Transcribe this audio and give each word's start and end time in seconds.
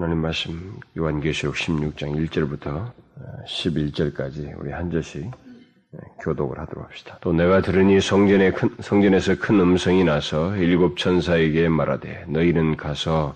하나님 0.00 0.18
말씀 0.18 0.78
요한계시록 0.96 1.56
16장 1.56 2.14
1절부터 2.28 2.92
11절까지 3.48 4.56
우리 4.60 4.70
한 4.70 4.92
절씩 4.92 5.24
예, 5.24 5.98
교독을 6.22 6.56
하도록 6.60 6.84
합시다. 6.84 7.18
또 7.20 7.32
내가 7.32 7.60
들으니 7.62 8.00
성전에 8.00 8.52
큰, 8.52 8.70
성전에서 8.78 9.40
큰 9.40 9.58
음성이 9.58 10.04
나서 10.04 10.54
일곱 10.54 10.98
천사에게 10.98 11.68
말하되 11.68 12.26
너희는 12.28 12.76
가서 12.76 13.34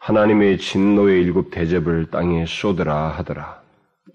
하나님의 0.00 0.58
진노의 0.58 1.22
일곱 1.22 1.52
대접을 1.52 2.10
땅에 2.10 2.44
쏟으라 2.44 3.10
하더라. 3.10 3.62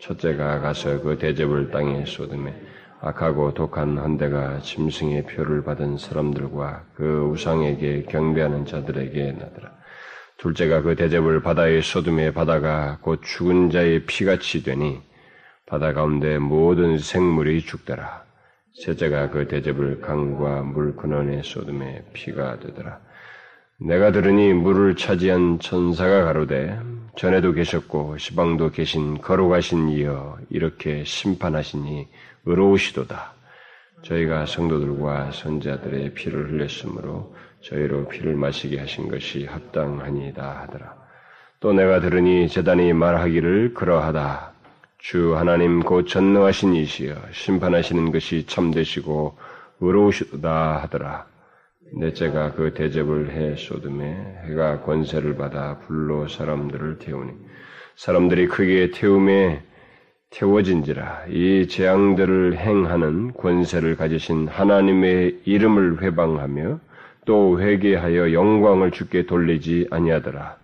첫째가 0.01 0.59
가서 0.59 0.99
그 0.99 1.17
대접을 1.17 1.71
땅에 1.71 2.03
쏟음에 2.03 2.61
악하고 2.99 3.53
독한 3.53 3.97
한대가 3.97 4.59
짐승의 4.59 5.27
표를 5.27 5.63
받은 5.63 5.97
사람들과 5.97 6.83
그 6.95 7.29
우상에게 7.31 8.03
경배하는 8.09 8.65
자들에게 8.65 9.31
나더라. 9.31 9.78
둘째가 10.39 10.81
그 10.81 10.95
대접을 10.95 11.41
바다에 11.41 11.81
쏟음에 11.81 12.31
바다가 12.31 12.97
곧 13.01 13.21
죽은 13.21 13.71
자의 13.71 14.05
피같이 14.05 14.63
되니 14.63 15.01
바다 15.65 15.91
가운데 15.91 16.39
모든 16.39 16.97
생물이 16.97 17.61
죽더라. 17.65 18.23
셋째가 18.73 19.31
그 19.31 19.49
대접을 19.49 19.99
강과 19.99 20.61
물 20.61 20.95
근원에 20.95 21.41
쏟음에 21.43 22.05
피가 22.13 22.59
되더라. 22.59 22.99
내가 23.81 24.13
들으니 24.13 24.53
물을 24.53 24.95
차지한 24.95 25.59
천사가 25.59 26.23
가로되 26.23 26.79
전에도 27.17 27.51
계셨고 27.51 28.17
시방도 28.17 28.71
계신 28.71 29.19
거룩하신 29.19 29.89
이여 29.89 30.37
이렇게 30.49 31.03
심판하시니 31.03 32.07
의로우시도다. 32.45 33.33
저희가 34.03 34.45
성도들과 34.45 35.31
선자들의 35.31 36.13
피를 36.13 36.53
흘렸으므로 36.53 37.35
저희로 37.61 38.07
피를 38.07 38.35
마시게 38.35 38.79
하신 38.79 39.09
것이 39.09 39.45
합당하니이다 39.45 40.61
하더라. 40.61 40.95
또 41.59 41.73
내가 41.73 41.99
들으니 41.99 42.47
재단이 42.47 42.93
말하기를 42.93 43.73
그러하다. 43.73 44.53
주 44.97 45.35
하나님 45.35 45.81
곧 45.81 46.07
전능하신 46.07 46.73
이시여 46.75 47.15
심판하시는 47.31 48.11
것이 48.11 48.45
참되시고 48.45 49.37
의로우시다 49.81 50.77
하더라. 50.83 51.25
넷째가 51.93 52.53
그 52.53 52.73
대접을 52.73 53.31
해 53.31 53.55
쏟음에 53.55 54.41
해가 54.45 54.81
권세를 54.81 55.35
받아 55.35 55.79
불로 55.79 56.27
사람들을 56.27 56.99
태우니 56.99 57.31
사람들이 57.95 58.47
크게 58.47 58.91
태움에 58.91 59.63
태워진지라 60.29 61.25
이 61.29 61.67
재앙들을 61.67 62.57
행하는 62.57 63.33
권세를 63.33 63.95
가지신 63.95 64.47
하나님의 64.47 65.41
이름을 65.45 66.03
회방하며 66.03 66.79
또 67.29 67.61
회개하여 67.61 68.33
영광을 68.33 68.89
주께 68.89 69.27
돌리지 69.27 69.89
아니하더라. 69.91 70.57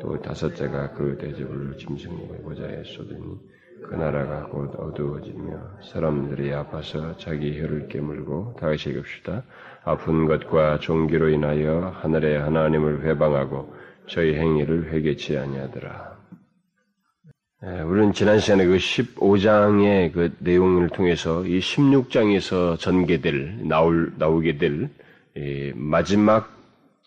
또 0.00 0.22
다섯째가 0.22 0.92
그 0.92 1.18
대접을 1.20 1.76
짐승의 1.76 2.42
보좌에 2.44 2.84
쏟으니 2.84 3.36
그 3.82 3.96
나라가 3.96 4.44
곧 4.44 4.72
어두워지며 4.78 5.58
사람들이 5.82 6.54
아파서 6.54 7.16
자기 7.16 7.60
혀를 7.60 7.88
깨물고 7.88 8.54
다시 8.60 8.90
읽읍시다. 8.90 9.42
아픈 9.82 10.26
것과 10.26 10.78
종기로 10.78 11.30
인하여 11.30 11.92
하늘의 11.96 12.42
하나님을 12.42 13.02
회방하고 13.02 13.74
저희 14.06 14.36
행위를 14.36 14.92
회개치 14.92 15.36
아니하더라. 15.36 16.16
예, 17.64 17.80
우리는 17.80 18.12
지난 18.12 18.38
시간에 18.38 18.66
그 18.66 18.76
15장의 18.76 20.12
그 20.12 20.32
내용을 20.38 20.90
통해서 20.90 21.44
이 21.44 21.58
16장에서 21.58 22.78
전개될 22.78 23.66
나올 23.66 24.12
나오게 24.16 24.58
될 24.58 24.90
마지막 25.74 26.50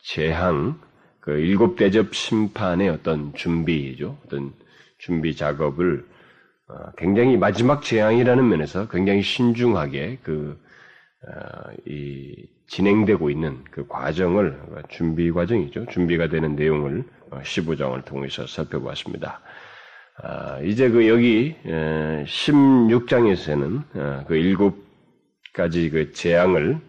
재앙 0.04 0.80
그 1.22 1.32
일곱 1.34 1.76
대접 1.76 2.16
심판의 2.16 2.90
어떤 2.90 3.34
준비죠, 3.34 4.18
어떤 4.26 4.54
준비 4.98 5.36
작업을 5.36 6.04
어, 6.68 6.92
굉장히 6.98 7.38
마지막 7.38 7.84
재앙이라는 7.84 8.48
면에서 8.48 8.88
굉장히 8.88 9.22
신중하게 9.22 10.18
그, 10.24 10.60
어, 11.28 11.32
이, 11.86 12.48
진행되고 12.68 13.30
있는 13.30 13.64
그 13.70 13.86
과정을, 13.88 14.58
준비 14.90 15.32
과정이죠. 15.32 15.86
준비가 15.88 16.30
되는 16.30 16.56
내용을 16.56 17.04
15장을 17.30 18.00
어, 18.00 18.06
통해서 18.06 18.48
살펴보았습니다. 18.48 19.42
아, 20.24 20.60
이제 20.62 20.90
그 20.90 21.10
여기 21.10 21.56
16장에서는 21.66 24.26
그 24.28 24.36
일곱 24.36 24.86
가지 25.54 25.90
그 25.90 26.14
재앙을 26.14 26.80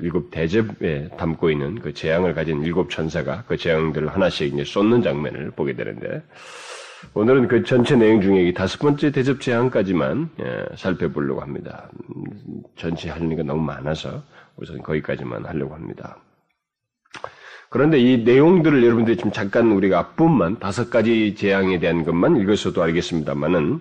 일곱 0.00 0.30
대접에 0.30 1.08
담고 1.16 1.50
있는 1.50 1.78
그 1.80 1.92
재앙을 1.92 2.34
가진 2.34 2.62
일곱 2.62 2.90
천사가 2.90 3.44
그 3.46 3.56
재앙들을 3.56 4.08
하나씩 4.08 4.52
이제 4.52 4.64
쏟는 4.64 5.02
장면을 5.02 5.50
보게 5.52 5.74
되는데 5.74 6.22
오늘은 7.12 7.48
그 7.48 7.64
전체 7.64 7.96
내용 7.96 8.20
중에 8.20 8.52
다섯 8.54 8.78
번째 8.78 9.12
대접 9.12 9.40
제한까지만 9.40 10.30
예, 10.40 10.76
살펴보려고 10.76 11.42
합니다. 11.42 11.90
음, 12.16 12.24
전체 12.76 13.10
할 13.10 13.22
일이 13.30 13.42
너무 13.44 13.62
많아서 13.62 14.22
우선 14.56 14.82
거기까지만 14.82 15.44
하려고 15.44 15.74
합니다. 15.74 16.16
그런데 17.68 17.98
이 17.98 18.22
내용들을 18.24 18.82
여러분들이 18.84 19.16
지금 19.16 19.32
잠깐 19.32 19.72
우리가 19.72 19.98
앞부분만 19.98 20.60
다섯 20.60 20.90
가지 20.90 21.34
재앙에 21.34 21.78
대한 21.78 22.04
것만 22.04 22.36
읽어서도 22.36 22.82
알겠습니다만은 22.82 23.80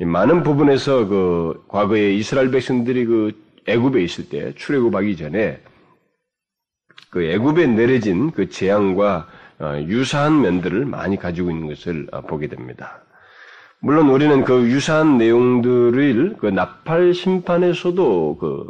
많은 0.00 0.42
부분에서 0.42 1.06
그 1.06 1.64
과거에 1.68 2.14
이스라엘 2.14 2.50
백성들이 2.50 3.04
그 3.06 3.45
애굽에 3.66 4.02
있을 4.02 4.28
때 4.28 4.54
출애굽하기 4.54 5.16
전에 5.16 5.60
그 7.10 7.24
애굽에 7.24 7.66
내려진 7.66 8.30
그 8.30 8.48
재앙과 8.48 9.28
어, 9.58 9.80
유사한 9.86 10.42
면들을 10.42 10.84
많이 10.84 11.16
가지고 11.16 11.50
있는 11.50 11.68
것을 11.68 12.08
어, 12.12 12.20
보게 12.22 12.46
됩니다. 12.46 13.02
물론 13.80 14.10
우리는 14.10 14.44
그 14.44 14.68
유사한 14.68 15.16
내용들을 15.18 16.36
그 16.38 16.46
나팔 16.46 17.14
심판에서도 17.14 18.36
그 18.38 18.66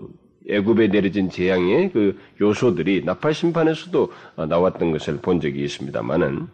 애굽에 0.48 0.88
내려진 0.88 1.28
재앙의 1.28 1.90
그 1.92 2.18
요소들이 2.40 3.02
나팔 3.04 3.34
심판에서도 3.34 4.12
어, 4.36 4.46
나왔던 4.46 4.92
것을 4.92 5.18
본 5.18 5.40
적이 5.40 5.64
있습니다만은 5.64 6.46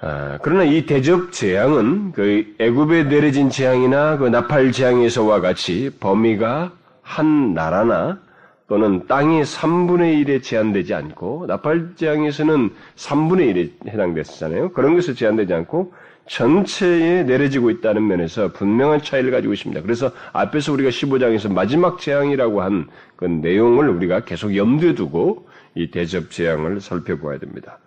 아, 0.00 0.38
그러나 0.42 0.62
이 0.62 0.86
대접 0.86 1.32
재앙은 1.32 2.12
그 2.12 2.54
애굽에 2.60 3.04
내려진 3.04 3.50
재앙이나 3.50 4.16
그 4.16 4.28
나팔 4.28 4.70
재앙에서와 4.70 5.40
같이 5.40 5.90
범위가 5.98 6.72
한 7.08 7.54
나라나 7.54 8.20
또는 8.68 9.06
땅의 9.06 9.44
3분의 9.44 10.26
1에 10.26 10.42
제한되지 10.42 10.92
않고 10.92 11.46
나팔재앙에서는 11.48 12.70
3분의 12.96 13.54
1에 13.54 13.88
해당됐었잖아요. 13.88 14.72
그런 14.72 14.94
것에 14.94 15.14
제한되지 15.14 15.54
않고 15.54 15.94
전체에 16.26 17.22
내려지고 17.22 17.70
있다는 17.70 18.06
면에서 18.06 18.52
분명한 18.52 19.02
차이를 19.02 19.30
가지고 19.30 19.54
있습니다. 19.54 19.80
그래서 19.80 20.10
앞에서 20.34 20.74
우리가 20.74 20.90
15장에서 20.90 21.50
마지막 21.50 21.98
재앙이라고 21.98 22.60
한 22.62 22.88
그 23.18 23.24
내용을 23.24 23.88
우리가 23.88 24.20
계속 24.20 24.54
염두에 24.54 24.94
두고 24.94 25.48
이 25.74 25.90
대접 25.90 26.30
재앙을 26.30 26.80
살펴보아야 26.80 27.38
됩니다. 27.40 27.80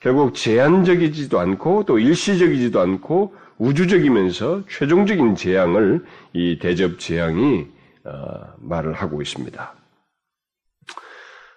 결국 0.00 0.34
제한적이지도 0.34 1.38
않고 1.38 1.84
또 1.84 1.98
일시적이지도 1.98 2.80
않고 2.80 3.34
우주적이면서 3.58 4.62
최종적인 4.66 5.34
재앙을 5.34 6.06
이 6.32 6.58
대접 6.58 6.98
재앙이 6.98 7.66
어, 7.66 7.77
말을 8.58 8.92
하고 8.92 9.22
있습니다. 9.22 9.74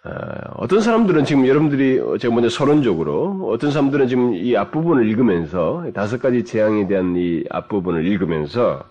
어, 0.03 0.09
어떤 0.55 0.81
사람들은 0.81 1.25
지금 1.25 1.47
여러분들이 1.47 2.01
제가 2.19 2.33
먼저 2.33 2.49
서론적으로 2.49 3.49
어떤 3.53 3.71
사람들은 3.71 4.07
지금 4.07 4.33
이 4.33 4.55
앞부분을 4.57 5.07
읽으면서 5.07 5.85
다섯 5.93 6.19
가지 6.19 6.43
재앙에 6.43 6.87
대한 6.87 7.15
이 7.15 7.43
앞부분을 7.51 8.07
읽으면서 8.07 8.83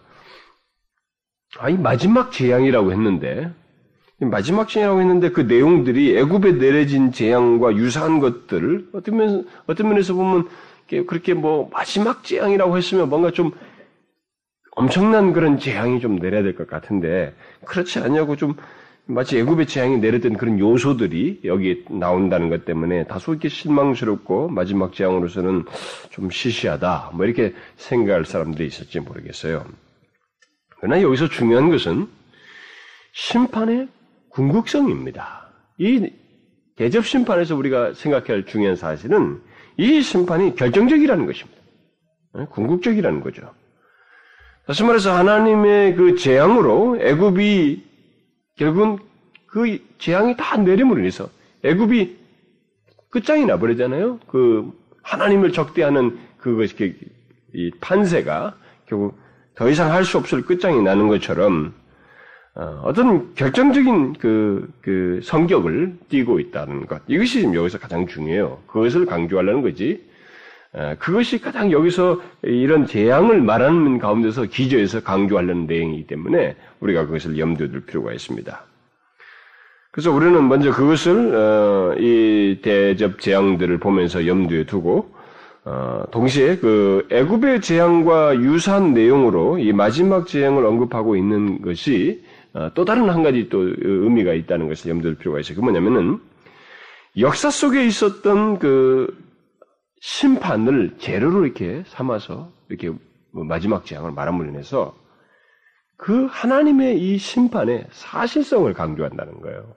아이 1.59 1.77
마지막 1.77 2.31
재앙이라고 2.31 2.93
했는데 2.93 3.53
마지막 4.19 4.69
재앙이라고 4.69 5.01
했는데 5.01 5.31
그 5.31 5.41
내용들이 5.41 6.17
애굽에 6.19 6.59
내려진 6.59 7.11
재앙과 7.11 7.75
유사한 7.75 8.21
것들을 8.21 8.91
어떤 8.93 9.17
면 9.17 9.49
어떤 9.67 9.89
면에서 9.89 10.15
보면 10.15 10.49
그렇게 11.07 11.35
뭐 11.35 11.71
마지막 11.73 12.23
재앙이라고 12.23 12.77
했으면 12.77 13.09
뭔가 13.09 13.33
좀 13.33 13.51
엄청난 14.73 15.33
그런 15.33 15.59
재앙이 15.59 16.01
좀 16.01 16.17
내려야 16.17 16.43
될 16.43 16.55
것 16.55 16.67
같은데 16.69 17.35
그렇지 17.65 17.99
않냐고 17.99 18.37
좀 18.37 18.55
마치 19.07 19.39
애굽의 19.39 19.67
재앙이 19.67 19.99
내렸던 19.99 20.35
그런 20.35 20.59
요소들이 20.61 21.41
여기 21.45 21.85
나온다는 21.91 22.49
것 22.49 22.65
때문에 22.65 23.05
다소 23.05 23.33
이렇게 23.33 23.49
실망스럽고 23.49 24.49
마지막 24.49 24.95
재앙으로서는 24.95 25.65
좀 26.11 26.31
시시하다. 26.31 27.11
뭐 27.15 27.27
이렇게 27.27 27.53
생각할 27.77 28.25
사람들이 28.25 28.69
있을지 28.69 29.01
모르겠어요. 29.01 29.67
그러나 30.79 31.03
여기서 31.03 31.29
중요한 31.29 31.71
것은 31.71 32.07
심판의 33.13 33.89
궁극성입니다. 34.29 35.49
이 35.79 36.09
대접 36.77 37.05
심판에서 37.05 37.57
우리가 37.57 37.95
생각해야 37.95 38.37
할 38.37 38.47
중요한 38.47 38.77
사실은 38.77 39.41
이 39.77 40.01
심판이 40.03 40.55
결정적이라는 40.55 41.27
것입니다. 41.27 41.61
네? 42.35 42.47
궁극적이라는 42.49 43.21
거죠. 43.21 43.53
다시 44.71 44.85
말해서 44.85 45.13
하나님의 45.13 45.97
그 45.97 46.15
재앙으로 46.15 46.97
애굽이 47.01 47.83
결국은 48.57 48.99
그 49.49 49.81
재앙이 49.99 50.37
다 50.37 50.57
내림으로 50.59 51.01
인해서 51.01 51.29
애굽이 51.65 52.17
끝장이 53.11 53.47
나버리잖아요. 53.47 54.21
그 54.29 54.71
하나님을 55.03 55.51
적대하는 55.51 56.21
그것이 56.39 56.95
이 57.53 57.73
판세가 57.81 58.55
결국 58.87 59.19
더 59.57 59.69
이상 59.69 59.91
할 59.91 60.05
수 60.05 60.19
없을 60.19 60.43
끝장이 60.43 60.81
나는 60.83 61.09
것처럼 61.09 61.75
어, 62.55 62.83
어떤 62.85 63.35
결정적인 63.35 64.13
그, 64.21 64.73
그 64.83 65.19
성격을 65.25 65.99
띠고 66.11 66.39
있다는 66.39 66.87
것. 66.87 67.03
이것이 67.09 67.41
지금 67.41 67.57
여기서 67.57 67.81
가장 67.81 68.07
중요해요. 68.07 68.63
그것을 68.69 69.05
강조하려는 69.05 69.63
거지. 69.63 70.09
어, 70.73 70.95
그것이 70.99 71.41
가장 71.41 71.73
여기서 71.73 72.21
이런 72.43 72.87
재앙을 72.87 73.41
말하는 73.41 73.99
가운데서 73.99 74.45
기저에서 74.45 75.03
강조하려는 75.03 75.67
내용이기 75.67 76.07
때문에 76.07 76.57
우리가 76.81 77.07
그것을 77.07 77.39
염두에 77.39 77.71
둘 77.71 77.85
필요가 77.85 78.13
있습니다. 78.13 78.65
그래서 79.91 80.13
우리는 80.13 80.49
먼저 80.49 80.71
그것을 80.71 81.35
어, 81.35 81.95
이 81.99 82.61
대접 82.63 83.21
재앙들을 83.21 83.79
보면서 83.79 84.27
염두에 84.27 84.65
두고 84.65 85.13
어, 85.65 86.05
동시에 86.13 86.59
그 86.59 87.07
애굽의 87.11 87.61
재앙과 87.61 88.37
유사한 88.37 88.95
내용으로 88.95 89.59
이 89.59 89.73
마지막 89.73 90.29
재앙을 90.29 90.65
언급하고 90.65 91.17
있는 91.17 91.61
것이 91.63 92.25
어, 92.55 92.71
또 92.75 92.85
다른 92.85 93.11
한 93.11 93.25
가지 93.25 93.49
또 93.49 93.69
의미가 93.79 94.35
있다는 94.35 94.69
것을 94.69 94.91
염두에 94.91 95.11
둘 95.11 95.19
필요가 95.19 95.41
있어요. 95.41 95.57
그 95.57 95.63
뭐냐면은 95.63 96.21
역사 97.19 97.51
속에 97.51 97.85
있었던 97.85 98.61
그 98.61 99.13
심판을 100.01 100.97
재료로 100.99 101.45
이렇게 101.45 101.85
삼아서 101.87 102.51
이렇게 102.69 102.91
뭐 103.33 103.45
마지막 103.45 103.85
재앙을 103.85 104.11
말함으로 104.13 104.49
인해서 104.49 104.97
그 105.97 106.27
하나님의 106.27 106.99
이 106.99 107.19
심판의 107.19 107.87
사실성을 107.91 108.73
강조한다는 108.73 109.41
거예요. 109.43 109.75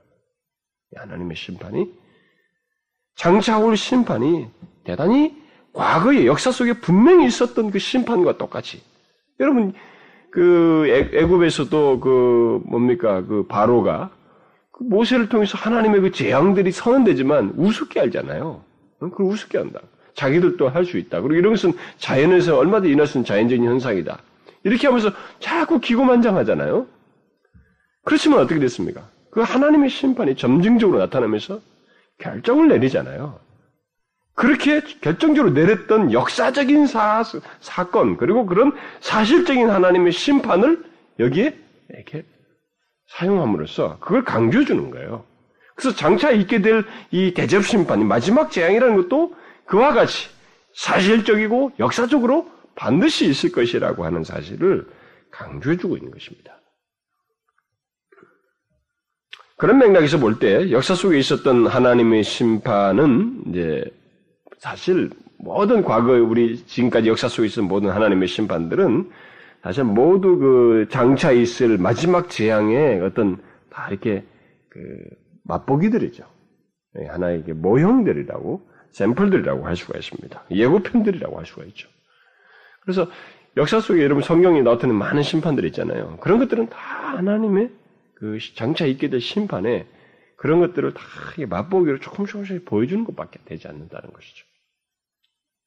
하나님의 0.95 1.35
심판이 1.35 1.91
장차 3.15 3.59
올 3.59 3.75
심판이 3.75 4.47
대단히 4.85 5.35
과거의 5.73 6.25
역사 6.25 6.51
속에 6.51 6.73
분명히 6.79 7.25
있었던 7.25 7.71
그 7.71 7.79
심판과 7.79 8.37
똑같이 8.37 8.81
여러분 9.39 9.73
그 10.31 11.09
애굽에서도 11.13 11.99
그 11.99 12.61
뭡니까 12.65 13.25
그 13.25 13.45
바로가 13.47 14.11
그 14.71 14.83
모세를 14.83 15.29
통해서 15.29 15.57
하나님의 15.57 16.01
그 16.01 16.11
재앙들이 16.11 16.71
선언되지만 16.71 17.55
우습게 17.57 17.99
알잖아요. 17.99 18.63
그걸 18.99 19.27
우습게 19.27 19.57
한다. 19.57 19.81
자기들도 20.15 20.69
할 20.69 20.85
수 20.85 20.97
있다. 20.97 21.21
그리고 21.21 21.35
이런 21.35 21.53
것은 21.53 21.73
자연에서 21.97 22.57
얼마든지 22.57 22.89
일어날 22.89 23.07
수 23.07 23.17
있는 23.17 23.25
자연적인 23.25 23.65
현상이다. 23.65 24.19
이렇게 24.63 24.87
하면서 24.87 25.11
자꾸 25.39 25.79
기고만장하잖아요. 25.79 26.87
그렇지만 28.05 28.39
어떻게 28.39 28.59
됐습니까? 28.59 29.09
그 29.31 29.41
하나님의 29.41 29.89
심판이 29.89 30.35
점증적으로 30.35 30.99
나타나면서 30.99 31.59
결정을 32.19 32.67
내리잖아요. 32.69 33.39
그렇게 34.35 34.81
결정적으로 35.01 35.53
내렸던 35.53 36.11
역사적인 36.11 36.87
사, 36.87 37.23
사건, 37.59 38.17
그리고 38.17 38.45
그런 38.45 38.71
사실적인 38.99 39.69
하나님의 39.69 40.11
심판을 40.11 40.83
여기에 41.19 41.55
이렇게 41.89 42.25
사용함으로써 43.09 43.97
그걸 43.99 44.23
강조해 44.23 44.65
주는 44.65 44.89
거예요. 44.89 45.23
그래서 45.75 45.95
장차 45.95 46.31
있게 46.31 46.61
될 46.61 46.83
이 47.11 47.33
대접 47.33 47.63
심판이 47.63 48.03
마지막 48.03 48.51
재앙이라는 48.51 48.95
것도 49.03 49.35
그와 49.65 49.93
같이 49.93 50.29
사실적이고 50.73 51.73
역사적으로 51.79 52.49
반드시 52.75 53.27
있을 53.27 53.51
것이라고 53.51 54.05
하는 54.05 54.23
사실을 54.23 54.87
강조해 55.31 55.77
주고 55.77 55.97
있는 55.97 56.11
것입니다. 56.11 56.59
그런 59.57 59.77
맥락에서 59.77 60.19
볼 60.19 60.39
때 60.39 60.71
역사 60.71 60.95
속에 60.95 61.17
있었던 61.19 61.67
하나님의 61.67 62.23
심판은 62.23 63.43
이제 63.47 63.83
사실 64.59 65.09
모든 65.37 65.83
과거 65.83 66.13
우리 66.13 66.57
지금까지 66.65 67.07
역사 67.07 67.27
속에 67.27 67.47
있었던 67.47 67.67
모든 67.67 67.89
하나님의 67.91 68.27
심판들은 68.27 69.09
사실 69.61 69.83
모두 69.83 70.37
그 70.37 70.87
장차 70.89 71.31
있을 71.31 71.77
마지막 71.77 72.29
재앙의 72.29 73.01
어떤 73.01 73.41
다 73.69 73.87
이렇게 73.89 74.25
그 74.69 74.79
맛보기들이죠. 75.43 76.25
예, 76.99 77.07
하나의 77.07 77.43
모형들이라고 77.47 78.67
샘플들이라고 78.93 79.67
할 79.67 79.75
수가 79.75 79.97
있습니다. 79.97 80.43
예고편들이라고 80.49 81.37
할 81.37 81.45
수가 81.45 81.65
있죠. 81.65 81.89
그래서 82.81 83.09
역사 83.57 83.79
속에 83.79 84.01
여러분 84.01 84.23
성경에 84.23 84.61
나타나는 84.61 84.95
많은 84.95 85.21
심판들 85.21 85.65
있잖아요. 85.65 86.17
그런 86.17 86.39
것들은 86.39 86.69
다 86.69 86.77
하나님의 87.17 87.69
그 88.15 88.37
장차 88.55 88.85
있게 88.85 89.09
될 89.09 89.19
심판에 89.19 89.85
그런 90.37 90.59
것들을 90.59 90.93
다 90.93 91.03
맛보기로 91.47 91.99
조금 91.99 92.25
조금씩 92.25 92.65
보여주는 92.65 93.03
것밖에 93.03 93.39
되지 93.45 93.67
않는다는 93.67 94.11
것이죠. 94.11 94.45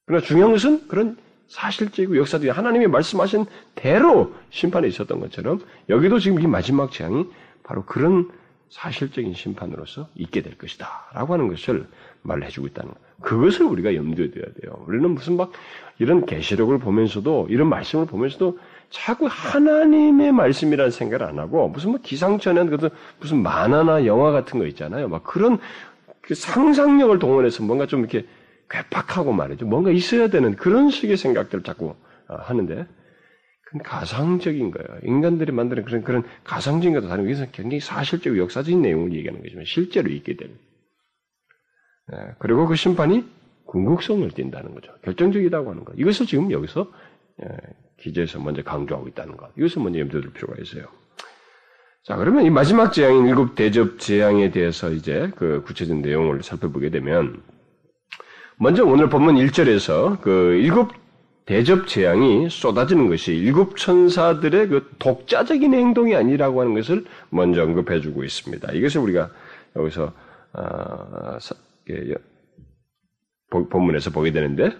그러나 0.05 0.23
중요한 0.23 0.51
것은 0.51 0.87
그런 0.87 1.17
사실적이고 1.47 2.17
역사적인 2.17 2.51
하나님이 2.51 2.87
말씀하신 2.87 3.45
대로 3.75 4.35
심판이 4.49 4.87
있었던 4.89 5.19
것처럼 5.19 5.59
여기도 5.89 6.19
지금 6.19 6.41
이 6.41 6.47
마지막 6.47 6.91
재앙이 6.91 7.25
바로 7.63 7.85
그런 7.85 8.29
사실적인 8.69 9.33
심판으로서 9.33 10.09
있게 10.15 10.41
될 10.41 10.57
것이다. 10.57 11.09
라고 11.13 11.33
하는 11.33 11.47
것을 11.47 11.87
말해주고 12.23 12.67
있다는 12.67 12.93
것. 12.93 13.06
그것을 13.21 13.65
우리가 13.65 13.95
염두에 13.95 14.31
둬야 14.31 14.45
돼요. 14.61 14.83
우리는 14.87 15.09
무슨 15.11 15.37
막 15.37 15.51
이런 15.99 16.25
계시록을 16.25 16.77
보면서도 16.77 17.47
이런 17.49 17.69
말씀을 17.69 18.05
보면서도 18.05 18.59
자꾸 18.89 19.27
하나님의 19.29 20.31
말씀이라는 20.31 20.91
생각을 20.91 21.25
안 21.25 21.39
하고 21.39 21.67
무슨 21.69 21.91
뭐 21.91 21.99
기상천외한 22.01 22.69
것도 22.69 22.89
무슨 23.19 23.41
만화나 23.41 24.05
영화 24.05 24.31
같은 24.31 24.59
거 24.59 24.67
있잖아요. 24.67 25.07
막 25.07 25.23
그런 25.23 25.59
그 26.21 26.35
상상력을 26.35 27.17
동원해서 27.19 27.63
뭔가 27.63 27.87
좀 27.87 28.01
이렇게 28.01 28.25
괴팍하고 28.69 29.31
말이죠. 29.33 29.65
뭔가 29.65 29.91
있어야 29.91 30.27
되는 30.29 30.55
그런 30.55 30.89
식의 30.89 31.17
생각들을 31.17 31.63
자꾸 31.63 31.95
어, 32.27 32.35
하는데 32.35 32.85
그건 33.63 33.83
가상적인 33.83 34.71
거예요. 34.71 34.99
인간들이 35.03 35.51
만드는 35.51 35.83
그런 35.85 36.03
그런 36.03 36.23
가상적인 36.43 36.93
것도 36.93 37.07
다른 37.07 37.23
여기서 37.25 37.47
굉장히 37.51 37.79
사실적이고 37.79 38.43
역사적인 38.43 38.81
내용을 38.81 39.13
얘기하는 39.13 39.41
거지만 39.41 39.65
실제로 39.65 40.09
있게 40.09 40.35
되는. 40.35 40.55
네, 42.09 42.17
그리고 42.39 42.67
그 42.67 42.75
심판이 42.75 43.25
궁극성을 43.65 44.29
띈다는 44.31 44.73
거죠. 44.73 44.93
결정적이라고 45.03 45.71
하는 45.71 45.83
것. 45.83 45.93
이것을 45.97 46.25
지금 46.25 46.51
여기서 46.51 46.91
예, 47.43 47.47
기재에서 47.97 48.39
먼저 48.39 48.63
강조하고 48.63 49.07
있다는 49.09 49.35
것. 49.37 49.51
이것을 49.57 49.81
먼저 49.81 49.99
염두에 49.99 50.21
둘 50.21 50.31
필요가 50.31 50.55
있어요. 50.61 50.85
자, 52.03 52.15
그러면 52.15 52.45
이 52.45 52.49
마지막 52.49 52.93
재앙인 52.93 53.27
일곱 53.27 53.55
대접 53.55 53.99
재앙에 53.99 54.49
대해서 54.51 54.89
이제 54.91 55.29
그 55.35 55.61
구체적인 55.65 56.01
내용을 56.01 56.41
살펴보게 56.41 56.89
되면 56.89 57.41
먼저 58.57 58.85
오늘 58.85 59.09
본문 59.09 59.35
1절에서 59.35 60.21
그 60.21 60.53
일곱 60.53 60.93
대접 61.45 61.87
재앙이 61.87 62.49
쏟아지는 62.49 63.09
것이 63.09 63.35
일곱 63.35 63.77
천사들의 63.77 64.67
그 64.69 64.89
독자적인 64.99 65.73
행동이 65.73 66.15
아니라고 66.15 66.61
하는 66.61 66.73
것을 66.73 67.05
먼저 67.29 67.63
언급해 67.63 67.99
주고 67.99 68.23
있습니다. 68.23 68.71
이것을 68.71 69.01
우리가 69.01 69.29
여기서 69.75 70.13
어, 70.53 71.37
본문에서 73.69 74.11
보게 74.11 74.31
되는데 74.31 74.71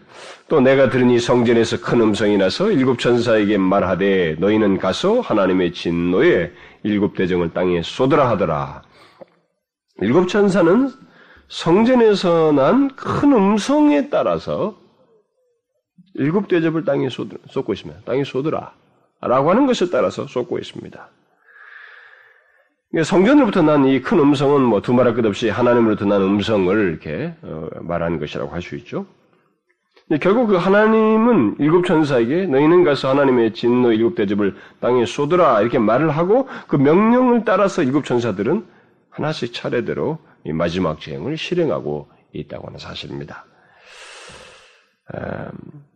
또 0.49 0.59
내가 0.59 0.89
들으니 0.89 1.19
성전에서 1.19 1.79
큰 1.81 2.01
음성이 2.01 2.37
나서 2.37 2.69
일곱 2.71 2.99
천사에게 2.99 3.57
말하되 3.57 4.35
너희는 4.39 4.77
가서 4.77 5.21
하나님의 5.21 5.73
진노에 5.73 6.51
일곱 6.83 7.15
대정을 7.15 7.53
땅에 7.53 7.81
쏟으라 7.81 8.29
하더라. 8.31 8.83
일곱 10.01 10.27
천사는 10.27 10.89
성전에서 11.47 12.51
난 12.51 12.89
큰 12.95 13.31
음성에 13.33 14.09
따라서 14.09 14.77
일곱 16.15 16.47
대접을 16.47 16.83
땅에 16.83 17.07
쏟고 17.09 17.73
있습니다. 17.73 18.01
땅에 18.01 18.23
쏟으라. 18.23 18.73
라고 19.21 19.49
하는 19.49 19.65
것에 19.65 19.89
따라서 19.89 20.27
쏟고 20.27 20.59
있습니다. 20.59 21.09
성전으로부터 22.95 23.61
난 23.61 23.83
이 23.85 24.01
큰 24.01 24.19
음성은 24.19 24.61
뭐 24.61 24.81
두말할 24.81 25.13
것 25.13 25.25
없이 25.25 25.49
하나님으로부터 25.49 26.05
난 26.05 26.21
음성을 26.21 26.89
이렇게 26.89 27.33
어, 27.41 27.67
말하는 27.81 28.19
것이라고 28.19 28.51
할 28.51 28.61
수 28.61 28.75
있죠. 28.77 29.05
결국 30.21 30.47
그 30.47 30.55
하나님은 30.55 31.57
일곱 31.59 31.85
천사에게 31.85 32.45
너희는 32.45 32.85
가서 32.85 33.09
하나님의 33.09 33.53
진노 33.53 33.91
일곱 33.91 34.15
대접을 34.15 34.55
땅에 34.79 35.05
쏟으라 35.05 35.59
이렇게 35.59 35.79
말을 35.79 36.11
하고 36.11 36.47
그 36.67 36.77
명령을 36.77 37.43
따라서 37.43 37.83
일곱 37.83 38.05
천사들은 38.05 38.65
하나씩 39.09 39.53
차례대로 39.53 40.17
이 40.45 40.53
마지막 40.53 41.01
재앙을 41.01 41.35
실행하고 41.35 42.07
있다고 42.31 42.67
하는 42.67 42.79
사실입니다. 42.79 43.45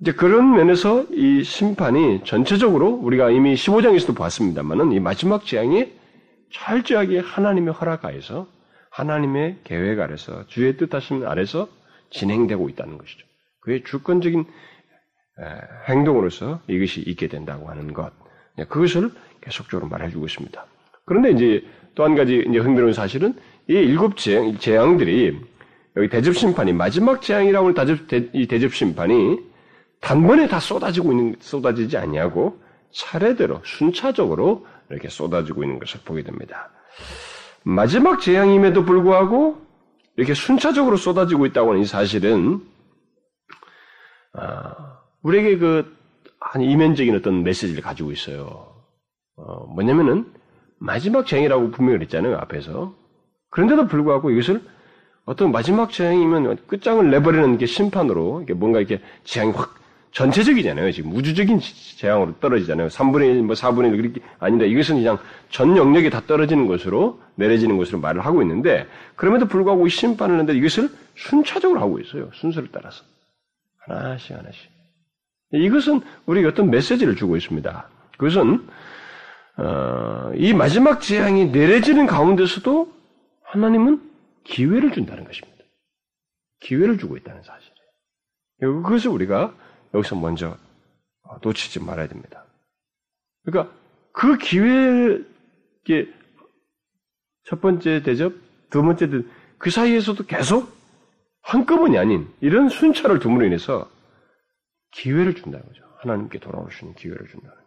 이제 0.02 0.12
그런 0.12 0.52
면에서 0.56 1.06
이 1.12 1.44
심판이 1.44 2.22
전체적으로 2.26 2.88
우리가 2.90 3.30
이미 3.30 3.54
15장에서도 3.54 4.14
봤습니다만은 4.18 4.92
이 4.92 5.00
마지막 5.00 5.46
재앙이 5.46 6.01
철저하게 6.52 7.20
하나님의 7.20 7.74
허락 7.74 8.04
하에서 8.06 8.48
하나님의 8.92 9.60
계획 9.64 10.00
아래서 10.00 10.46
주의 10.48 10.76
뜻하심 10.78 11.26
아래서 11.28 11.68
진행되고 12.10 12.70
있다는 12.70 12.98
것이죠. 12.98 13.26
그의 13.62 13.84
주권적인 13.84 14.46
행동으로서 15.88 16.62
이것이 16.68 17.02
있게 17.02 17.28
된다고 17.28 17.70
하는 17.70 17.94
것. 17.94 18.12
네, 18.58 18.66
그것을 18.66 19.12
계속적으로 19.42 19.88
말해주고 19.88 20.26
있습니다. 20.26 20.66
그런데 21.06 21.32
이제 21.32 21.66
또 21.96 22.04
한 22.04 22.16
가지 22.16 22.44
이제 22.48 22.60
흥미로운 22.60 22.94
사실은 22.94 23.34
이 23.70 23.74
일곱 23.74 24.18
재앙, 24.18 24.58
재앙들이 24.58 25.40
여기 25.98 26.10
대접 26.10 26.36
심판이 26.36 26.72
마지막 26.74 27.22
재앙이라고 27.22 27.68
하는 27.68 27.76
대접, 28.08 28.30
이 28.34 28.48
대접 28.48 28.74
심판이 28.74 29.40
단번에 30.00 30.48
다 30.48 30.60
쏟아지고 30.60 31.12
있는 31.12 31.36
쏟아지지 31.40 31.98
아니하고 31.98 32.60
차례대로 32.92 33.62
순차적으로 33.64 34.66
이렇게 34.92 35.10
쏟아지고 35.10 35.64
있는 35.64 35.80
것을 35.80 36.02
보게 36.04 36.24
됩니다. 36.24 36.70
마지막 37.64 38.22
재앙임에도 38.22 38.86
불구하고 38.86 39.62
이렇게 40.18 40.34
순차적으로 40.34 40.98
쏟아지고 40.98 41.46
있다고 41.46 41.72
하는 41.72 41.82
이 41.82 41.86
사실은 41.86 42.62
아, 44.34 45.00
우리에게 45.24 45.58
그 45.58 46.02
한 46.42 46.62
이면적인 46.64 47.16
어떤 47.16 47.44
메시지를 47.44 47.82
가지고 47.82 48.12
있어요. 48.12 48.74
어, 49.38 49.66
뭐냐면은 49.68 50.26
마지막 50.80 51.26
재앙이라고 51.28 51.72
분명히 51.72 52.00
그랬잖아요 52.00 52.36
앞에서. 52.38 52.94
그런데도 53.52 53.88
불구하고 53.88 54.32
이것을 54.32 54.62
어떤 55.26 55.52
마지막 55.52 55.92
재앙이면 55.92 56.66
끝장을 56.68 57.10
내버리는 57.10 57.58
게 57.60 57.66
심판으로 57.68 58.46
뭔가 58.56 58.80
이렇게 58.80 59.02
재앙이 59.24 59.52
확 59.52 59.76
전체적이잖아요. 60.12 60.92
지금 60.92 61.16
우주적인 61.16 61.60
재앙으로 61.98 62.36
떨어지잖아요. 62.40 62.90
3분의 62.90 63.36
1, 63.36 63.44
뭐 63.44 63.56
4분의 63.56 63.94
1 63.94 64.02
그렇게 64.02 64.22
아닌데 64.40 64.68
이것은 64.68 64.96
그냥 64.96 65.18
전 65.50 65.78
영역이 65.78 66.10
다 66.10 66.22
떨어지는 66.28 66.68
것으로 66.68 67.22
내려지는 67.36 67.78
것으로 67.78 68.00
말을 68.00 68.26
하고 68.26 68.42
있는데 68.42 68.88
그럼에도 69.16 69.48
불구하고 69.48 69.88
심판을 69.88 70.34
하는데 70.36 70.54
이것을 70.54 70.90
순차적으로 71.16 71.80
하고 71.80 72.00
있어요. 72.00 72.30
순서를 72.34 72.70
따라서 72.72 73.04
하나씩 73.88 74.38
하나씩. 74.38 74.70
이것은 75.54 76.02
우리에게 76.26 76.50
어떤 76.50 76.70
메시지를 76.70 77.16
주고 77.16 77.38
있습니다. 77.38 77.90
그것은 78.18 78.68
어, 79.58 80.32
이 80.36 80.54
마지막 80.54 81.02
재앙이 81.02 81.48
내려지는 81.48 82.06
가운데서도 82.06 82.92
하나님은 83.44 84.02
기회를 84.44 84.92
준다는 84.92 85.24
것입니다. 85.24 85.64
기회를 86.62 86.98
주고 86.98 87.18
있다는 87.18 87.42
사실이에요. 87.44 88.84
그것을 88.84 89.10
우리가 89.10 89.54
여기서 89.94 90.16
먼저 90.16 90.58
놓치지 91.42 91.82
말아야 91.84 92.08
됩니다. 92.08 92.46
그러니까 93.44 93.74
그 94.12 94.38
기회에 94.38 95.20
첫 97.46 97.60
번째 97.62 98.04
대접, 98.04 98.34
두 98.70 98.82
번째 98.82 99.10
대접, 99.10 99.26
그 99.58 99.70
사이에서도 99.70 100.26
계속 100.26 100.72
한꺼번이 101.42 101.98
아닌 101.98 102.28
이런 102.40 102.70
순차를 102.70 103.20
둠으로 103.20 103.46
인해서 103.46 103.90
기회를 104.92 105.36
준다는 105.36 105.66
거죠. 105.66 105.84
하나님께 105.98 106.40
돌아올 106.40 106.72
수 106.72 106.86
있는 106.86 106.96
기회를 106.96 107.28
준다는 107.28 107.56
거죠. 107.56 107.62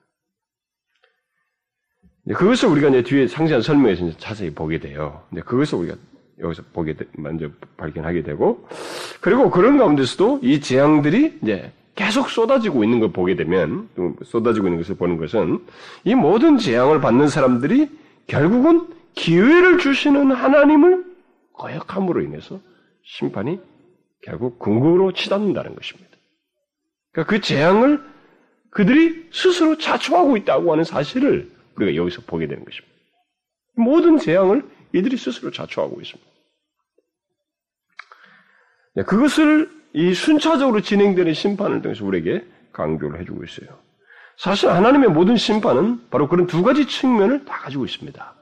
그것을 2.38 2.68
우리가 2.68 2.88
이제 2.88 3.02
뒤에 3.02 3.26
상세한 3.28 3.62
설명에서 3.62 4.06
이제 4.06 4.18
자세히 4.18 4.50
보게 4.50 4.78
돼요. 4.78 5.24
근데 5.28 5.42
그것을 5.42 5.78
우리가 5.78 5.96
여기서 6.38 6.62
보게 6.72 6.94
되, 6.94 7.04
먼저 7.12 7.50
발견하게 7.76 8.22
되고 8.22 8.66
그리고 9.20 9.50
그런 9.50 9.78
가운데서도 9.78 10.40
이 10.42 10.60
재앙들이 10.60 11.38
이제 11.42 11.72
계속 11.94 12.28
쏟아지고 12.28 12.82
있는 12.84 13.00
걸 13.00 13.12
보게 13.12 13.36
되면 13.36 13.88
쏟아지고 14.24 14.66
있는 14.66 14.80
것을 14.80 14.96
보는 14.96 15.16
것은 15.16 15.64
이 16.04 16.14
모든 16.14 16.58
재앙을 16.58 17.00
받는 17.00 17.28
사람들이 17.28 17.88
결국은 18.26 18.88
기회를 19.14 19.78
주시는 19.78 20.32
하나님을 20.32 21.04
거역함으로 21.52 22.22
인해서 22.22 22.60
심판이 23.04 23.60
결국 24.22 24.58
궁극으로 24.58 25.12
치닫는다는 25.12 25.74
것입니다. 25.76 26.10
그러니까 27.12 27.30
그 27.30 27.40
재앙을 27.40 28.02
그들이 28.70 29.28
스스로 29.32 29.78
자초하고 29.78 30.36
있다고 30.38 30.72
하는 30.72 30.82
사실을 30.82 31.52
우리가 31.76 31.94
여기서 31.94 32.22
보게 32.22 32.48
되는 32.48 32.64
것입니다. 32.64 32.92
모든 33.76 34.18
재앙을 34.18 34.68
이들이 34.92 35.16
스스로 35.16 35.52
자초하고 35.52 36.00
있습니다. 36.00 36.30
네, 38.96 39.02
그것을 39.04 39.70
이 39.94 40.12
순차적으로 40.12 40.80
진행되는 40.80 41.32
심판을 41.32 41.80
통해서 41.80 42.04
우리에게 42.04 42.44
강조를 42.72 43.20
해주고 43.20 43.44
있어요. 43.44 43.78
사실 44.36 44.68
하나님의 44.68 45.10
모든 45.10 45.36
심판은 45.36 46.10
바로 46.10 46.28
그런 46.28 46.46
두 46.48 46.64
가지 46.64 46.86
측면을 46.86 47.44
다 47.44 47.58
가지고 47.58 47.84
있습니다. 47.84 48.34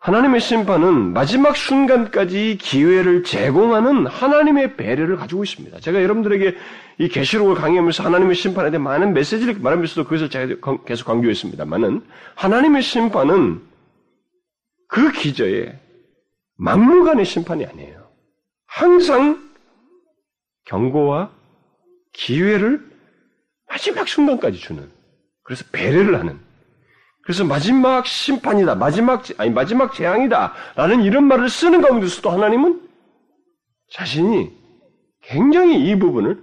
하나님의 0.00 0.40
심판은 0.40 1.12
마지막 1.12 1.56
순간까지 1.56 2.58
기회를 2.60 3.22
제공하는 3.22 4.08
하나님의 4.08 4.76
배려를 4.76 5.16
가지고 5.16 5.44
있습니다. 5.44 5.78
제가 5.78 6.02
여러분들에게 6.02 6.56
이 6.98 7.08
계시록을 7.08 7.54
강의하면서 7.54 8.02
하나님의 8.02 8.34
심판에 8.34 8.72
대해 8.72 8.82
많은 8.82 9.14
메시지를 9.14 9.54
말하면서도 9.60 10.02
그것을 10.08 10.28
제가 10.28 10.78
계속 10.84 11.06
강조했습니다만은 11.06 12.02
하나님의 12.34 12.82
심판은 12.82 13.62
그 14.88 15.12
기저에 15.12 15.78
막무가내 16.56 17.22
심판이 17.22 17.64
아니에요. 17.64 18.08
항상 18.66 19.51
경고와 20.64 21.32
기회를 22.12 22.90
마지막 23.68 24.08
순간까지 24.08 24.58
주는 24.58 24.90
그래서 25.42 25.64
배려를 25.72 26.18
하는 26.18 26.38
그래서 27.22 27.44
마지막 27.44 28.06
심판이다. 28.06 28.74
마지막, 28.74 29.22
아니, 29.38 29.50
마지막 29.50 29.94
재앙이다. 29.94 30.54
라는 30.74 31.02
이런 31.02 31.24
말을 31.24 31.48
쓰는 31.48 31.80
가운데서도 31.80 32.30
하나님은 32.30 32.88
자신이 33.90 34.50
굉장히 35.22 35.88
이 35.88 35.98
부분을 35.98 36.42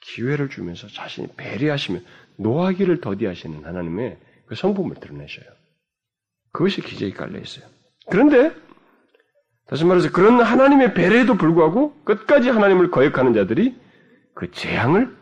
기회를 0.00 0.50
주면서 0.50 0.88
자신이 0.88 1.28
배려하시며 1.36 2.00
노하기를 2.36 3.00
더디하시는 3.00 3.64
하나님의 3.64 4.18
그 4.46 4.54
성품을 4.54 4.96
드러내셔요. 4.96 5.46
그것이 6.52 6.82
기저에 6.82 7.12
깔려 7.12 7.38
있어요. 7.40 7.64
그런데, 8.10 8.54
다시 9.66 9.84
말해서 9.84 10.10
그런 10.10 10.40
하나님의 10.40 10.94
배려에도 10.94 11.34
불구하고 11.34 11.94
끝까지 12.04 12.50
하나님을 12.50 12.90
거역하는 12.90 13.32
자들이 13.32 13.74
그 14.34 14.50
재앙을 14.50 15.14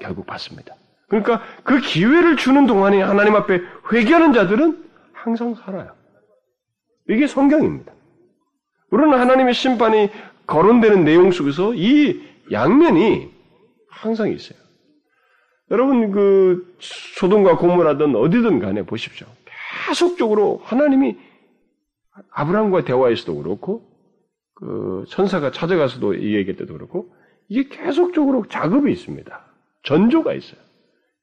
결국 0.00 0.26
받습니다. 0.26 0.74
그러니까 1.08 1.42
그 1.64 1.80
기회를 1.80 2.36
주는 2.36 2.66
동안에 2.66 3.00
하나님 3.02 3.34
앞에 3.34 3.60
회개하는 3.92 4.32
자들은 4.32 4.84
항상 5.12 5.54
살아요. 5.54 5.94
이게 7.08 7.26
성경입니다. 7.26 7.92
우리는 8.90 9.18
하나님의 9.18 9.54
심판이 9.54 10.10
거론되는 10.46 11.04
내용 11.04 11.30
속에서 11.30 11.74
이 11.74 12.22
양면이 12.52 13.30
항상 13.90 14.30
있어요. 14.30 14.58
여러분 15.70 16.12
그 16.12 16.74
소돔과 16.80 17.56
고모라든 17.58 18.14
어디든 18.14 18.58
간에 18.58 18.82
보십시오. 18.84 19.26
계속적으로 19.86 20.60
하나님이 20.64 21.18
아브라함과 22.30 22.84
대화에서도 22.84 23.34
그렇고 23.36 23.87
그 24.58 25.04
천사가 25.08 25.52
찾아가서도 25.52 26.20
얘기할 26.20 26.56
때도 26.56 26.74
그렇고 26.74 27.14
이게 27.48 27.68
계속적으로 27.68 28.44
작업이 28.48 28.90
있습니다. 28.90 29.44
전조가 29.84 30.34
있어요. 30.34 30.60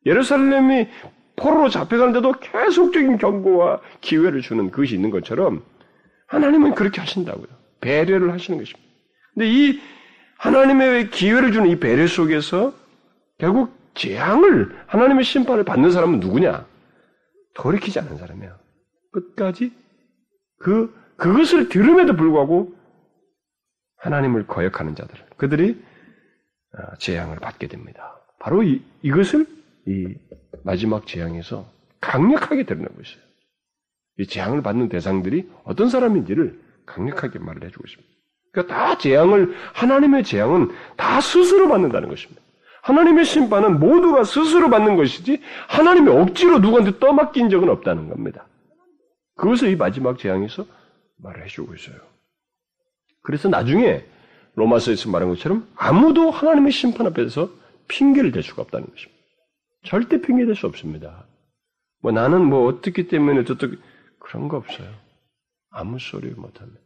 예루살렘이 0.05 0.87
포로로 1.35 1.67
잡혀가는데도 1.67 2.31
계속적인 2.39 3.17
경고와 3.17 3.81
기회를 3.99 4.41
주는 4.41 4.71
그것이 4.71 4.95
있는 4.95 5.09
것처럼 5.09 5.63
하나님은 6.27 6.75
그렇게 6.75 7.01
하신다고요. 7.01 7.47
배려를 7.81 8.31
하시는 8.31 8.57
것입니다. 8.57 8.89
근데 9.33 9.49
이 9.49 9.81
하나님의 10.37 11.09
기회를 11.09 11.51
주는 11.51 11.69
이 11.69 11.77
배려 11.77 12.07
속에서 12.07 12.73
결국 13.37 13.75
재앙을 13.95 14.77
하나님의 14.87 15.25
심판을 15.25 15.65
받는 15.65 15.91
사람은 15.91 16.21
누구냐? 16.21 16.65
돌이키지 17.53 17.99
않은 17.99 18.17
사람이야. 18.17 18.57
끝까지 19.11 19.73
그 20.59 20.93
그것을 21.17 21.67
들음에도 21.67 22.15
불구하고 22.15 22.74
하나님을 24.05 24.45
거역하는 24.45 24.95
자들, 24.95 25.17
그들이 25.35 25.83
어, 26.77 26.95
재앙을 26.99 27.37
받게 27.37 27.67
됩니다. 27.67 28.19
바로 28.39 28.61
이, 28.61 28.83
이것을 29.01 29.47
이 29.87 30.13
마지막 30.63 31.07
재앙에서 31.07 31.67
강력하게 32.01 32.65
드러나고 32.65 33.01
있어요. 33.01 33.23
이 34.19 34.27
재앙을 34.27 34.61
받는 34.61 34.89
대상들이 34.89 35.49
어떤 35.63 35.89
사람인지를 35.89 36.59
강력하게 36.85 37.39
말을 37.39 37.63
해주고 37.63 37.83
있습니다. 37.87 38.13
그러니까 38.51 38.75
다 38.75 38.97
재앙을, 38.97 39.55
하나님의 39.73 40.23
재앙은 40.23 40.69
다 40.95 41.19
스스로 41.19 41.67
받는다는 41.67 42.07
것입니다. 42.07 42.41
하나님의 42.83 43.25
심판은 43.25 43.79
모두가 43.79 44.23
스스로 44.23 44.69
받는 44.69 44.95
것이지 44.95 45.41
하나님의 45.67 46.15
억지로 46.15 46.59
누구한테 46.59 46.99
떠맡긴 46.99 47.49
적은 47.49 47.69
없다는 47.69 48.09
겁니다. 48.09 48.45
그것을 49.35 49.69
이 49.69 49.75
마지막 49.75 50.19
재앙에서 50.19 50.65
말을 51.17 51.43
해주고 51.45 51.73
있어요. 51.73 52.14
그래서 53.25 53.49
나중에 53.49 54.05
로마서에서 54.55 55.09
말한 55.09 55.29
것처럼 55.29 55.67
아무도 55.75 56.31
하나님의 56.31 56.71
심판 56.71 57.07
앞에서 57.07 57.49
핑계를 57.87 58.31
댈 58.31 58.43
수가 58.43 58.61
없다는 58.63 58.87
것입니다. 58.87 59.15
절대 59.83 60.21
핑계될 60.21 60.55
수 60.55 60.67
없습니다. 60.67 61.27
뭐 62.01 62.11
나는 62.11 62.45
뭐 62.45 62.67
어떻기 62.67 63.07
때문에 63.07 63.41
어떻게 63.41 63.77
그런 64.19 64.47
거 64.47 64.57
없어요. 64.57 64.87
아무 65.71 65.99
소리 65.99 66.29
못합니다. 66.29 66.79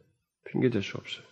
핑계될 0.50 0.82
수 0.82 0.96
없어요. 0.96 1.24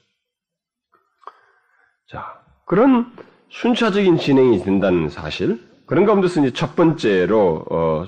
자, 2.10 2.42
그런 2.66 3.12
순차적인 3.50 4.18
진행이 4.18 4.62
된다는 4.62 5.08
사실, 5.08 5.60
그런 5.86 6.04
가운데서 6.04 6.40
이제 6.40 6.52
첫 6.52 6.76
번째로 6.76 7.64
어, 7.70 8.04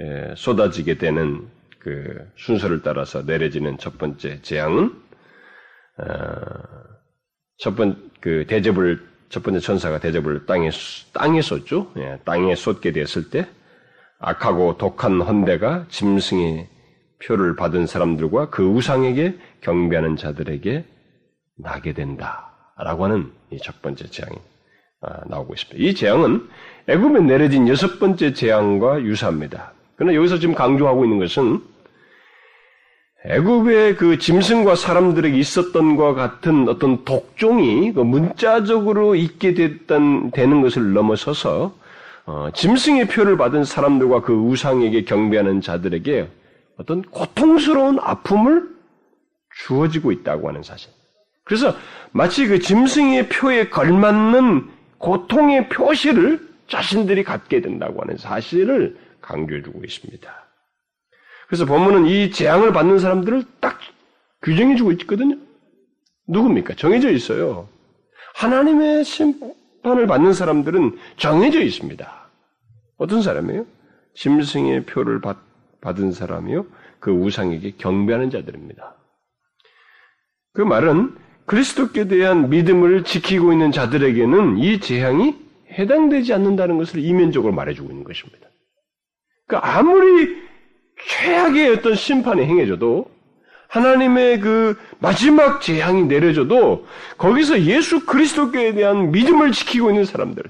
예, 0.00 0.34
쏟아지게 0.36 0.98
되는 0.98 1.48
그 1.78 2.30
순서를 2.36 2.82
따라서 2.82 3.22
내려지는 3.22 3.78
첫 3.78 3.98
번째 3.98 4.40
재앙은 4.42 5.09
첫번그 7.58 8.46
대접을 8.48 9.08
첫 9.28 9.42
번째 9.42 9.60
천사가 9.60 10.00
대접을 10.00 10.46
땅에 10.46 10.70
땅에 11.12 11.40
쏟죠. 11.40 11.92
예, 11.98 12.18
땅에 12.24 12.54
쏟게 12.54 12.92
됐을 12.92 13.30
때 13.30 13.46
악하고 14.18 14.76
독한 14.76 15.20
헌대가 15.20 15.86
짐승의 15.88 16.68
표를 17.24 17.54
받은 17.54 17.86
사람들과 17.86 18.50
그 18.50 18.64
우상에게 18.64 19.38
경배하는 19.60 20.16
자들에게 20.16 20.84
나게 21.58 21.92
된다라고 21.92 23.04
하는 23.04 23.30
이 23.52 23.58
첫 23.58 23.82
번째 23.82 24.06
재앙이 24.08 24.36
아, 25.02 25.20
나오고 25.28 25.54
있습니다. 25.54 25.78
이 25.82 25.94
재앙은 25.94 26.48
애굽에 26.88 27.20
내려진 27.20 27.68
여섯 27.68 27.98
번째 27.98 28.32
재앙과 28.32 29.02
유사합니다. 29.02 29.72
그러나 29.96 30.14
여기서 30.14 30.38
지금 30.38 30.54
강조하고 30.54 31.04
있는 31.04 31.18
것은 31.18 31.62
애굽의 33.24 33.96
그 33.96 34.18
짐승과 34.18 34.76
사람들에게 34.76 35.36
있었던 35.36 35.96
것 35.96 36.14
같은 36.14 36.68
어떤 36.68 37.04
독종이 37.04 37.92
그 37.92 38.00
문자적으로 38.00 39.14
있게 39.14 39.52
됐던 39.52 40.30
되는 40.30 40.62
것을 40.62 40.94
넘어서서 40.94 41.74
어, 42.24 42.48
짐승의 42.54 43.08
표를 43.08 43.36
받은 43.36 43.64
사람들과 43.64 44.22
그 44.22 44.32
우상에게 44.32 45.04
경배하는 45.04 45.60
자들에게 45.60 46.28
어떤 46.78 47.02
고통스러운 47.02 47.98
아픔을 48.00 48.68
주어지고 49.54 50.12
있다고 50.12 50.48
하는 50.48 50.62
사실. 50.62 50.90
그래서 51.44 51.74
마치 52.12 52.46
그 52.46 52.58
짐승의 52.58 53.28
표에 53.28 53.68
걸맞는 53.68 54.70
고통의 54.98 55.68
표시를 55.68 56.48
자신들이 56.68 57.24
갖게 57.24 57.60
된다고 57.60 58.00
하는 58.00 58.16
사실을 58.16 58.96
강조해주고 59.20 59.84
있습니다. 59.84 60.49
그래서 61.50 61.66
본문은 61.66 62.06
이 62.06 62.30
재앙을 62.30 62.72
받는 62.72 63.00
사람들을 63.00 63.42
딱 63.58 63.80
규정해주고 64.42 64.92
있거든요. 64.92 65.36
누굽니까? 66.28 66.74
정해져 66.76 67.10
있어요. 67.10 67.68
하나님의 68.36 69.02
심판을 69.02 70.06
받는 70.06 70.32
사람들은 70.32 70.96
정해져 71.16 71.60
있습니다. 71.60 72.30
어떤 72.98 73.20
사람이에요? 73.20 73.66
짐승의 74.14 74.86
표를 74.86 75.20
받, 75.20 75.38
받은 75.80 76.12
사람이요. 76.12 76.66
그 77.00 77.10
우상에게 77.10 77.72
경배하는 77.78 78.30
자들입니다. 78.30 78.94
그 80.52 80.62
말은 80.62 81.16
그리스도께 81.46 82.06
대한 82.06 82.48
믿음을 82.48 83.02
지키고 83.02 83.52
있는 83.52 83.72
자들에게는 83.72 84.58
이 84.58 84.78
재앙이 84.78 85.34
해당되지 85.72 86.32
않는다는 86.32 86.78
것을 86.78 87.00
이면적으로 87.00 87.52
말해주고 87.52 87.90
있는 87.90 88.04
것입니다. 88.04 88.46
그러니까 89.48 89.78
아무리 89.78 90.49
최악의 91.06 91.70
어떤 91.70 91.94
심판이 91.94 92.44
행해져도 92.44 93.10
하나님의 93.68 94.40
그 94.40 94.76
마지막 94.98 95.60
재앙이 95.60 96.04
내려져도 96.04 96.86
거기서 97.18 97.62
예수 97.62 98.04
그리스도께 98.04 98.74
대한 98.74 99.12
믿음을 99.12 99.52
지키고 99.52 99.90
있는 99.90 100.04
사람들, 100.04 100.42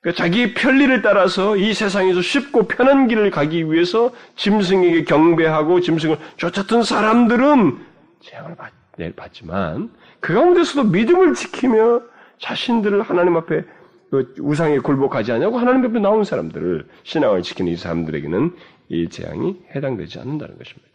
그러니까 0.00 0.22
자기 0.22 0.54
편리를 0.54 1.02
따라서 1.02 1.56
이 1.56 1.72
세상에서 1.74 2.20
쉽고 2.20 2.68
편한 2.68 3.08
길을 3.08 3.30
가기 3.30 3.72
위해서 3.72 4.12
짐승에게 4.36 5.04
경배하고 5.04 5.80
짐승을 5.80 6.18
쫓았던 6.36 6.82
사람들은 6.82 7.78
재앙을 8.20 8.56
받, 8.56 8.72
받지만 9.16 9.90
그 10.20 10.34
가운데서도 10.34 10.88
믿음을 10.90 11.34
지키며 11.34 12.02
자신들을 12.40 13.02
하나님 13.02 13.36
앞에 13.36 13.64
그 14.10 14.34
우상에 14.40 14.78
굴복하지 14.78 15.32
않냐고 15.32 15.58
하나님 15.58 15.84
앞에 15.84 15.98
나온 15.98 16.24
사람들을 16.24 16.86
신앙을 17.02 17.42
지키는 17.42 17.72
이 17.72 17.76
사람들에게는 17.76 18.52
이 18.88 19.08
재앙이 19.08 19.56
해당되지 19.74 20.18
않는다는 20.20 20.58
것입니다. 20.58 20.88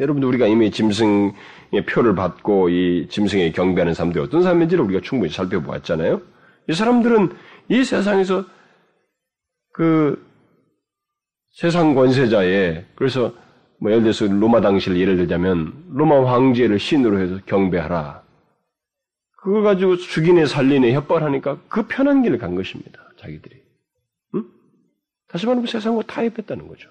여러분들 0.00 0.28
우리가 0.28 0.46
이미 0.46 0.70
짐승의 0.70 1.86
표를 1.88 2.14
받고 2.14 2.70
이 2.70 3.08
짐승에 3.08 3.52
경배하는 3.52 3.94
사람들이 3.94 4.24
어떤 4.24 4.42
사람인지를 4.42 4.84
우리가 4.84 5.00
충분히 5.02 5.30
살펴보았잖아요. 5.32 6.22
이 6.68 6.72
사람들은 6.72 7.32
이 7.68 7.84
세상에서 7.84 8.44
그 9.72 10.24
세상 11.52 11.94
권세자의 11.94 12.86
그래서 12.94 13.34
뭐 13.78 13.90
예를 13.90 14.02
들어서 14.02 14.26
로마 14.26 14.60
당시를 14.60 14.98
예를 14.98 15.16
들자면 15.16 15.74
로마 15.90 16.24
황제를 16.32 16.78
신으로 16.78 17.18
해서 17.18 17.38
경배하라. 17.46 18.22
그걸 19.42 19.64
가지고 19.64 19.96
죽이네 19.96 20.46
살리네 20.46 20.92
협박하니까 20.92 21.60
그 21.68 21.86
편한 21.88 22.22
길을 22.22 22.38
간 22.38 22.54
것입니다. 22.54 23.00
자기들이. 23.18 23.61
응? 25.32 25.34
다시 25.34 25.46
말하면 25.46 25.66
세상과 25.66 26.02
타협했다는 26.06 26.68
거죠. 26.68 26.90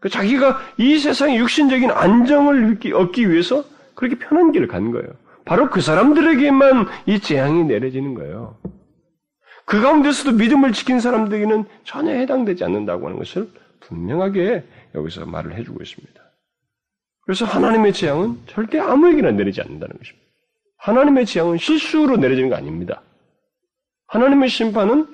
그 0.00 0.08
자기가 0.08 0.60
이 0.78 0.98
세상의 0.98 1.38
육신적인 1.38 1.90
안정을 1.90 2.78
얻기 2.94 3.30
위해서 3.30 3.64
그렇게 3.94 4.18
편한 4.18 4.52
길을 4.52 4.68
간 4.68 4.90
거예요. 4.90 5.08
바로 5.44 5.70
그 5.70 5.80
사람들에게만 5.80 6.86
이 7.06 7.20
재앙이 7.20 7.64
내려지는 7.64 8.14
거예요. 8.14 8.58
그 9.66 9.80
가운데서도 9.80 10.36
믿음을 10.36 10.72
지킨 10.72 11.00
사람들에게는 11.00 11.64
전혀 11.84 12.12
해당되지 12.12 12.64
않는다고 12.64 13.06
하는 13.06 13.18
것을 13.18 13.48
분명하게 13.80 14.64
여기서 14.94 15.26
말을 15.26 15.54
해주고 15.54 15.82
있습니다. 15.82 16.22
그래서 17.22 17.46
하나님의 17.46 17.92
재앙은 17.94 18.40
절대 18.46 18.78
아무에게나 18.78 19.30
내리지 19.32 19.62
않는다는 19.62 19.96
것입니다. 19.96 20.24
하나님의 20.78 21.24
재앙은 21.24 21.56
실수로 21.56 22.16
내려지는 22.16 22.50
거 22.50 22.56
아닙니다. 22.56 23.02
하나님의 24.08 24.50
심판은 24.50 25.06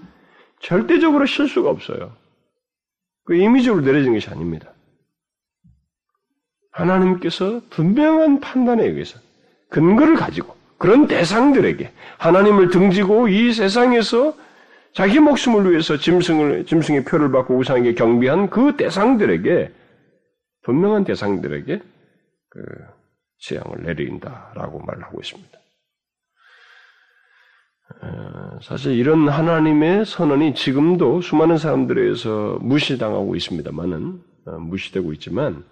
절대적으로 0.60 1.26
실수가 1.26 1.70
없어요. 1.70 2.19
그 3.24 3.34
임의적으로 3.34 3.84
내려진 3.84 4.12
것이 4.14 4.28
아닙니다. 4.30 4.72
하나님께서 6.72 7.60
분명한 7.70 8.40
판단에 8.40 8.84
의해서 8.84 9.18
근거를 9.68 10.16
가지고 10.16 10.56
그런 10.78 11.06
대상들에게 11.06 11.92
하나님을 12.18 12.70
등지고 12.70 13.28
이 13.28 13.52
세상에서 13.52 14.34
자기 14.92 15.20
목숨을 15.20 15.70
위해서 15.70 15.96
짐승을, 15.96 16.66
짐승의 16.66 17.04
표를 17.04 17.30
받고 17.30 17.56
우상에게 17.56 17.94
경비한 17.94 18.50
그 18.50 18.76
대상들에게, 18.76 19.72
분명한 20.62 21.04
대상들에게 21.04 21.82
그 22.48 22.60
재앙을 23.38 23.84
내린다라고 23.84 24.80
말을 24.80 25.04
하고 25.04 25.20
있습니다. 25.20 25.59
어, 28.02 28.58
사실 28.62 28.92
이런 28.92 29.28
하나님의 29.28 30.06
선언이 30.06 30.54
지금도 30.54 31.20
수많은 31.20 31.58
사람들에서 31.58 32.58
무시당하고 32.60 33.36
있습니다만은, 33.36 34.20
어, 34.46 34.50
무시되고 34.58 35.12
있지만, 35.14 35.64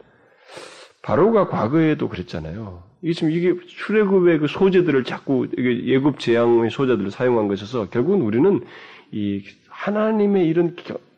바로가 1.02 1.48
과거에도 1.48 2.08
그랬잖아요. 2.08 2.82
이게 3.02 3.12
지금 3.12 3.30
이게 3.30 3.54
출애굽의 3.66 4.38
그 4.40 4.46
소재들을 4.48 5.04
자꾸 5.04 5.48
예굽 5.56 6.18
재앙의 6.18 6.70
소재들을 6.70 7.10
사용한 7.10 7.48
것에서 7.48 7.88
결국은 7.88 8.22
우리는 8.22 8.64
이 9.12 9.42
하나님의 9.68 10.46
이런 10.46 10.76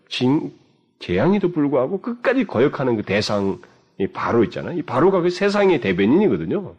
진, 0.09 0.53
재앙에도 0.99 1.51
불구하고 1.51 2.03
끝까지 2.03 2.45
거역하는 2.45 2.97
그 2.97 3.03
대상이 3.03 3.57
바로 4.13 4.45
있잖아요. 4.45 4.79
이 4.79 4.83
바로가 4.83 5.23
그 5.23 5.31
세상의 5.31 5.81
대변인이거든요. 5.81 6.75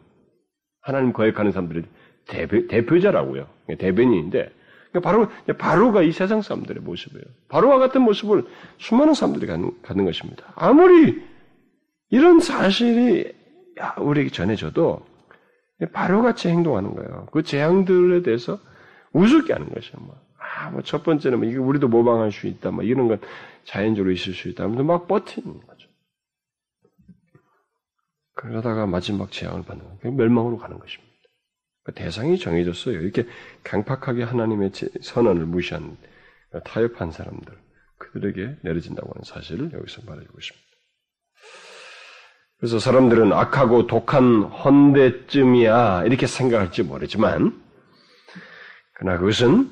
하나님 0.80 1.12
거역하는 1.12 1.52
사람들의 1.52 1.82
대표, 2.26 2.66
대표자라고요. 2.66 3.46
대변인인데, 3.78 4.52
그러니까 4.90 5.00
바로, 5.00 5.28
바로가 5.56 6.02
이 6.02 6.12
세상 6.12 6.42
사람들의 6.42 6.82
모습이에요. 6.82 7.24
바로와 7.48 7.78
같은 7.78 8.02
모습을 8.02 8.44
수많은 8.78 9.14
사람들이 9.14 9.46
갖는, 9.46 9.70
갖는 9.82 10.04
것입니다. 10.04 10.52
아무리 10.54 11.22
이런 12.10 12.40
사실이 12.40 13.32
우리에게 13.98 14.30
전해져도 14.30 15.04
바로같이 15.92 16.48
행동하는 16.48 16.94
거예요. 16.94 17.26
그 17.32 17.42
재앙들에 17.42 18.22
대해서 18.22 18.58
우습게 19.12 19.52
하는 19.52 19.68
것이에요. 19.70 19.96
뭐. 19.98 20.16
아, 20.38 20.70
뭐, 20.70 20.82
첫 20.82 21.02
번째는 21.02 21.38
뭐, 21.38 21.48
이게 21.48 21.56
우리도 21.56 21.88
모방할 21.88 22.30
수 22.30 22.46
있다, 22.46 22.70
뭐, 22.70 22.84
이런 22.84 23.08
건 23.08 23.18
자연적으로 23.64 24.12
있을 24.12 24.34
수 24.34 24.48
있다. 24.48 24.64
하면서 24.64 24.82
막 24.84 25.08
버티는 25.08 25.60
거죠. 25.60 25.88
그러다가 28.34 28.86
마지막 28.86 29.30
재앙을 29.30 29.62
받는 29.62 29.84
거예요. 29.84 30.14
멸망으로 30.16 30.58
가는 30.58 30.78
것입니다. 30.78 31.11
그 31.84 31.92
대상이 31.92 32.38
정해졌어요. 32.38 33.00
이렇게 33.00 33.26
강팍하게 33.64 34.22
하나님의 34.22 34.70
선언을 35.02 35.46
무시한, 35.46 35.96
타협한 36.64 37.10
사람들, 37.10 37.52
그들에게 37.98 38.56
내려진다고 38.62 39.10
하는 39.14 39.24
사실을 39.24 39.72
여기서 39.72 40.02
말해주고 40.06 40.38
있습니다. 40.38 40.66
그래서 42.58 42.78
사람들은 42.78 43.32
악하고 43.32 43.88
독한 43.88 44.42
헌대쯤이야, 44.44 46.04
이렇게 46.04 46.26
생각할지 46.26 46.84
모르지만, 46.84 47.60
그러나 48.94 49.18
그것은 49.18 49.68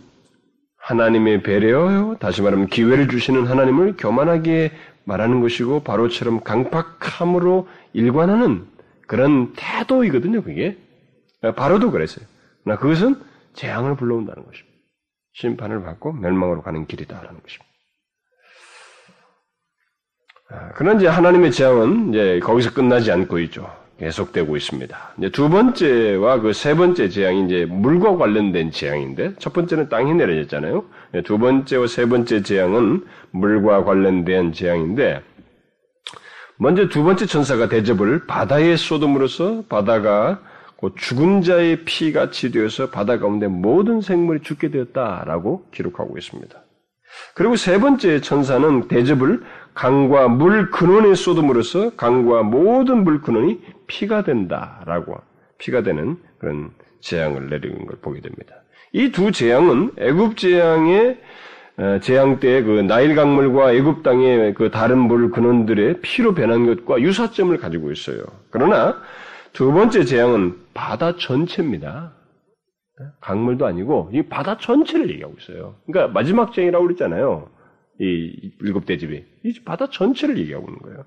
하나님의 0.79 1.43
배려요. 1.45 2.17
다시 2.19 2.43
말하면 2.43 2.67
기회를 2.67 3.09
주시는 3.09 3.47
하나님을 3.47 3.97
교만하게 3.97 4.73
말하는 5.05 5.41
것이고 5.41 5.85
바로처럼 5.85 6.41
강팍함으로 6.41 7.69
일관하는 7.93 8.67
그런 9.07 9.53
태도이거든요. 9.55 10.43
그게 10.43 10.77
바로도 11.57 11.91
그랬어요. 11.91 12.27
나 12.65 12.77
그것은 12.77 13.17
재앙을 13.55 13.97
불러온다는 13.97 14.45
것입니다. 14.45 14.71
심판을 15.35 15.83
받고 15.83 16.13
멸망으로 16.13 16.63
가는 16.63 16.87
길이다라는 16.87 17.41
것입니다. 17.43 17.71
아, 20.51 20.71
그러나 20.75 20.99
이제 20.99 21.07
하나님의 21.07 21.53
재앙은 21.53 22.11
이제 22.11 22.41
거기서 22.41 22.73
끝나지 22.75 23.11
않고 23.13 23.39
있죠. 23.41 23.71
계속되고 23.99 24.57
있습니다. 24.57 25.15
이제 25.19 25.31
두 25.31 25.49
번째와 25.51 26.41
그 26.41 26.53
세 26.53 26.75
번째 26.75 27.09
재앙이 27.11 27.45
이제 27.45 27.67
물과 27.67 28.17
관련된 28.17 28.71
재앙인데 28.71 29.35
첫 29.39 29.53
번째는 29.53 29.89
땅이 29.91 30.15
내려졌잖아요. 30.15 30.85
두 31.25 31.39
번째와 31.39 31.87
세 31.87 32.07
번째 32.07 32.43
재앙은 32.43 33.07
물과 33.31 33.85
관련된 33.85 34.53
재앙인데 34.53 35.23
먼저 36.57 36.89
두 36.89 37.05
번째 37.05 37.27
천사가 37.27 37.69
대접을 37.69 38.27
바다에 38.27 38.77
쏟음으로써 38.77 39.65
바다가 39.69 40.41
죽은 40.97 41.43
자의 41.43 41.85
피같이 41.85 42.51
되어서 42.51 42.91
바다 42.91 43.19
가운데 43.19 43.47
모든 43.49 44.01
생물이 44.01 44.41
죽게 44.43 44.71
되었다라고 44.71 45.67
기록하고 45.73 46.17
있습니다. 46.17 46.59
그리고 47.35 47.57
세 47.57 47.79
번째 47.81 48.21
천사는 48.21 48.89
대접을 48.89 49.43
강과 49.75 50.29
물 50.29 50.71
근원에 50.71 51.15
쏟음으로써 51.15 51.91
강과 51.97 52.45
모든 52.45 53.05
물 53.05 53.21
근원이 53.21 53.61
피가 53.89 54.25
된다라고 54.25 55.17
피가 55.59 55.83
되는 55.83 56.17
그런 56.39 56.71
재앙을 57.01 57.49
내리는 57.51 57.87
걸 57.87 57.99
보게 58.01 58.21
됩니다. 58.21 58.55
이 58.93 59.11
두 59.13 59.33
재앙은 59.33 59.93
애굽 59.99 60.37
재앙의 60.37 61.19
어, 61.79 61.99
재앙 62.03 62.41
때 62.41 62.63
그 62.63 62.81
나일 62.83 63.15
강물과 63.15 63.73
애굽 63.73 64.03
땅의 64.03 64.55
그 64.55 64.71
다른 64.71 64.99
물 64.99 65.31
근원들의 65.31 66.01
피로 66.03 66.35
변한 66.35 66.67
것과 66.67 67.01
유사점을 67.01 67.57
가지고 67.59 67.91
있어요. 67.93 68.23
그러나 68.51 68.97
두 69.53 69.73
번째 69.73 70.05
재앙은 70.05 70.59
바다 70.75 71.17
전체입니다. 71.17 72.13
강물도 73.21 73.67
아니고 73.67 74.11
이 74.13 74.23
바다 74.23 74.59
전체를 74.59 75.11
얘기하고 75.11 75.37
있어요. 75.41 75.77
그러니까 75.87 76.13
마지막 76.13 76.53
재앙이라고 76.53 76.85
그랬잖아요. 76.87 77.51
이 78.01 78.53
일곱 78.61 78.87
대집이 78.87 79.25
이 79.45 79.61
바다 79.65 79.89
전체를 79.89 80.39
얘기하고 80.39 80.67
있는 80.69 80.79
거예요. 80.81 81.05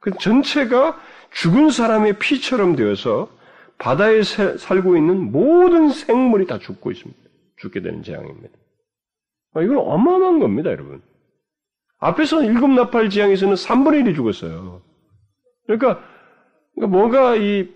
그 0.00 0.12
전체가 0.18 0.98
죽은 1.32 1.70
사람의 1.70 2.18
피처럼 2.18 2.76
되어서 2.76 3.28
바다에 3.78 4.22
살고 4.22 4.96
있는 4.96 5.32
모든 5.32 5.88
생물이 5.90 6.46
다 6.46 6.58
죽고 6.58 6.90
있습니다. 6.90 7.20
죽게 7.58 7.82
되는 7.82 8.02
재앙입니다. 8.02 8.56
아, 9.54 9.62
이건 9.62 9.78
어마어마한 9.78 10.38
겁니다, 10.38 10.70
여러분. 10.70 11.02
앞에서 11.98 12.42
일곱 12.42 12.68
나팔 12.68 13.10
재앙에서는 13.10 13.54
3분의 13.54 14.04
1이 14.04 14.14
죽었어요. 14.14 14.82
그러니까, 15.66 16.02
그러니까 16.76 16.98
뭐가 16.98 17.36
이 17.36 17.74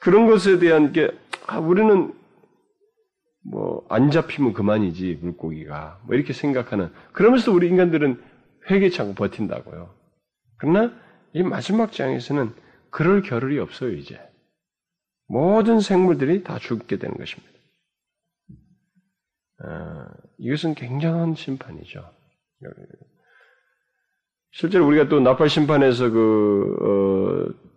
그런 0.00 0.26
것에 0.26 0.58
대한 0.58 0.92
게 0.92 1.10
아, 1.46 1.58
우리는 1.60 2.12
뭐 3.44 3.74
안 3.88 4.10
잡히면 4.10 4.54
그만이지 4.54 5.18
물고기가 5.20 6.00
뭐 6.04 6.16
이렇게 6.16 6.32
생각하는 6.32 6.90
그러면서 7.12 7.52
우리 7.52 7.68
인간들은 7.68 8.22
회개치 8.70 9.00
않고 9.00 9.14
버틴다고요. 9.14 9.94
그러나 10.56 10.92
이 11.32 11.42
마지막 11.42 11.92
장에서는 11.92 12.52
그럴 12.90 13.22
겨를이 13.22 13.58
없어요 13.58 13.92
이제 13.92 14.18
모든 15.28 15.80
생물들이 15.80 16.42
다 16.42 16.58
죽게 16.58 16.98
되는 16.98 17.16
것입니다. 17.16 17.52
아, 19.64 20.08
이것은 20.38 20.74
굉장한 20.74 21.34
심판이죠. 21.34 22.04
실제로 24.52 24.86
우리가 24.86 25.08
또 25.08 25.20
나팔 25.20 25.48
심판에서 25.48 26.10
그 26.10 26.76
어, 26.80 27.73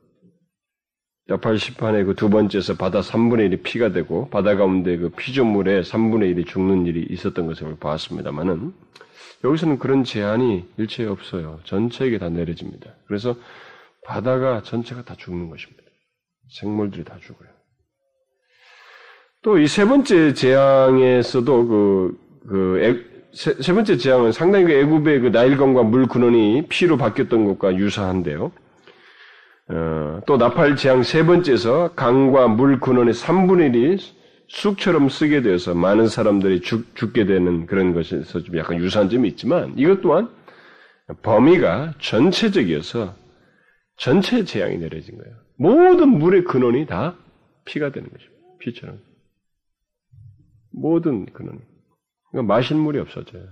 나팔 1.27 1.57
심판의 1.59 2.05
그 2.05 2.13
두 2.15 2.29
번째에서 2.29 2.75
바다 2.75 3.01
3분의 3.01 3.51
1이 3.51 3.63
피가 3.63 3.91
되고 3.91 4.29
바다 4.29 4.55
가운데 4.55 4.97
그 4.97 5.09
피조물의 5.09 5.83
3분의 5.83 6.35
1이 6.35 6.47
죽는 6.47 6.85
일이 6.85 7.05
있었던 7.09 7.47
것을 7.47 7.75
봤습니다만은 7.79 8.73
여기서는 9.43 9.77
그런 9.77 10.03
제한이 10.03 10.65
일체 10.77 11.05
없어요. 11.05 11.59
전체에게 11.65 12.17
다 12.17 12.29
내려집니다. 12.29 12.91
그래서 13.07 13.35
바다가 14.05 14.63
전체가 14.63 15.03
다 15.03 15.15
죽는 15.17 15.49
것입니다. 15.49 15.83
생물들이 16.49 17.03
다 17.03 17.17
죽어요. 17.21 17.49
또 19.43 19.59
이 19.59 19.67
세 19.67 19.85
번째 19.85 20.33
재앙에서도 20.33 21.67
그, 21.67 22.19
그, 22.49 22.79
애, 22.81 22.95
세, 23.33 23.53
세, 23.61 23.73
번째 23.73 23.97
재앙은 23.97 24.31
상당히 24.31 24.65
그 24.65 24.71
애굽의 24.71 25.19
그 25.19 25.27
나일강과 25.27 25.83
물 25.83 26.07
근원이 26.07 26.65
피로 26.69 26.97
바뀌었던 26.97 27.45
것과 27.45 27.75
유사한데요. 27.75 28.51
어, 29.69 30.21
또 30.25 30.37
나팔 30.37 30.75
재앙 30.77 31.03
세 31.03 31.25
번째에서 31.25 31.93
강과 31.93 32.47
물 32.47 32.79
근원의 32.79 33.13
3분의 33.13 33.73
1이 33.73 34.17
쑥처럼 34.47 35.09
쓰게 35.09 35.41
되어서 35.41 35.73
많은 35.73 36.07
사람들이 36.07 36.61
죽, 36.61 36.95
죽게 36.95 37.25
되는 37.25 37.65
그런 37.65 37.93
것에서 37.93 38.41
좀 38.41 38.57
약간 38.57 38.77
유사한 38.77 39.09
점이 39.09 39.27
있지만 39.29 39.73
이것 39.77 40.01
또한 40.01 40.29
범위가 41.21 41.95
전체적이어서 41.99 43.13
전체 43.97 44.45
재앙이 44.45 44.77
내려진 44.77 45.17
거예요. 45.17 45.35
모든 45.57 46.09
물의 46.09 46.45
근원이 46.45 46.85
다 46.85 47.17
피가 47.65 47.91
되는 47.91 48.09
것입니다. 48.09 48.37
피처럼. 48.59 48.99
모든 50.71 51.25
근원이. 51.25 51.59
그러니까 52.31 52.53
마실 52.53 52.77
물이 52.77 52.99
없어져요. 52.99 53.43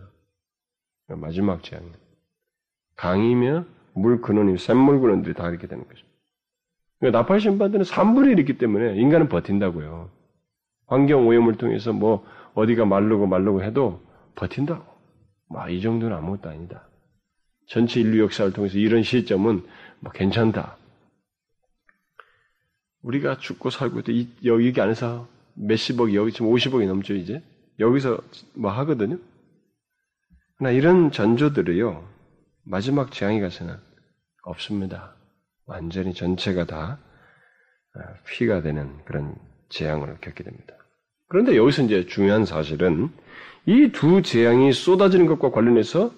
그러니까 1.07 1.27
마지막 1.27 1.63
재앙. 1.63 1.91
강이며 2.95 3.65
물 3.95 4.21
근원이 4.21 4.57
샘물 4.57 4.99
근원들이 4.99 5.33
다 5.33 5.49
이렇게 5.49 5.67
되는 5.67 5.87
거죠. 5.87 6.05
그러니까 6.99 7.19
나팔 7.19 7.39
심판들은 7.39 7.85
3분의 7.85 8.35
1이기 8.35 8.59
때문에 8.59 8.95
인간은 8.95 9.29
버틴다고요. 9.29 10.09
환경 10.87 11.27
오염을 11.27 11.55
통해서 11.55 11.93
뭐 11.93 12.25
어디가 12.53 12.85
말르고 12.85 13.25
말르고 13.25 13.63
해도 13.63 14.01
버틴다고. 14.35 14.85
뭐이 15.47 15.81
정도는 15.81 16.15
아무것도 16.15 16.49
아니다. 16.49 16.87
전체 17.67 17.99
인류 17.99 18.21
역사를 18.21 18.51
통해서 18.51 18.77
이런 18.77 19.03
시점은 19.03 19.63
뭐 19.99 20.11
괜찮다. 20.11 20.77
우리가 23.01 23.37
죽고 23.37 23.69
살고 23.69 24.01
이, 24.09 24.27
여기 24.45 24.79
안에서 24.79 25.27
몇십억이 25.53 26.15
여기 26.15 26.31
지금 26.31 26.47
50억이 26.51 26.87
넘죠 26.87 27.13
이제 27.13 27.41
여기서 27.79 28.19
뭐 28.55 28.71
하거든요. 28.71 29.17
나 30.59 30.71
이런 30.71 31.11
전조들이요 31.11 32.14
마지막 32.65 33.11
재앙이 33.11 33.39
가서는 33.41 33.75
없습니다. 34.43 35.15
완전히 35.65 36.13
전체가 36.13 36.65
다 36.65 36.99
아, 37.95 37.99
피가 38.27 38.61
되는 38.61 39.03
그런 39.05 39.35
재앙을 39.69 40.17
겪게 40.21 40.43
됩니다. 40.43 40.75
그런데 41.27 41.55
여기서 41.55 41.83
이제 41.83 42.05
중요한 42.05 42.45
사실은 42.45 43.09
이 43.65 43.89
두 43.91 44.21
재앙이 44.21 44.73
쏟아지는 44.73 45.25
것과 45.25 45.51
관련해서 45.51 46.11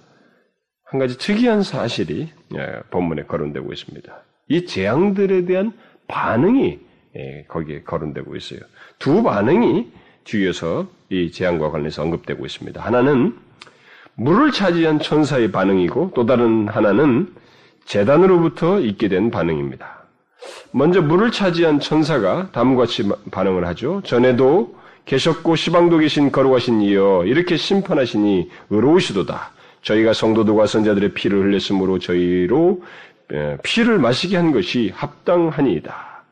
한 0.84 1.00
가지 1.00 1.18
특이한 1.18 1.64
사실이 1.64 2.30
예, 2.56 2.80
본문에 2.92 3.24
거론되고 3.24 3.72
있습니다. 3.72 4.24
이 4.50 4.66
재앙들에 4.66 5.46
대한 5.46 5.74
반응이 6.08 6.80
예, 7.16 7.46
거기에 7.48 7.84
거론되고 7.84 8.36
있어요. 8.36 8.60
두 9.00 9.24
반응이 9.24 9.92
뒤에서 10.24 10.90
이 11.10 11.32
재앙과 11.32 11.72
관련해서 11.72 12.04
언급되고 12.04 12.46
있습니다. 12.46 12.82
하나는 12.82 13.38
물을 14.20 14.52
차지한 14.52 15.00
천사의 15.00 15.52
반응이고 15.52 16.12
또 16.16 16.26
다른 16.26 16.68
하나는 16.68 17.28
재단으로부터 17.86 18.80
있게 18.80 19.10
된 19.10 19.30
반응입니다. 19.30 20.06
먼저 20.72 21.02
물을 21.02 21.32
차지한 21.32 21.80
천사가 21.80 22.50
다음과 22.52 22.82
같이 22.82 23.08
반응을 23.32 23.68
하죠. 23.68 24.02
전에도 24.04 24.76
계셨고 25.06 25.56
시방도 25.56 26.00
계신 26.00 26.32
거룩하신 26.32 26.82
이여 26.82 27.26
이렇게 27.26 27.58
심판하시니 27.58 28.50
의로우시도다. 28.72 29.52
저희가 29.84 30.14
성도들과 30.14 30.66
선자들의 30.66 31.14
피를 31.14 31.44
흘렸으므로 31.44 32.00
저희로 32.00 32.82
피를 33.64 34.00
마시게 34.00 34.36
한 34.36 34.52
것이 34.52 34.92
합당하니이다. 34.96 36.24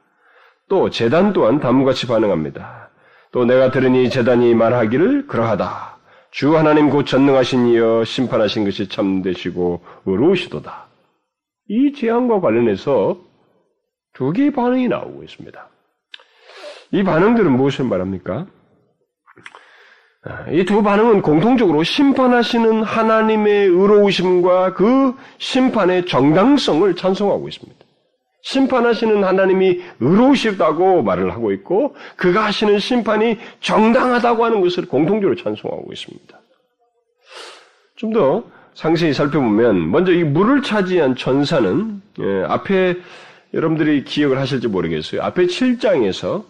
또 0.67 0.89
재단 0.89 1.33
또한 1.33 1.59
다음과 1.59 1.91
같이 1.91 2.07
반응합니다. 2.07 2.89
또 3.31 3.45
내가 3.45 3.69
들으니 3.69 4.09
재단이 4.09 4.55
말하기를 4.55 5.27
그러하다. 5.27 5.94
주 6.35 6.57
하나님 6.57 6.89
곧 6.89 7.05
전능하신 7.05 7.67
이여 7.67 8.03
심판하신 8.03 8.65
것이 8.65 8.89
참되시고 8.89 9.79
의로우시도다. 10.05 10.87
이 11.69 11.93
재앙과 11.93 12.41
관련해서 12.41 13.17
두 14.11 14.33
개의 14.33 14.51
반응이 14.51 14.89
나오고 14.89 15.23
있습니다. 15.23 15.69
이 16.91 17.03
반응들은 17.03 17.49
무엇을 17.53 17.85
말합니까? 17.85 18.47
이 20.51 20.65
두 20.65 20.83
반응은 20.83 21.21
공통적으로 21.21 21.83
심판하시는 21.83 22.83
하나님의 22.83 23.67
의로우심과 23.67 24.73
그 24.73 25.13
심판의 25.37 26.05
정당성을 26.05 26.93
찬송하고 26.97 27.47
있습니다. 27.47 27.84
심판하시는 28.45 29.23
하나님이 29.23 29.81
의로우시다고 29.99 31.01
말을 31.01 31.33
하고 31.33 31.51
있고 31.51 31.95
그가 32.15 32.45
하시는 32.45 32.77
심판이 32.77 33.37
정당하다고 33.59 34.45
하는 34.45 34.61
것을 34.61 34.85
공통적으로 34.85 35.35
찬송하고 35.35 35.91
있습니다. 35.91 36.39
좀 37.95 38.13
더 38.13 38.43
상세히 38.75 39.13
살펴보면 39.13 39.89
먼저 39.89 40.11
이 40.11 40.23
물을 40.23 40.61
차지한 40.61 41.15
천사는 41.15 42.01
예, 42.19 42.43
앞에 42.47 42.97
여러분들이 43.53 44.03
기억을 44.03 44.37
하실지 44.37 44.67
모르겠어요. 44.67 45.23
앞에 45.23 45.45
7장에서 45.45 46.43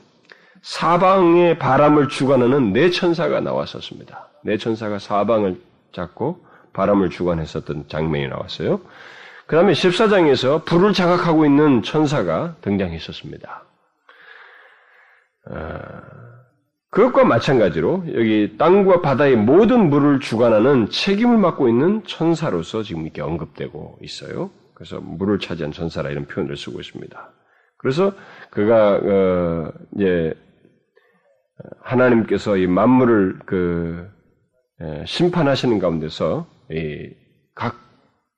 사방의 0.63 1.59
바람을 1.59 2.09
주관하는 2.09 2.73
네 2.73 2.89
천사가 2.89 3.39
나왔었습니다. 3.39 4.27
네 4.41 4.57
천사가 4.57 4.99
사방을 4.99 5.61
잡고 5.93 6.43
바람을 6.73 7.09
주관했었던 7.09 7.85
장면이 7.87 8.27
나왔어요. 8.27 8.81
그 9.47 9.55
다음에 9.55 9.73
14장에서 9.73 10.65
불을 10.65 10.93
자각하고 10.93 11.45
있는 11.45 11.83
천사가 11.83 12.55
등장했었습니다. 12.61 13.63
어, 15.51 15.79
그것과 16.89 17.25
마찬가지로 17.25 18.05
여기 18.15 18.55
땅과 18.57 19.01
바다의 19.01 19.35
모든 19.35 19.89
물을 19.89 20.19
주관하는 20.19 20.89
책임을 20.89 21.37
맡고 21.37 21.69
있는 21.69 22.03
천사로서 22.05 22.81
지금 22.81 23.03
이렇게 23.03 23.21
언급되고 23.21 23.99
있어요. 24.01 24.49
그래서 24.73 24.99
물을 24.99 25.37
차지한 25.37 25.71
천사라 25.71 26.09
이런 26.09 26.25
표현을 26.25 26.57
쓰고 26.57 26.79
있습니다. 26.79 27.31
그래서 27.77 28.13
그가 28.49 28.95
어, 28.95 29.71
이제 29.95 30.33
하나님께서 31.81 32.57
이 32.57 32.65
만물을 32.65 33.39
그 33.45 34.09
심판하시는 35.05 35.79
가운데서 35.79 36.47
각 37.53 37.84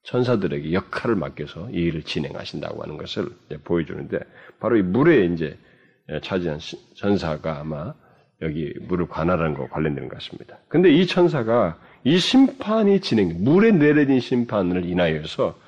천사들에게 0.08 0.72
역할을 0.74 1.15
맡겨서 1.15 1.70
이 1.72 1.76
일을 1.76 2.04
진행하신다고 2.04 2.82
하는 2.82 2.98
것을 2.98 3.28
보여주는데 3.63 4.20
바로 4.60 4.78
이 4.78 4.82
물에 4.82 5.26
이제 5.26 5.58
차지한 6.24 6.60
천사가 6.96 7.60
아마 7.60 7.93
여기 8.41 8.74
물을 8.88 9.08
관할하는 9.08 9.54
거 9.54 9.67
관련되는 9.67 10.08
것 10.08 10.15
같습니다. 10.15 10.58
근데 10.70 10.89
이 10.89 11.06
천사가 11.08 11.78
이 12.04 12.17
심판이 12.20 13.02
진행, 13.02 13.43
물에 13.43 13.72
내려진 13.72 14.20
심판을 14.22 14.86
인하여서 14.86 15.60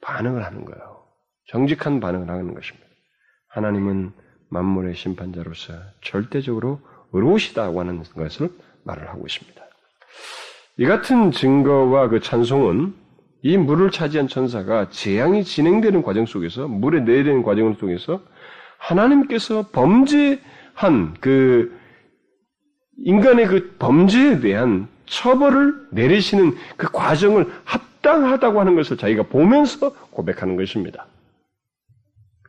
반응을 0.00 0.44
하는 0.44 0.64
거예요. 0.64 1.04
정직한 1.48 1.98
반응을 1.98 2.28
하는 2.28 2.54
것입니다. 2.54 2.86
하나님은 3.48 4.12
만물의 4.50 4.94
심판자로서 4.94 5.72
절대적으로 6.02 6.80
의로우시다고 7.12 7.80
하는 7.80 8.04
것을 8.04 8.50
말을 8.84 9.08
하고 9.08 9.26
있습니다. 9.26 9.60
이 10.76 10.86
같은 10.86 11.32
증거와 11.32 12.08
그 12.08 12.20
찬송은 12.20 13.07
이 13.42 13.56
물을 13.56 13.90
차지한 13.90 14.28
천사가 14.28 14.90
재앙이 14.90 15.44
진행되는 15.44 16.02
과정 16.02 16.26
속에서 16.26 16.66
물에 16.66 17.00
내리는 17.00 17.42
과정 17.42 17.74
속에서 17.74 18.20
하나님께서 18.78 19.66
범죄한 19.72 21.14
그 21.20 21.76
인간의 23.04 23.46
그 23.46 23.76
범죄에 23.78 24.40
대한 24.40 24.88
처벌을 25.06 25.74
내리시는 25.92 26.54
그 26.76 26.90
과정을 26.90 27.46
합당하다고 27.64 28.60
하는 28.60 28.74
것을 28.74 28.96
자기가 28.96 29.24
보면서 29.24 29.90
고백하는 30.10 30.56
것입니다. 30.56 31.06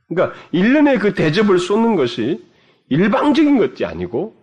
그러니까 0.08 0.36
일련의 0.52 0.98
그 0.98 1.14
대접을 1.14 1.60
쏟는 1.60 1.96
것이 1.96 2.44
일방적인 2.90 3.58
것이 3.60 3.86
아니고 3.86 4.36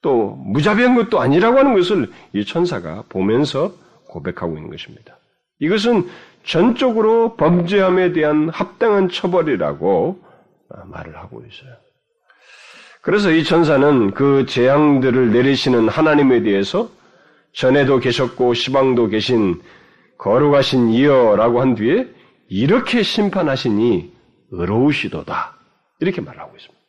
또 0.00 0.30
무자비한 0.36 0.94
것도 0.94 1.20
아니라고 1.20 1.58
하는 1.58 1.74
것을 1.74 2.10
이 2.32 2.44
천사가 2.44 3.04
보면서 3.08 3.74
고백하고 4.08 4.56
있는 4.56 4.70
것입니다. 4.70 5.18
이것은 5.62 6.08
전적으로 6.44 7.36
범죄함에 7.36 8.12
대한 8.12 8.48
합당한 8.48 9.08
처벌이라고 9.08 10.20
말을 10.86 11.16
하고 11.16 11.40
있어요. 11.48 11.72
그래서 13.00 13.30
이 13.30 13.44
천사는 13.44 14.10
그 14.12 14.44
재앙들을 14.46 15.32
내리시는 15.32 15.88
하나님에 15.88 16.42
대해서 16.42 16.90
전에도 17.52 18.00
계셨고 18.00 18.54
시방도 18.54 19.06
계신 19.06 19.62
거룩하신 20.18 20.90
이여라고 20.90 21.60
한 21.60 21.76
뒤에 21.76 22.08
이렇게 22.48 23.04
심판하시니 23.04 24.12
의로우시도다. 24.50 25.56
이렇게 26.00 26.20
말하고 26.20 26.56
있습니다. 26.56 26.82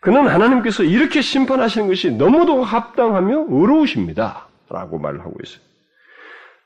그는 0.00 0.28
하나님께서 0.28 0.82
이렇게 0.82 1.22
심판하시는 1.22 1.88
것이 1.88 2.10
너무도 2.10 2.62
합당하며 2.62 3.46
의로우십니다. 3.48 4.48
라고 4.68 4.98
말을 4.98 5.20
하고 5.20 5.34
있어요. 5.42 5.71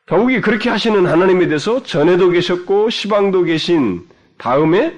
더욱이 0.07 0.41
그렇게 0.41 0.71
하시는 0.71 1.05
하나님에 1.05 1.49
대해서 1.49 1.83
전에도 1.83 2.31
계셨고 2.31 2.91
시방도 2.91 3.43
계신 3.43 4.03
다음에 4.39 4.97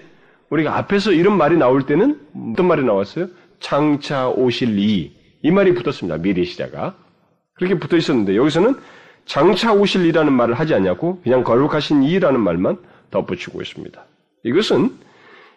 우리가 0.50 0.76
앞에서 0.76 1.12
이런 1.12 1.36
말이 1.38 1.56
나올 1.56 1.86
때는 1.86 2.20
어떤 2.52 2.68
말이 2.68 2.84
나왔어요? 2.84 3.28
장차 3.58 4.28
오실 4.28 4.78
이. 4.78 5.12
이 5.42 5.50
말이 5.50 5.72
붙었습니다. 5.74 6.18
미리 6.18 6.44
시자가. 6.44 6.94
그렇게 7.54 7.78
붙어 7.78 7.96
있었는데 7.96 8.36
여기서는 8.36 8.74
장차 9.24 9.72
오실 9.72 10.04
이라는 10.06 10.32
말을 10.32 10.54
하지 10.54 10.74
않냐고 10.74 11.20
그냥 11.22 11.42
거룩하신 11.42 12.02
이라는 12.02 12.40
말만 12.40 12.76
덧붙이고 13.10 13.62
있습니다. 13.62 14.04
이것은 14.44 14.94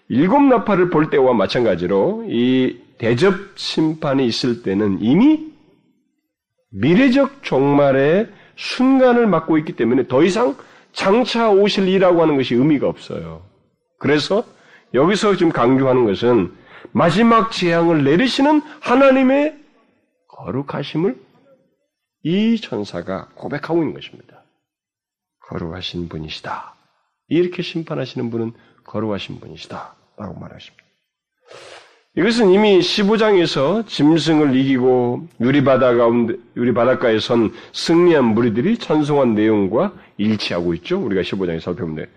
일곱 0.07 0.41
나팔을 0.43 0.89
볼 0.89 1.09
때와 1.09 1.33
마찬가지로 1.33 2.25
이 2.29 2.77
대접 2.97 3.33
심판이 3.55 4.25
있을 4.25 4.63
때는 4.63 4.99
이미 5.01 5.51
미래적 6.69 7.43
종말의 7.43 8.29
순간을 8.61 9.25
맞고 9.25 9.57
있기 9.57 9.73
때문에 9.75 10.07
더 10.07 10.23
이상 10.23 10.55
장차 10.93 11.49
오실 11.49 11.87
이라고 11.87 12.21
하는 12.21 12.37
것이 12.37 12.53
의미가 12.53 12.87
없어요. 12.87 13.43
그래서 13.97 14.43
여기서 14.93 15.35
지금 15.35 15.51
강조하는 15.51 16.05
것은 16.05 16.55
마지막 16.91 17.51
재앙을 17.51 18.03
내리시는 18.03 18.61
하나님의 18.81 19.57
거룩하심을 20.27 21.19
이 22.23 22.59
천사가 22.61 23.29
고백하고 23.35 23.81
있는 23.81 23.93
것입니다. 23.95 24.43
거룩하신 25.47 26.07
분이시다. 26.07 26.75
이렇게 27.29 27.63
심판하시는 27.63 28.29
분은 28.29 28.53
거룩하신 28.83 29.39
분이시다. 29.39 29.95
라고 30.17 30.39
말하십니다. 30.39 30.83
이것은 32.17 32.49
이미 32.49 32.79
15장에서 32.79 33.87
짐승을 33.87 34.53
이기고 34.53 35.29
유리바다 35.39 35.95
가운데, 35.95 36.35
유리바닷가에 36.57 37.19
선 37.19 37.53
승리한 37.71 38.25
무리들이 38.25 38.77
찬송한 38.77 39.33
내용과 39.33 39.93
일치하고 40.17 40.73
있죠. 40.75 40.99
우리가 40.99 41.21
15장에 41.21 41.61
살펴보면 41.61 42.07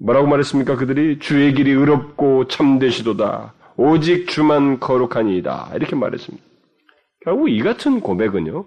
뭐라고 0.00 0.26
말했습니까? 0.26 0.76
그들이 0.76 1.18
주의 1.18 1.54
길이 1.54 1.70
의롭고 1.70 2.48
참되시도다. 2.48 3.54
오직 3.78 4.28
주만 4.28 4.78
거룩하니이다. 4.78 5.72
이렇게 5.76 5.96
말했습니다. 5.96 6.44
결국 7.24 7.48
이 7.48 7.58
같은 7.62 8.00
고백은요. 8.00 8.66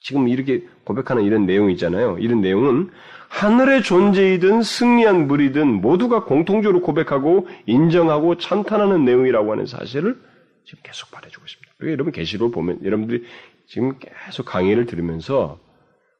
지금 0.00 0.28
이렇게 0.28 0.62
고백하는 0.84 1.24
이런 1.24 1.44
내용이 1.44 1.72
있잖아요. 1.72 2.18
이런 2.20 2.40
내용은 2.40 2.90
하늘의 3.28 3.82
존재이든 3.82 4.62
승리한 4.62 5.26
무리든 5.26 5.80
모두가 5.80 6.24
공통적으로 6.24 6.80
고백하고 6.80 7.48
인정하고 7.66 8.38
찬탄하는 8.38 9.04
내용이라고 9.04 9.52
하는 9.52 9.66
사실을 9.66 10.20
지금 10.64 10.80
계속 10.82 11.10
말해주고 11.12 11.44
있습니다. 11.44 11.92
여러분 11.92 12.12
계시록 12.12 12.52
보면 12.52 12.84
여러분들이 12.84 13.24
지금 13.66 13.98
계속 13.98 14.46
강의를 14.46 14.86
들으면서 14.86 15.58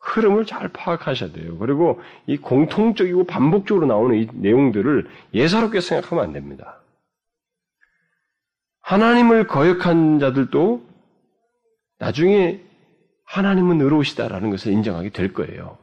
흐름을 0.00 0.46
잘 0.46 0.68
파악하셔야 0.68 1.32
돼요. 1.32 1.58
그리고 1.58 2.00
이 2.26 2.36
공통적이고 2.36 3.24
반복적으로 3.24 3.86
나오는 3.86 4.16
이 4.16 4.28
내용들을 4.32 5.08
예사롭게 5.34 5.80
생각하면 5.80 6.24
안 6.24 6.32
됩니다. 6.32 6.80
하나님을 8.82 9.48
거역한 9.48 10.20
자들도 10.20 10.86
나중에 11.98 12.60
하나님은 13.24 13.80
의로우시다라는 13.80 14.50
것을 14.50 14.72
인정하게 14.72 15.10
될 15.10 15.32
거예요. 15.32 15.78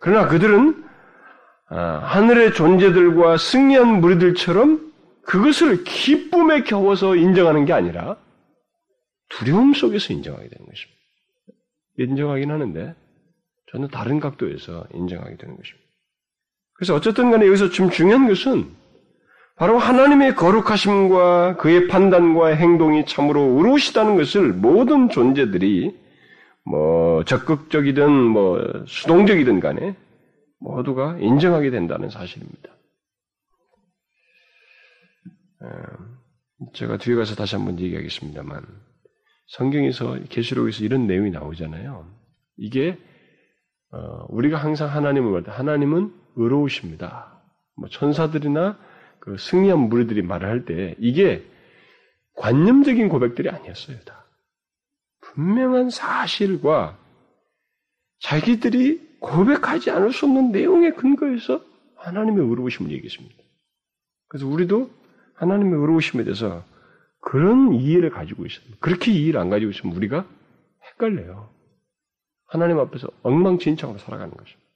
그러나 0.00 0.28
그들은 0.28 0.84
아, 1.68 1.98
하늘의 1.98 2.54
존재들과 2.54 3.38
승리한 3.38 4.00
무리들처럼 4.00 4.92
그것을 5.22 5.82
기쁨에 5.84 6.62
겨워서 6.62 7.16
인정하는 7.16 7.64
게 7.64 7.72
아니라 7.72 8.16
두려움 9.28 9.74
속에서 9.74 10.12
인정하게 10.12 10.48
되는 10.48 10.66
것입니다. 10.66 10.96
인정하긴 11.98 12.50
하는데 12.50 12.94
저는 13.72 13.88
다른 13.88 14.20
각도에서 14.20 14.86
인정하게 14.94 15.36
되는 15.36 15.56
것입니다. 15.56 15.86
그래서 16.74 16.94
어쨌든 16.94 17.30
간에 17.30 17.46
여기서 17.46 17.70
좀 17.70 17.90
중요한 17.90 18.28
것은 18.28 18.70
바로 19.56 19.78
하나님의 19.78 20.34
거룩하심과 20.36 21.56
그의 21.56 21.88
판단과 21.88 22.48
행동이 22.48 23.06
참으로 23.06 23.40
의로우시다는 23.40 24.16
것을 24.16 24.52
모든 24.52 25.08
존재들이 25.08 25.96
뭐 26.68 27.24
적극적이든 27.24 28.10
뭐 28.10 28.84
수동적이든 28.86 29.60
간에 29.60 29.96
모두가 30.58 31.16
인정하게 31.18 31.70
된다는 31.70 32.10
사실입니다. 32.10 32.70
제가 36.74 36.98
뒤에 36.98 37.14
가서 37.14 37.34
다시 37.34 37.56
한번 37.56 37.78
얘기하겠습니다만 37.78 38.64
성경에서 39.48 40.18
계시록에서 40.28 40.84
이런 40.84 41.06
내용이 41.06 41.30
나오잖아요. 41.30 42.10
이게 42.56 42.98
어, 43.92 44.26
우리가 44.28 44.56
항상 44.58 44.88
하나님을 44.90 45.30
말때 45.30 45.50
하나님은 45.52 46.12
의로우십니다. 46.34 47.40
뭐 47.76 47.88
천사들이나 47.88 48.78
그 49.20 49.36
승리한 49.38 49.78
무리들이 49.78 50.22
말을 50.22 50.48
할 50.48 50.64
때 50.64 50.96
이게 50.98 51.44
관념적인 52.34 53.08
고백들이 53.08 53.48
아니었어요. 53.50 53.98
다 54.00 54.25
분명한 55.36 55.90
사실과 55.90 56.98
자기들이 58.20 59.18
고백하지 59.20 59.90
않을 59.90 60.12
수 60.12 60.24
없는 60.24 60.50
내용에 60.50 60.90
근거해서 60.92 61.62
하나님의 61.96 62.46
의로우심을 62.48 62.90
얘기했습니다. 62.90 63.36
그래서 64.28 64.46
우리도 64.46 64.90
하나님의 65.34 65.78
의로우심에 65.78 66.24
대해서 66.24 66.64
그런 67.20 67.74
이해를 67.74 68.10
가지고 68.10 68.46
있어요. 68.46 68.64
그렇게 68.80 69.12
이해를 69.12 69.38
안 69.38 69.50
가지고 69.50 69.70
있으면 69.72 69.94
우리가 69.94 70.26
헷갈려요. 70.92 71.50
하나님 72.46 72.78
앞에서 72.78 73.08
엉망진창으로 73.22 73.98
살아가는 73.98 74.32
것입니다. 74.32 74.66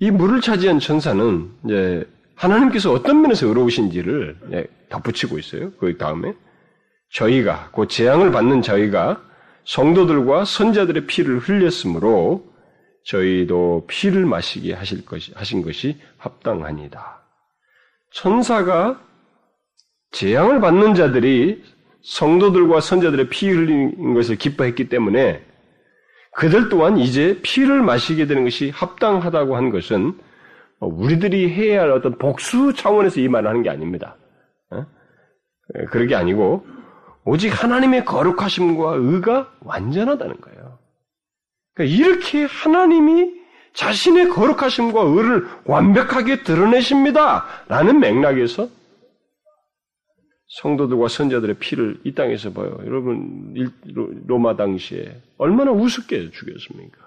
이 0.00 0.10
물을 0.10 0.40
차지한 0.40 0.78
천사는 0.80 1.50
이제 1.64 2.08
하나님께서 2.34 2.92
어떤 2.92 3.22
면에서 3.22 3.46
의로우신지를 3.46 4.38
예, 4.52 4.66
덧붙이고 4.90 5.38
있어요. 5.38 5.72
그 5.72 5.96
다음에 5.96 6.34
저희가 7.12 7.70
그 7.74 7.88
재앙을 7.88 8.30
받는 8.30 8.62
저희가 8.62 9.22
성도들과 9.64 10.44
선자들의 10.44 11.06
피를 11.06 11.38
흘렸으므로 11.38 12.44
저희도 13.04 13.86
피를 13.86 14.26
마시게 14.26 14.74
하실 14.74 15.04
것이 15.04 15.32
하신 15.34 15.62
것이 15.62 15.98
합당하니다. 16.18 17.22
천사가 18.12 19.00
재앙을 20.12 20.60
받는 20.60 20.94
자들이 20.94 21.62
성도들과 22.02 22.80
선자들의 22.80 23.28
피 23.28 23.50
흘린 23.50 24.14
것을 24.14 24.36
기뻐했기 24.36 24.88
때문에 24.88 25.44
그들 26.32 26.68
또한 26.68 26.98
이제 26.98 27.40
피를 27.42 27.82
마시게 27.82 28.26
되는 28.26 28.44
것이 28.44 28.70
합당하다고 28.70 29.56
한 29.56 29.70
것은 29.70 30.16
우리들이 30.80 31.50
해야 31.50 31.82
할 31.82 31.90
어떤 31.90 32.16
복수 32.16 32.72
차원에서 32.74 33.20
이 33.20 33.28
말을 33.28 33.48
하는 33.48 33.62
게 33.62 33.70
아닙니다. 33.70 34.16
어? 34.70 34.86
그런 35.90 36.06
게 36.06 36.14
아니고 36.14 36.64
오직 37.28 37.62
하나님의 37.62 38.06
거룩하심과 38.06 38.94
의가 38.94 39.54
완전하다는 39.60 40.40
거예요. 40.40 40.78
그러니까 41.74 41.96
이렇게 41.96 42.44
하나님이 42.44 43.38
자신의 43.74 44.30
거룩하심과 44.30 45.02
의를 45.02 45.46
완벽하게 45.66 46.42
드러내십니다. 46.42 47.44
라는 47.68 48.00
맥락에서 48.00 48.70
성도들과 50.62 51.08
선자들의 51.08 51.58
피를 51.58 52.00
이 52.04 52.14
땅에서 52.14 52.54
봐요. 52.54 52.78
여러분, 52.86 53.54
로마 54.26 54.56
당시에 54.56 55.20
얼마나 55.36 55.70
우습게 55.70 56.30
죽였습니까? 56.30 56.98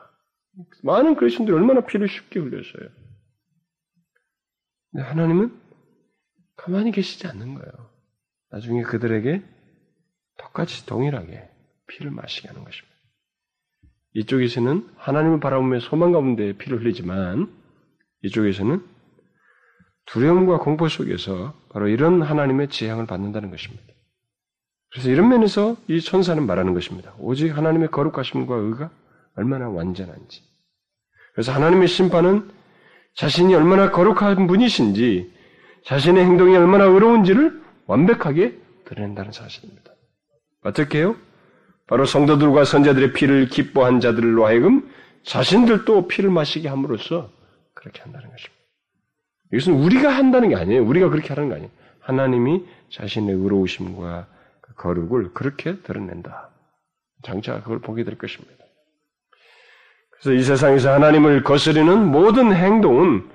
많은 0.84 1.16
그리스도들이 1.16 1.56
얼마나 1.56 1.82
피를 1.82 2.08
쉽게 2.08 2.40
흘렸어요. 2.40 2.90
근데 4.92 5.04
하나님은 5.04 5.52
가만히 6.58 6.92
계시지 6.92 7.26
않는 7.26 7.56
거예요. 7.56 7.90
나중에 8.52 8.84
그들에게 8.84 9.42
똑같이 10.52 10.86
동일하게 10.86 11.50
피를 11.88 12.12
마시게 12.12 12.48
하는 12.48 12.64
것입니다. 12.64 12.92
이쪽에서는 14.14 14.90
하나님을 14.98 15.40
바라보며 15.40 15.80
소망 15.80 16.12
가운데 16.12 16.54
피를 16.54 16.82
흘리지만 16.82 17.52
이쪽에서는 18.24 18.84
두려움과 20.06 20.60
공포 20.60 20.90
속에서 20.90 21.54
바로 21.70 21.88
이런 21.88 22.22
하나님의 22.22 22.70
지향을 22.70 23.06
받는다는 23.06 23.50
것입니다. 23.50 23.84
그래서 24.92 25.10
이런 25.10 25.30
면에서 25.30 25.78
이 25.88 26.02
천사는 26.02 26.46
말하는 26.46 26.74
것입니다. 26.74 27.14
오직 27.18 27.56
하나님의 27.56 27.90
거룩하심과 27.92 28.54
의가 28.56 28.92
얼마나 29.36 29.70
완전한지. 29.70 30.44
그래서 31.34 31.54
하나님의 31.54 31.88
심판은 31.88 32.52
자신이 33.16 33.56
얼마나 33.56 33.92
거룩한 33.92 34.48
분이신지, 34.48 35.32
자신의 35.86 36.26
행동이 36.26 36.58
얼마나 36.58 36.84
의로운지를 36.86 37.62
완벽하게 37.86 38.58
드러낸다는 38.84 39.32
사실입니다. 39.32 39.91
어떻게 40.64 41.00
해요? 41.00 41.16
바로 41.88 42.06
성도들과 42.06 42.64
선자들의 42.64 43.14
피를 43.14 43.48
기뻐한 43.48 44.00
자들로 44.00 44.46
하여금 44.46 44.90
자신들도 45.24 46.08
피를 46.08 46.30
마시게 46.30 46.70
함으로써 46.70 47.32
그렇게 47.74 48.02
한다는 48.02 48.30
것입니다. 48.30 48.62
이것은 49.54 49.74
우리가 49.74 50.10
한다는 50.10 50.50
게 50.50 50.56
아니에요. 50.56 50.86
우리가 50.86 51.10
그렇게 51.10 51.34
하는 51.34 51.50
거 51.50 51.56
아니에요. 51.56 51.70
하나님이 52.00 52.66
자신의 52.92 53.36
의로우심과 53.36 54.28
그 54.62 54.74
거룩을 54.76 55.34
그렇게 55.34 55.80
드러낸다. 55.82 56.50
장차 57.24 57.62
그걸 57.62 57.80
보게 57.80 58.04
될 58.04 58.18
것입니다. 58.18 58.64
그래서 60.12 60.34
이 60.34 60.44
세상에서 60.44 60.94
하나님을 60.94 61.44
거스르는 61.44 62.06
모든 62.08 62.54
행동은 62.56 63.30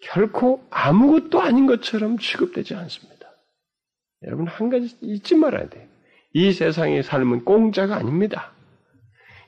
결코 0.00 0.66
아무것도 0.70 1.40
아닌 1.40 1.66
것처럼 1.66 2.18
취급되지 2.18 2.74
않습니다. 2.74 3.28
여러분 4.22 4.46
한 4.46 4.70
가지 4.70 4.96
잊지 5.00 5.34
말아야 5.34 5.68
돼요. 5.68 5.93
이 6.34 6.52
세상의 6.52 7.02
삶은 7.04 7.44
공짜가 7.44 7.96
아닙니다. 7.96 8.52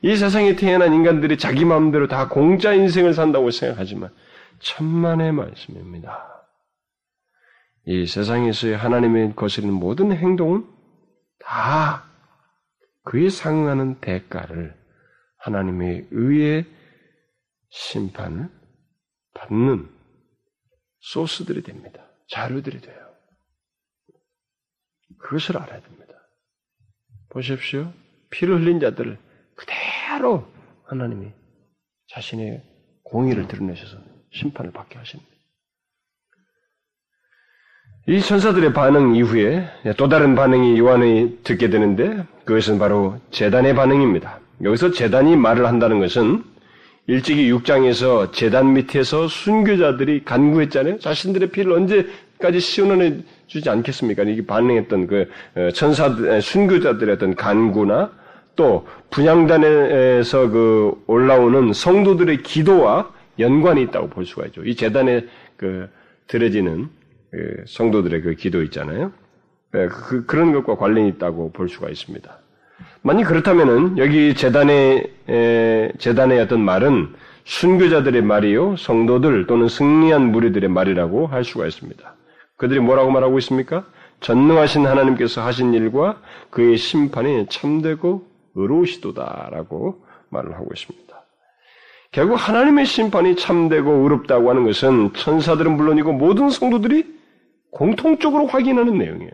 이 0.01 0.15
세상에 0.15 0.55
태어난 0.55 0.93
인간들이 0.93 1.37
자기 1.37 1.65
마음대로 1.65 2.07
다 2.07 2.29
공짜 2.29 2.73
인생을 2.73 3.13
산다고 3.13 3.51
생각하지만 3.51 4.13
천만의 4.59 5.33
말씀입니다. 5.33 6.45
이 7.85 8.05
세상에서의 8.05 8.77
하나님의 8.77 9.35
거스르는 9.35 9.73
모든 9.73 10.11
행동은 10.11 10.65
다 11.39 12.05
그에 13.03 13.29
상응하는 13.29 13.99
대가를 13.99 14.75
하나님의 15.39 16.07
의의 16.11 16.65
심판을 17.69 18.49
받는 19.33 19.89
소스들이 20.99 21.63
됩니다. 21.63 22.05
자료들이 22.29 22.81
돼요. 22.81 23.07
그것을 25.19 25.57
알아야 25.57 25.81
됩니다. 25.81 26.06
보십시오. 27.37 27.93
피를 28.31 28.59
흘린 28.59 28.79
자들을 28.79 29.17
그대로 29.55 30.47
하나님이 30.85 31.27
자신의 32.09 32.63
공의를 33.03 33.47
드러내셔서 33.47 33.97
심판을 34.33 34.71
받게 34.71 34.97
하십니다. 34.97 35.29
이 38.07 38.21
천사들의 38.21 38.73
반응 38.73 39.15
이후에 39.15 39.69
또 39.97 40.07
다른 40.07 40.33
반응이 40.33 40.79
요한이 40.79 41.39
듣게 41.43 41.69
되는데 41.69 42.25
그것은 42.45 42.79
바로 42.79 43.19
재단의 43.31 43.75
반응입니다. 43.75 44.39
여기서 44.63 44.91
재단이 44.91 45.35
말을 45.35 45.67
한다는 45.67 45.99
것은 45.99 46.43
일찍이 47.05 47.51
6장에서 47.51 48.33
재단 48.33 48.73
밑에서 48.73 49.27
순교자들이 49.27 50.23
간구했잖아요. 50.25 50.99
자신들의 50.99 51.51
피를 51.51 51.73
언제 51.73 52.07
까지 52.39 52.59
시원해 52.59 53.17
주지 53.47 53.69
않겠습니까? 53.69 54.23
이게 54.23 54.45
반응했던 54.45 55.07
그 55.07 55.29
어, 55.55 55.69
천사 55.71 56.09
순교자들의 56.41 57.15
어떤 57.15 57.35
간구나 57.35 58.11
또 58.55 58.87
분양단에서 59.09 60.49
그 60.49 61.03
올라오는 61.07 61.73
성도들의 61.73 62.43
기도와 62.43 63.11
연관이 63.39 63.83
있다고 63.83 64.09
볼 64.09 64.25
수가 64.25 64.47
있죠. 64.47 64.63
이 64.63 64.75
재단에 64.75 65.25
그 65.55 65.87
드려지는 66.27 66.89
그 67.31 67.63
성도들의 67.67 68.21
그 68.21 68.33
기도 68.33 68.63
있잖아요. 68.63 69.11
네, 69.71 69.87
그, 69.87 70.25
그런 70.25 70.53
것과 70.53 70.75
관련이 70.75 71.09
있다고 71.09 71.51
볼 71.51 71.69
수가 71.69 71.89
있습니다. 71.89 72.39
만약 73.01 73.27
그렇다면은 73.27 73.97
여기 73.97 74.33
재단의 74.33 75.11
에, 75.29 75.91
재단의 75.97 76.39
어떤 76.41 76.61
말은 76.61 77.13
순교자들의 77.45 78.21
말이요, 78.23 78.75
성도들 78.75 79.47
또는 79.47 79.67
승리한 79.69 80.31
무리들의 80.31 80.69
말이라고 80.69 81.27
할 81.27 81.43
수가 81.43 81.67
있습니다. 81.67 82.16
그들이 82.57 82.79
뭐라고 82.79 83.11
말하고 83.11 83.37
있습니까? 83.39 83.85
전능하신 84.19 84.85
하나님께서 84.85 85.43
하신 85.45 85.73
일과 85.73 86.19
그의 86.49 86.77
심판이 86.77 87.47
참되고 87.49 88.27
의로우시도다라고 88.55 90.03
말을 90.29 90.55
하고 90.55 90.69
있습니다. 90.73 91.07
결국 92.11 92.35
하나님의 92.35 92.85
심판이 92.85 93.35
참되고 93.35 93.91
의롭다고 93.91 94.49
하는 94.49 94.65
것은 94.65 95.13
천사들은 95.13 95.75
물론이고 95.75 96.13
모든 96.13 96.49
성도들이 96.49 97.17
공통적으로 97.71 98.47
확인하는 98.47 98.97
내용이에요. 98.97 99.33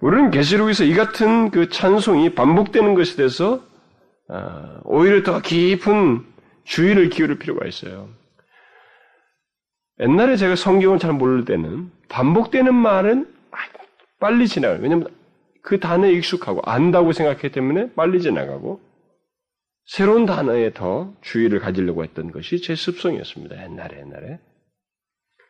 우리는 0.00 0.30
계시록에서 0.30 0.84
이 0.84 0.94
같은 0.94 1.50
그 1.50 1.68
찬송이 1.68 2.34
반복되는 2.34 2.94
것에 2.94 3.16
대해서 3.16 3.60
아, 4.28 4.80
오히려 4.84 5.22
더 5.22 5.40
깊은 5.40 6.24
주의를 6.64 7.10
기울일 7.10 7.38
필요가 7.38 7.66
있어요. 7.66 8.08
옛날에 10.00 10.36
제가 10.36 10.56
성경을 10.56 10.98
잘 10.98 11.12
모를 11.12 11.44
때는 11.44 11.90
반복되는 12.08 12.74
말은 12.74 13.32
빨리 14.18 14.48
지나가요. 14.48 14.80
왜냐하면 14.80 15.08
그 15.62 15.78
단어에 15.78 16.12
익숙하고 16.12 16.62
안다고 16.64 17.12
생각했기 17.12 17.52
때문에 17.52 17.92
빨리 17.92 18.20
지나가고 18.20 18.80
새로운 19.84 20.24
단어에 20.24 20.72
더 20.72 21.12
주의를 21.20 21.58
가지려고 21.58 22.04
했던 22.04 22.30
것이 22.32 22.62
제 22.62 22.74
습성이었습니다. 22.74 23.62
옛날에 23.62 24.00
옛날에. 24.00 24.38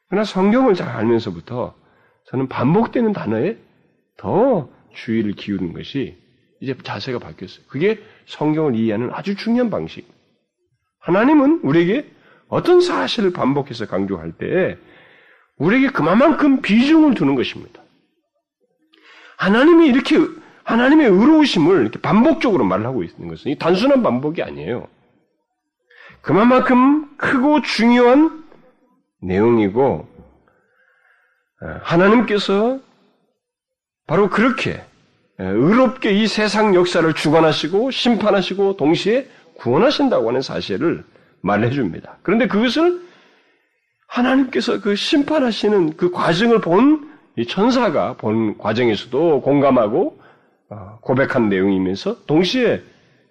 그러나 0.09 0.25
성경을 0.25 0.75
잘 0.75 0.89
알면서부터 0.89 1.75
저는 2.27 2.49
반복되는 2.49 3.13
단어에 3.13 3.57
더 4.17 4.69
주의를 4.95 5.33
기울이는 5.33 5.73
것이 5.73 6.17
이제 6.61 6.77
자세가 6.83 7.19
바뀌었어요. 7.21 7.65
그게 7.69 8.01
성경을 8.27 8.75
이해하는 8.75 9.11
아주 9.13 9.37
중요한 9.37 9.71
방식. 9.71 10.07
하나님은 11.01 11.61
우리에게 11.63 12.11
어떤 12.51 12.81
사실을 12.81 13.33
반복해서 13.33 13.87
강조할 13.87 14.33
때 14.33 14.77
우리에게 15.57 15.89
그만큼 15.89 16.61
비중을 16.61 17.15
두는 17.15 17.37
것입니다. 17.37 17.81
하나님이 19.39 19.87
이렇게 19.87 20.19
하나님의 20.65 21.07
의로우심을 21.07 21.81
이렇게 21.81 22.01
반복적으로 22.01 22.65
말하고 22.65 23.03
있는 23.03 23.29
것은 23.29 23.57
단순한 23.59 24.03
반복이 24.03 24.43
아니에요. 24.43 24.89
그만큼 26.21 27.17
크고 27.17 27.63
중요한 27.63 28.45
내용이고 29.23 30.09
하나님께서 31.83 32.81
바로 34.07 34.29
그렇게 34.29 34.83
의롭게 35.39 36.11
이 36.13 36.27
세상 36.27 36.75
역사를 36.75 37.11
주관하시고 37.15 37.91
심판하시고 37.91 38.77
동시에 38.77 39.29
구원하신다고 39.55 40.29
하는 40.29 40.43
사실을 40.43 41.05
말해줍니다. 41.43 42.19
그런데 42.23 42.47
그것을 42.47 43.01
하나님께서 44.09 44.81
그 44.81 44.95
심판하시는 44.95 45.97
그 45.97 46.11
과정을 46.11 46.61
본 46.61 47.11
이 47.37 47.47
천사가 47.47 48.17
본 48.19 48.59
과정에서도 48.59 49.41
공감하고 49.41 50.21
어, 50.69 50.99
고백한 51.01 51.49
내용이면서 51.49 52.27
동시에 52.27 52.83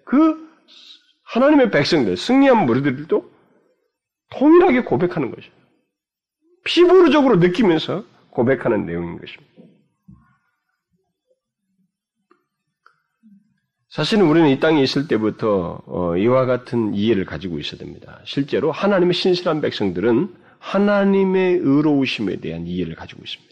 그 0.04 0.48
하나님의 1.24 1.70
백성들, 1.70 2.16
승리한 2.16 2.66
무리들도 2.66 3.30
동일하게 4.32 4.82
고백하는 4.82 5.30
것이에요. 5.30 5.54
피부적으로 6.64 7.36
느끼면서 7.36 8.04
고백하는 8.30 8.84
내용인 8.84 9.18
것입니다. 9.18 9.62
사실은 13.90 14.26
우리는 14.26 14.48
이 14.48 14.60
땅에 14.60 14.80
있을 14.82 15.08
때부터 15.08 15.82
어, 15.86 16.16
이와 16.16 16.46
같은 16.46 16.94
이해를 16.94 17.24
가지고 17.24 17.58
있어야 17.58 17.78
됩니다. 17.78 18.20
실제로 18.24 18.70
하나님의 18.70 19.14
신실한 19.14 19.60
백성들은 19.60 20.32
하나님의 20.60 21.56
의로우심에 21.56 22.36
대한 22.36 22.68
이해를 22.68 22.94
가지고 22.94 23.22
있습니다. 23.24 23.50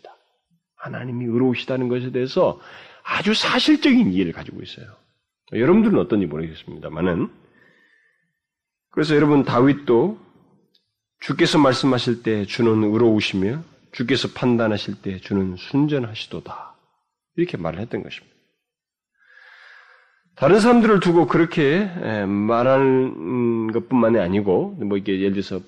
하나님이 0.77 1.25
의로우시다는 1.25 1.89
것에 1.89 2.13
대해서 2.13 2.61
아주 3.03 3.35
사실적인 3.35 4.13
이해를 4.13 4.33
가지고 4.33 4.63
있어요. 4.63 4.87
여러분들은 5.53 5.99
어떤지 5.99 6.27
모르겠습니다만은 6.27 7.29
그래서 8.91 9.17
여러분 9.17 9.45
다윗도 9.45 10.19
주께서 11.21 11.59
말씀하실 11.59 12.23
때 12.23 12.45
주는 12.45 12.85
의로우시며 12.85 13.65
주께서 13.91 14.29
판단하실 14.35 15.03
때 15.03 15.19
주는 15.19 15.57
순전하시도다 15.57 16.77
이렇게 17.37 17.57
말을 17.57 17.81
했던 17.81 18.05
것입니다. 18.05 18.38
다른 20.39 20.61
사람들을 20.61 21.01
두고 21.01 21.27
그렇게 21.27 21.85
말하는 22.27 23.73
것뿐만이 23.73 24.19
아니고 24.21 24.77
뭐 24.79 24.97
이게 24.97 25.19
예를 25.21 25.33
들어서 25.33 25.61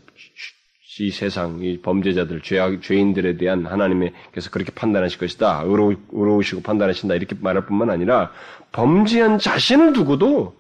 이 1.01 1.11
세상 1.11 1.61
이 1.61 1.81
범죄자들 1.81 2.43
죄악 2.43 2.81
죄인들에 2.83 3.37
대한 3.37 3.67
하나님께서 3.67 4.51
그렇게 4.51 4.71
판단하실 4.73 5.19
것이다 5.19 5.63
의로 5.65 5.95
의로우시고 6.13 6.63
판단하신다 6.63 7.17
이렇게 7.17 7.35
말할 7.41 7.67
뿐만 7.67 7.91
아니라 7.91 8.33
범죄한 8.71 9.39
자신을 9.39 9.93
두고도 9.93 10.55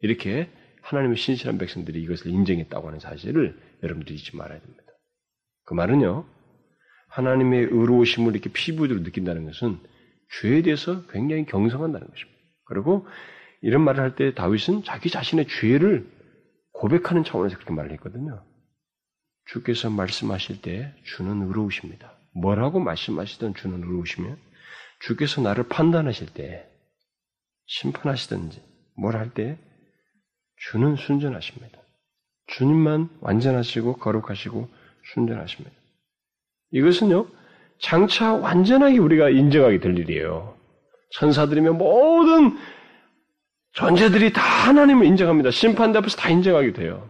이렇게 0.00 0.48
하나님의 0.80 1.16
신실한 1.18 1.58
백성들이 1.58 2.02
이것을 2.02 2.30
인정했다고 2.30 2.86
하는 2.86 2.98
사실을 2.98 3.58
여러분들이 3.82 4.14
잊지 4.14 4.36
말아야 4.36 4.58
됩니다. 4.58 4.84
그 5.64 5.74
말은요 5.74 6.24
하나님의 7.08 7.64
의로우심을 7.64 8.32
이렇게 8.32 8.50
피부적으로 8.50 9.04
느낀다는 9.04 9.44
것은 9.46 9.78
죄에 10.40 10.62
대해서 10.62 11.04
굉장히 11.08 11.44
경성한다는 11.44 12.06
것입니다. 12.08 12.33
그리고 12.64 13.06
이런 13.62 13.82
말을 13.82 14.00
할 14.02 14.14
때 14.14 14.34
다윗은 14.34 14.84
자기 14.84 15.10
자신의 15.10 15.46
죄를 15.48 16.10
고백하는 16.72 17.24
차원에서 17.24 17.56
그렇게 17.56 17.72
말을 17.72 17.92
했거든요. 17.92 18.44
주께서 19.46 19.90
말씀하실 19.90 20.62
때 20.62 20.94
주는 21.04 21.46
의로우십니다. 21.46 22.12
뭐라고 22.34 22.80
말씀하시든 22.80 23.54
주는 23.54 23.78
의로우시면 23.82 24.38
주께서 25.00 25.40
나를 25.40 25.68
판단하실 25.68 26.28
때 26.34 26.66
심판하시든지 27.66 28.62
뭘 28.96 29.16
할 29.16 29.30
때 29.30 29.58
주는 30.56 30.96
순전하십니다. 30.96 31.78
주님만 32.46 33.08
완전하시고 33.20 33.96
거룩하시고 33.96 34.68
순전하십니다. 35.12 35.76
이것은요, 36.70 37.26
장차 37.78 38.34
완전하게 38.34 38.98
우리가 38.98 39.30
인정하게 39.30 39.80
될 39.80 39.98
일이에요. 39.98 40.56
천사들이면 41.14 41.78
모든 41.78 42.56
존재들이 43.72 44.32
다 44.32 44.42
하나님을 44.42 45.06
인정합니다. 45.06 45.50
심판대 45.50 45.98
앞에서 45.98 46.16
다 46.16 46.28
인정하게 46.28 46.72
돼요. 46.72 47.08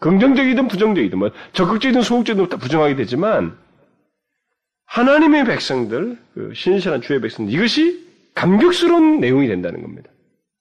긍정적이든 0.00 0.68
부정적이든 0.68 1.18
뭐 1.18 1.30
적극적이든 1.52 2.02
소극적이든 2.02 2.48
다 2.48 2.56
부정하게 2.56 2.96
되지만 2.96 3.56
하나님의 4.86 5.44
백성들, 5.46 6.18
그 6.34 6.52
신실한 6.54 7.00
주의 7.00 7.20
백성들 7.20 7.52
이것이 7.52 8.06
감격스러운 8.34 9.20
내용이 9.20 9.48
된다는 9.48 9.82
겁니다. 9.82 10.10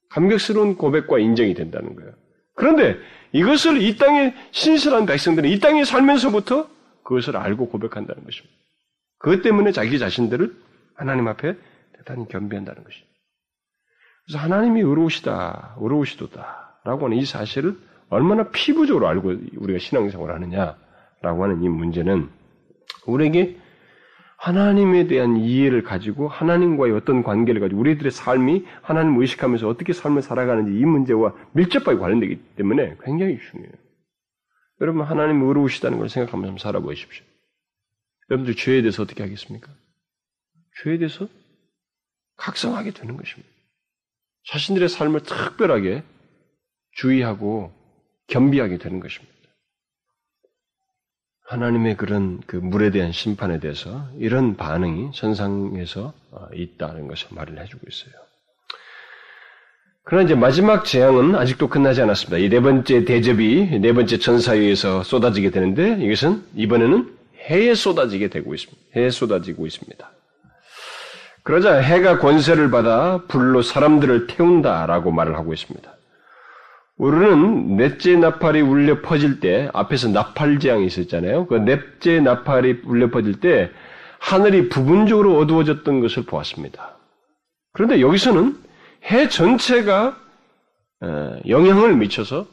감격스러운 0.10 0.78
고백과 0.78 1.20
인정이 1.20 1.54
된다는 1.54 1.96
거예요. 1.96 2.12
그런데 2.56 2.98
이것을 3.34 3.82
이 3.82 3.98
땅의 3.98 4.34
신실한 4.52 5.06
백성들은 5.06 5.50
이 5.50 5.60
땅에 5.60 5.84
살면서부터 5.84 6.70
그것을 7.04 7.36
알고 7.36 7.70
고백한다는 7.70 8.24
것입니다. 8.24 8.56
그것 9.20 9.42
때문에 9.42 9.72
자기 9.72 10.00
자신들을 10.00 10.56
하나님 10.96 11.28
앞에 11.28 11.56
대단히 12.06 12.28
겸비한다는 12.28 12.84
것입니다. 12.84 13.14
그래서 14.26 14.39
하나님이 14.39 14.82
의로우시다, 14.82 15.78
의로우시도다 15.80 16.80
라고 16.84 17.06
하는 17.06 17.18
이 17.18 17.26
사실을 17.26 17.78
얼마나 18.10 18.49
피부적으로 18.49 19.08
알고 19.08 19.34
우리가 19.58 19.80
신앙생활을 19.80 20.36
하느냐라고 20.36 21.43
하는 21.43 21.64
이 21.64 21.70
문제는 21.70 22.30
우리에게 23.08 23.58
하나님에 24.38 25.08
대한 25.08 25.38
이해를 25.38 25.82
가지고 25.82 26.28
하나님과의 26.28 26.93
어떤 26.93 27.24
관계를 27.24 27.62
가지고 27.62 27.82
우리들의 27.82 28.12
삶이 28.12 28.66
하나님을 28.84 29.22
의식하면서 29.22 29.68
어떻게 29.68 29.93
삶을 29.93 30.22
살아가는지 30.22 30.78
이 30.78 30.86
문제와 30.86 31.34
밀접하게 31.53 31.97
관련되기 31.97 32.38
때문에 32.56 32.97
굉장히 33.03 33.39
중요해요. 33.39 33.74
여러분 34.82 35.03
하나님 35.03 35.41
의로우시다는 35.41 35.97
걸 35.97 36.10
생각하면서 36.10 36.58
살아보십시오. 36.58 37.26
여러분들 38.30 38.56
죄에 38.56 38.82
대해서 38.82 39.03
어떻게 39.03 39.24
하겠습니까? 39.24 39.72
죄에 40.84 40.97
대해서 40.97 41.28
각성하게 42.38 42.92
되는 42.92 43.18
것입니다. 43.18 43.50
자신들의 44.48 44.90
삶을 44.90 45.22
특별하게 45.22 46.04
주의하고 46.94 47.72
겸비하게 48.28 48.78
되는 48.78 49.00
것입니다. 49.00 49.34
하나님의 51.48 51.96
그런 51.98 52.42
그 52.48 52.56
물에 52.56 52.90
대한 52.90 53.12
심판에 53.12 53.60
대해서 53.60 54.10
이런 54.18 54.56
반응이 54.58 55.12
선상에서 55.14 56.14
어, 56.32 56.48
있다는 56.54 57.08
것을 57.08 57.28
말을 57.32 57.60
해주고 57.62 57.86
있어요. 57.88 58.14
그러나 60.04 60.24
이제 60.26 60.36
마지막 60.36 60.86
재앙은 60.86 61.36
아직도 61.36 61.68
끝나지 61.68 62.02
않았습니다. 62.02 62.38
이 62.38 62.50
네 62.50 62.60
번째 62.60 63.06
대접이 63.06 63.80
네 63.80 63.94
번째 63.94 64.18
천사에 64.18 64.58
의해서 64.60 65.04
쏟아지게 65.04 65.50
되는데 65.52 65.98
이것은 66.04 66.44
이번에는 66.56 67.16
해에 67.50 67.74
쏟아지게 67.76 68.30
되고 68.30 68.54
있습니다. 68.54 68.84
해에 68.96 69.10
쏟아지고 69.10 69.66
있습니다. 69.66 70.12
그러자 71.46 71.76
해가 71.76 72.18
권세를 72.18 72.72
받아 72.72 73.22
불로 73.28 73.62
사람들을 73.62 74.26
태운다라고 74.28 75.12
말을 75.12 75.36
하고 75.38 75.54
있습니다. 75.54 75.96
우리는 76.98 77.78
넷째 77.78 78.16
나팔이 78.16 78.62
울려 78.62 79.02
퍼질 79.02 79.39
때 79.39 79.70
앞에서 79.74 80.08
나팔 80.10 80.60
재앙이 80.60 80.88
있었잖아요. 80.88 81.46
그 81.46 81.56
넷째 81.56 82.20
나팔이 82.20 82.82
울려 82.86 83.12
퍼질 83.12 83.39
때 83.41 83.70
하늘이 84.18 84.70
부분적으로 84.70 85.38
어두워졌던 85.38 86.00
것을 86.00 86.24
보았습니다. 86.24 86.98
그런데 87.74 88.02
여기서는 88.02 88.58
해 89.12 89.30
전체가 89.30 90.18
어, 91.02 91.39
영향을 91.48 91.96
미쳐서 91.96 92.48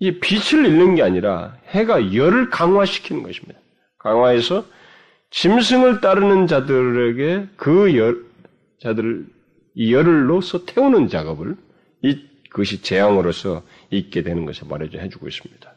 이 0.00 0.20
빛을 0.20 0.66
잃는 0.66 0.96
게 0.96 1.02
아니라 1.02 1.56
해가 1.68 2.14
열을 2.14 2.50
강화시키는 2.50 3.22
것입니다. 3.22 3.58
강화해서 3.98 4.66
짐승을 5.30 6.00
따르는 6.00 6.46
자들에게 6.46 7.48
그 7.56 7.96
열, 7.96 8.24
자들을 8.80 9.26
이 9.74 9.94
열을로서 9.94 10.64
태우는 10.64 11.08
작업을 11.08 11.56
이 12.02 12.26
그것이 12.50 12.82
재앙으로서 12.82 13.62
있게 13.90 14.22
되는 14.22 14.44
것을 14.44 14.66
말해줘 14.68 14.98
해주고 14.98 15.28
있습니다. 15.28 15.72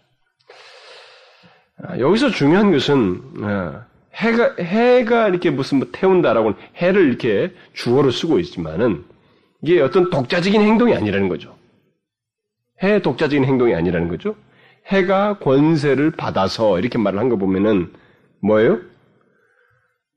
아, 1.84 2.00
여기서 2.00 2.32
중요한 2.32 2.72
것은 2.72 3.22
아, 3.42 3.86
해가 4.16 4.56
해가 4.60 5.28
이렇게 5.30 5.50
무슨 5.52 5.80
뭐 5.80 5.88
태운다라고는 5.92 6.58
해를 6.78 7.08
이렇게 7.08 7.54
주어로 7.74 8.12
쓰고 8.12 8.40
있지만은 8.40 9.06
이게 9.62 9.82
어떤 9.82 10.10
독자적인 10.10 10.62
행동이 10.62 10.96
아니라는 10.96 11.30
거죠. 11.30 11.56
해 12.82 13.02
독자적인 13.02 13.46
행동이 13.46 13.76
아니라는 13.76 14.08
거죠. 14.08 14.36
해가 14.88 15.38
권세를 15.40 16.12
받아서 16.12 16.80
이렇게 16.80 16.98
말을 16.98 17.20
한 17.20 17.30
거 17.30 17.38
보면은 17.38 17.94
뭐예요? 18.42 18.80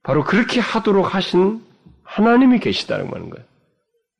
바로 0.06 0.22
그렇게 0.22 0.60
하도록 0.60 1.16
하신 1.16 1.60
하나님이 2.04 2.60
계시다는 2.60 3.10
거예요. 3.10 3.44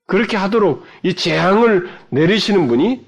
그렇게 0.09 0.37
하도록 0.37 0.85
이 1.05 1.15
재앙을 1.15 1.89
내리시는 2.11 2.67
분이 2.67 3.07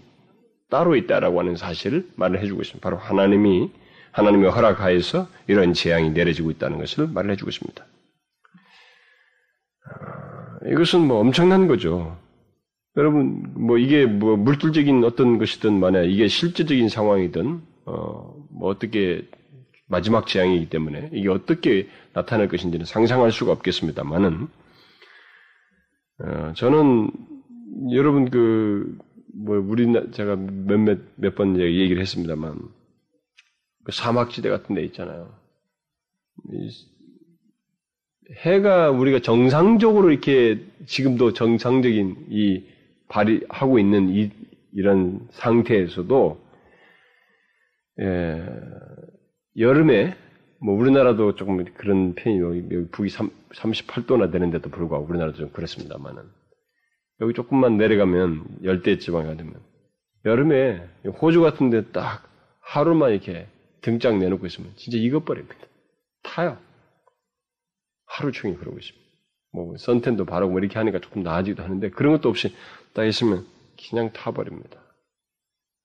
따로 0.70 0.94
있다라고 0.94 1.40
하는 1.40 1.56
사실을 1.56 2.08
말을 2.14 2.40
해주고 2.40 2.62
있습니다. 2.62 2.88
바로 2.88 2.96
하나님이 2.96 3.72
하나님의 4.12 4.52
허락하에서 4.52 5.26
이런 5.48 5.72
재앙이 5.72 6.10
내려지고 6.10 6.52
있다는 6.52 6.78
것을 6.78 7.08
말을 7.08 7.32
해주고 7.32 7.50
있습니다. 7.50 7.84
아, 9.84 10.68
이것은 10.70 11.00
뭐 11.00 11.18
엄청난 11.18 11.66
거죠. 11.66 12.16
여러분, 12.96 13.42
뭐 13.56 13.78
이게 13.78 14.06
뭐 14.06 14.36
물질적인 14.36 15.02
어떤 15.02 15.38
것이든 15.38 15.80
만약 15.80 16.04
이게 16.04 16.28
실제적인 16.28 16.88
상황이든 16.88 17.60
어, 17.86 18.36
뭐 18.50 18.70
어떻게 18.70 19.26
마지막 19.88 20.26
재앙이기 20.26 20.68
때문에 20.68 21.10
이게 21.12 21.28
어떻게 21.28 21.88
나타날 22.12 22.48
것인지는 22.48 22.84
상상할 22.84 23.32
수가 23.32 23.52
없겠습니다만은 23.52 24.48
어, 26.20 26.52
저는 26.54 27.10
여러분 27.92 28.30
그 28.30 29.08
뭐 29.38 29.58
우리나 29.58 30.10
제가 30.10 30.36
몇몇 30.36 30.98
몇 31.16 31.34
번 31.34 31.58
얘기를 31.60 32.00
했습니다만 32.00 32.58
그 33.84 33.92
사막지대 33.92 34.48
같은 34.48 34.74
데 34.74 34.82
있잖아요. 34.84 35.32
해가 38.40 38.90
우리가 38.90 39.20
정상적으로 39.20 40.10
이렇게 40.10 40.60
지금도 40.86 41.32
정상적인 41.32 42.26
이 42.30 42.64
발휘하고 43.08 43.78
있는 43.78 44.10
이 44.10 44.30
이런 44.74 45.26
상태에서도 45.30 46.40
예, 48.00 48.46
여름에 49.56 50.16
뭐 50.60 50.74
우리나라도 50.74 51.34
조금 51.34 51.64
그런 51.74 52.14
편이 52.14 52.40
여기 52.40 52.88
북이 52.90 53.08
3, 53.08 53.30
38도나 53.50 54.30
되는데도 54.32 54.70
불구하고 54.70 55.06
우리나라도 55.06 55.38
좀 55.38 55.50
그렇습니다만은 55.50 56.22
여기 57.20 57.34
조금만 57.34 57.76
내려가면 57.76 58.44
열대 58.64 58.98
지방이 58.98 59.36
되면 59.36 59.54
여름에 60.24 60.88
호주 61.20 61.40
같은 61.40 61.70
데 61.70 61.90
딱 61.92 62.28
하루만 62.60 63.12
이렇게 63.12 63.46
등짝 63.80 64.18
내놓고 64.18 64.46
있으면 64.46 64.72
진짜 64.76 64.98
익어버립니다. 64.98 65.56
타요. 66.22 66.58
하루 68.06 68.30
종일 68.32 68.58
그러고 68.58 68.78
있습니다. 68.78 69.08
뭐 69.52 69.76
선텐도 69.78 70.26
바르고 70.26 70.52
뭐 70.52 70.60
이렇게 70.60 70.78
하니까 70.78 70.98
조금 71.00 71.22
나아지기도 71.22 71.62
하는데 71.62 71.88
그런 71.90 72.12
것도 72.12 72.28
없이 72.28 72.54
딱 72.92 73.06
있으면 73.06 73.46
그냥 73.88 74.12
타버립니다. 74.12 74.78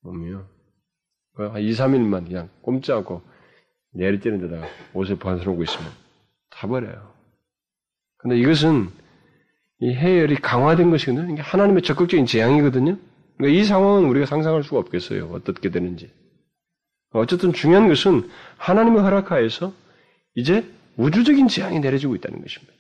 몸이요. 0.02 0.46
한 1.36 1.62
2, 1.62 1.72
3일만 1.72 2.28
그냥 2.28 2.50
꼼지 2.62 2.92
않고 2.92 3.22
내리뛰는 3.94 4.42
데다가 4.42 4.68
옷을 4.94 5.18
벗어놓고 5.18 5.64
있으면 5.64 5.92
타버려요. 6.50 7.14
근데 8.18 8.38
이것은 8.38 8.90
이 9.80 9.94
해열이 9.94 10.36
강화된 10.36 10.92
것이거든요. 10.92 11.42
하나님의 11.42 11.84
적극적인 11.84 12.26
재앙이거든요. 12.26 12.98
그러니까 13.38 13.60
이 13.60 13.64
상황은 13.64 14.06
우리가 14.10 14.26
상상할 14.26 14.64
수가 14.64 14.80
없겠어요. 14.80 15.28
어떻게 15.32 15.70
되는지. 15.70 16.12
어쨌든 17.12 17.54
중요한 17.54 17.88
것은 17.88 18.30
하나님의 18.58 19.02
허락하에서 19.02 19.74
이제 20.36 20.66
우주적인 20.98 21.48
재앙이 21.48 21.80
내려지고 21.80 22.16
있다는 22.16 22.42
것입니다. 22.42 22.74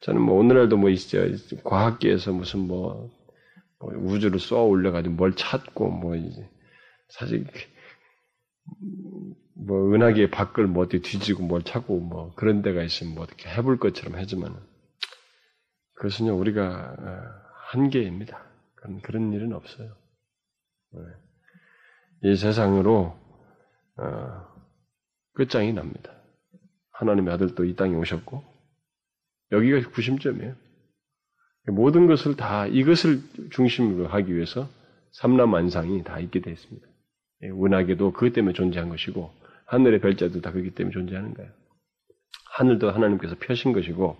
저는 0.00 0.20
뭐 0.20 0.38
오늘날도 0.38 0.76
뭐 0.76 0.90
있죠. 0.90 1.24
과학계에서 1.64 2.32
무슨 2.32 2.60
뭐, 2.60 3.10
뭐 3.78 3.92
우주를 3.94 4.38
쏘아 4.38 4.62
올려가지고 4.62 5.14
뭘 5.14 5.34
찾고 5.34 5.88
뭐 5.90 6.16
이제 6.16 6.46
사실 7.08 7.46
뭐 9.54 9.94
은하계 9.94 10.30
밖을 10.30 10.66
뭐 10.66 10.84
어디 10.84 11.00
뒤지고 11.00 11.44
뭘 11.44 11.62
찾고 11.62 12.00
뭐 12.00 12.34
그런 12.34 12.62
데가 12.62 12.82
있으면 12.82 13.14
뭐 13.14 13.24
어떻게 13.24 13.48
해볼 13.48 13.78
것처럼 13.78 14.14
하지만 14.16 14.54
그것은요 15.94 16.36
우리가 16.36 16.96
어, 16.98 17.22
한계입니다. 17.70 18.44
그런 18.74 19.00
그런 19.00 19.32
일은 19.32 19.52
없어요. 19.52 19.96
네. 20.92 21.00
이 22.30 22.36
세상으로 22.36 23.16
어, 23.96 24.46
끝장이 25.34 25.72
납니다. 25.72 26.12
하나님의 26.92 27.34
아들도 27.34 27.64
이 27.64 27.74
땅에 27.74 27.94
오셨고 27.94 28.42
여기가 29.52 29.90
구심점이에요. 29.90 30.54
모든 31.68 32.06
것을 32.06 32.36
다 32.36 32.66
이것을 32.66 33.20
중심으로 33.50 34.08
하기 34.08 34.34
위해서 34.34 34.68
삼라만상이 35.12 36.04
다 36.04 36.18
있게 36.18 36.40
되어 36.40 36.52
있습니다. 36.52 36.93
예, 37.44 37.48
은하계도 37.48 38.12
그것 38.12 38.32
때문에 38.32 38.54
존재한 38.54 38.88
것이고 38.88 39.30
하늘의 39.66 40.00
별자도 40.00 40.40
다 40.40 40.50
그렇기 40.52 40.70
때문에 40.70 40.92
존재하는 40.92 41.34
거예요. 41.34 41.50
하늘도 42.56 42.90
하나님께서 42.90 43.36
펴신 43.38 43.72
것이고 43.72 44.16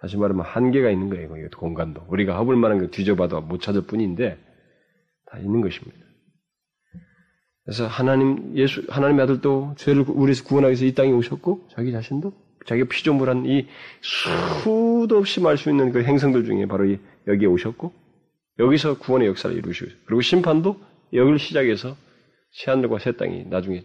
다시 0.00 0.16
말하면 0.16 0.44
한계가 0.44 0.90
있는 0.90 1.10
거예요. 1.10 1.36
이 1.36 1.48
공간도 1.50 2.06
우리가 2.08 2.36
허볼 2.36 2.56
만한 2.56 2.78
걸 2.78 2.90
뒤져봐도 2.90 3.40
못 3.42 3.60
찾을 3.60 3.82
뿐인데 3.82 4.38
다 5.26 5.38
있는 5.38 5.60
것입니다. 5.60 5.98
그래서 7.64 7.86
하나님 7.86 8.56
예수 8.56 8.82
하나님의 8.88 9.22
아들도 9.24 9.74
죄를 9.76 10.04
우리에서 10.08 10.44
구원하기 10.44 10.70
위해서 10.70 10.84
이 10.86 10.94
땅에 10.94 11.12
오셨고 11.12 11.68
자기 11.70 11.92
자신도 11.92 12.32
자기가 12.66 12.88
피조물한 12.88 13.46
이 13.46 13.66
수도 14.00 15.18
없이 15.18 15.40
말 15.40 15.56
수 15.56 15.70
있는 15.70 15.92
그 15.92 16.02
행성들 16.02 16.44
중에 16.44 16.66
바로 16.66 16.84
여기에 17.26 17.46
오셨고 17.46 17.92
여기서 18.58 18.98
구원의 18.98 19.28
역사를 19.28 19.56
이루시고 19.56 19.90
그리고 20.06 20.20
심판도 20.20 20.80
여기를 21.12 21.38
시작해서 21.38 21.96
새하늘과 22.52 22.98
새 22.98 23.12
땅이 23.12 23.44
나중에 23.46 23.84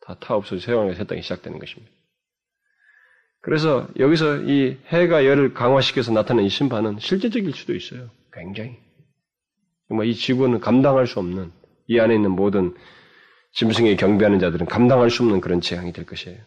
다 0.00 0.14
타 0.20 0.34
없어져 0.36 0.60
새하늘과 0.64 0.94
새 0.94 1.04
땅이 1.04 1.22
시작되는 1.22 1.58
것입니다. 1.58 1.92
그래서 3.40 3.88
여기서 3.98 4.42
이 4.42 4.78
해가 4.88 5.26
열을 5.26 5.54
강화시켜서 5.54 6.12
나타나는 6.12 6.44
이 6.44 6.48
심판은 6.48 6.98
실제적일 6.98 7.52
수도 7.54 7.74
있어요. 7.74 8.10
굉장히. 8.32 8.78
정말 9.88 10.06
이 10.06 10.14
지구는 10.14 10.60
감당할 10.60 11.06
수 11.06 11.18
없는 11.18 11.52
이 11.86 11.98
안에 12.00 12.14
있는 12.14 12.30
모든 12.30 12.74
짐승에 13.52 13.96
경배하는 13.96 14.38
자들은 14.38 14.66
감당할 14.66 15.10
수 15.10 15.22
없는 15.22 15.40
그런 15.40 15.60
재앙이 15.60 15.92
될 15.92 16.06
것이에요. 16.06 16.38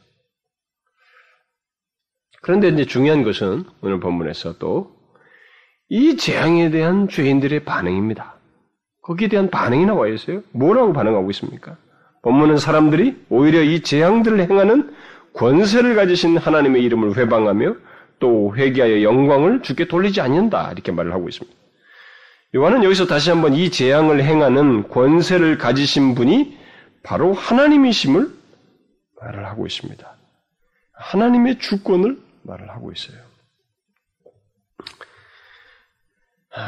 그런데 2.42 2.70
이제 2.70 2.86
중요한 2.86 3.24
것은 3.24 3.64
오늘 3.82 4.00
본문에서 4.00 4.58
또 4.58 4.98
이 5.90 6.18
재앙에 6.18 6.70
대한 6.70 7.08
죄인들의 7.08 7.64
반응입니다. 7.64 8.37
거기에 9.08 9.30
대한 9.30 9.50
반응이 9.50 9.86
나와 9.86 10.10
있어요. 10.10 10.44
뭐라고 10.52 10.92
반응하고 10.92 11.32
있습니까? 11.32 11.78
본문은 12.24 12.58
사람들이 12.58 13.16
오히려 13.30 13.62
이 13.64 13.82
재앙들을 13.82 14.38
행하는 14.42 14.94
권세를 15.34 15.96
가지신 15.96 16.38
하나님의 16.38 16.84
이름을 16.84 17.16
회방하며 17.16 17.76
또 18.20 18.54
회개하여 18.56 19.04
영광을 19.04 19.62
주께 19.62 19.88
돌리지 19.88 20.20
않는다 20.20 20.72
이렇게 20.74 20.92
말을 20.92 21.14
하고 21.14 21.30
있습니다. 21.30 21.58
요한은 22.56 22.84
여기서 22.84 23.08
다시 23.08 23.30
한번 23.30 23.54
이 23.54 23.72
재앙을 23.72 24.24
행하는 24.24 24.90
권세를 24.90 25.58
가지신 25.58 26.16
분이 26.16 26.58
바로 27.02 27.34
하나님이심을 27.34 28.30
말을 29.22 29.46
하고 29.46 29.66
있습니다. 29.66 30.06
하나님의 30.94 31.60
주권을 31.60 32.18
말을 32.44 32.70
하고 32.72 32.92
있어요. 32.92 33.18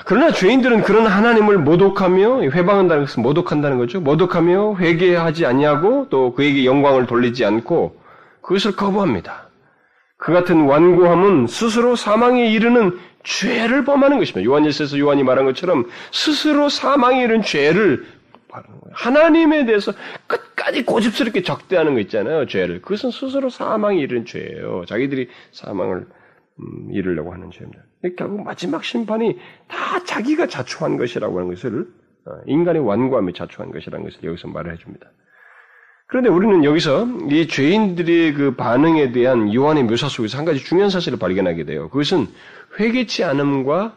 그러나 0.06 0.32
죄인들은 0.32 0.82
그런 0.82 1.08
하나님을 1.08 1.58
모독하며 1.58 2.44
회방한다는 2.44 3.06
것은 3.06 3.24
모독한다는 3.24 3.78
거죠. 3.78 4.00
모독하며 4.00 4.76
회개하지 4.78 5.46
아니하고 5.46 6.08
또 6.10 6.34
그에게 6.34 6.66
영광을 6.66 7.08
돌리지 7.08 7.44
않고 7.46 8.00
그것을 8.42 8.76
거부합니다. 8.76 9.50
그 10.18 10.34
같은 10.34 10.66
완고함은 10.66 11.48
스스로 11.48 11.96
사망에 11.96 12.52
이르는 12.52 13.00
죄를 13.24 13.86
범하는 13.86 14.20
것입니다. 14.20 14.44
요한일서에서 14.44 15.00
요한이 15.00 15.24
말한 15.24 15.46
것처럼 15.46 15.86
스스로 16.12 16.70
사망에 16.70 17.24
이르는 17.24 17.42
죄를 17.42 18.06
하나님에 18.92 19.66
대해서 19.66 19.94
끝까지 20.28 20.84
고집스럽게 20.84 21.44
적대하는 21.44 21.94
거 21.94 22.00
있잖아요. 22.02 22.48
죄를. 22.48 22.82
그것은 22.82 23.12
스스로 23.12 23.50
사망에 23.50 24.00
이르는 24.00 24.26
죄예요. 24.26 24.84
자기들이 24.88 25.30
사망을 25.52 26.08
음, 26.60 26.90
이루려고 26.92 27.32
하는 27.34 27.52
죄입니다. 27.52 27.84
결국 28.18 28.44
마지막 28.44 28.84
심판이 28.84 29.38
다 29.68 30.04
자기가 30.06 30.48
자초한 30.48 30.98
것이라고 30.98 31.38
하는 31.38 31.50
것을 31.50 31.88
어, 32.26 32.32
인간의 32.46 32.86
완고함에 32.86 33.34
자초한 33.34 33.72
것이라는 33.72 34.06
것을 34.06 34.24
여기서 34.24 34.48
말을 34.48 34.74
해줍니다. 34.74 35.08
그런데 36.08 36.30
우리는 36.30 36.64
여기서 36.64 37.06
이 37.30 37.48
죄인들의 37.48 38.34
그 38.34 38.56
반응에 38.56 39.12
대한 39.12 39.54
요한의 39.54 39.84
묘사 39.84 40.10
속에서 40.10 40.40
한 40.40 40.46
가지 40.46 40.60
중요한 40.60 40.90
사실을 40.90 41.20
발견하게 41.20 41.66
돼요. 41.66 41.90
그것은 41.90 42.28
회개치 42.80 43.24
않음과 43.24 43.96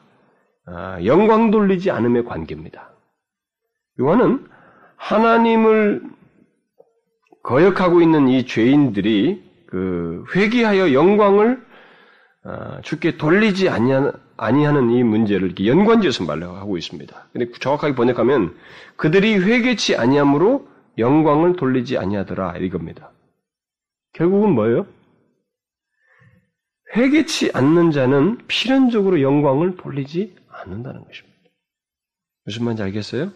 아, 0.66 1.04
영광 1.04 1.50
돌리지 1.50 1.90
않음의 1.90 2.24
관계입니다. 2.26 2.90
요한은 3.98 4.46
하나님을 4.96 6.02
거역하고 7.42 8.02
있는 8.02 8.28
이 8.28 8.46
죄인들이 8.46 9.42
그 9.66 10.24
회개하여 10.36 10.92
영광을 10.92 11.54
아, 11.54 11.71
주께 12.82 13.16
돌리지 13.16 13.68
아니하는 13.68 14.90
이 14.90 15.02
문제를 15.02 15.54
연관지어서 15.64 16.24
말하고 16.24 16.76
있습니다. 16.76 17.28
근데 17.32 17.50
정확하게 17.52 17.94
번역하면 17.94 18.56
그들이 18.96 19.36
회개치 19.36 19.96
아니함으로 19.96 20.68
영광을 20.98 21.54
돌리지 21.56 21.98
아니하더라 21.98 22.56
이겁니다. 22.58 23.10
결국은 24.12 24.50
뭐예요? 24.50 24.86
회개치 26.94 27.52
않는 27.54 27.90
자는 27.92 28.38
필연적으로 28.48 29.22
영광을 29.22 29.76
돌리지 29.76 30.34
않는다는 30.50 31.04
것입니다. 31.04 31.38
무슨 32.44 32.64
말인지 32.64 32.82
알겠어요? 32.82 33.32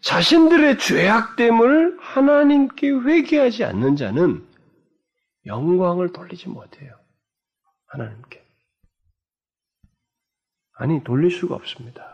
자신들의 0.00 0.78
죄악됨을 0.78 1.98
하나님께 2.00 2.90
회개하지 2.90 3.62
않는 3.64 3.94
자는 3.94 4.42
영광을 5.46 6.12
돌리지 6.12 6.48
못해요. 6.48 6.94
하나님께. 7.92 8.42
아니, 10.74 11.04
돌릴 11.04 11.30
수가 11.30 11.54
없습니다. 11.54 12.12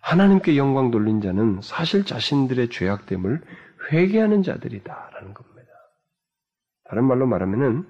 하나님께 0.00 0.56
영광 0.56 0.90
돌린 0.90 1.20
자는 1.20 1.60
사실 1.62 2.04
자신들의 2.04 2.70
죄악됨을 2.70 3.42
회개하는 3.90 4.42
자들이다라는 4.42 5.34
겁니다. 5.34 5.68
다른 6.84 7.04
말로 7.04 7.26
말하면은 7.26 7.86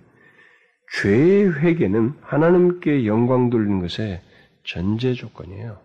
죄의 0.95 1.61
회개는 1.61 2.18
하나님께 2.22 3.07
영광 3.07 3.51
돌리는 3.51 3.81
것의 3.81 4.22
전제 4.64 5.14
조건이에요. 5.14 5.81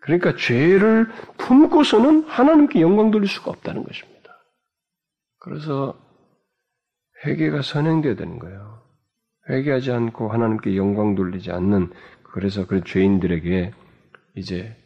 그러니까 0.00 0.36
죄를 0.36 1.08
품고서는 1.38 2.24
하나님께 2.24 2.80
영광 2.80 3.10
돌릴 3.10 3.28
수가 3.28 3.50
없다는 3.50 3.84
것입니다. 3.84 4.36
그래서 5.38 5.98
회개가 7.24 7.62
선행되어야 7.62 8.16
되는 8.16 8.38
거예요. 8.38 8.85
회개하지 9.48 9.92
않고 9.92 10.28
하나님께 10.28 10.76
영광 10.76 11.14
돌리지 11.14 11.52
않는 11.52 11.92
그래서 12.22 12.66
그 12.66 12.82
죄인들에게 12.84 13.72
이제 14.36 14.76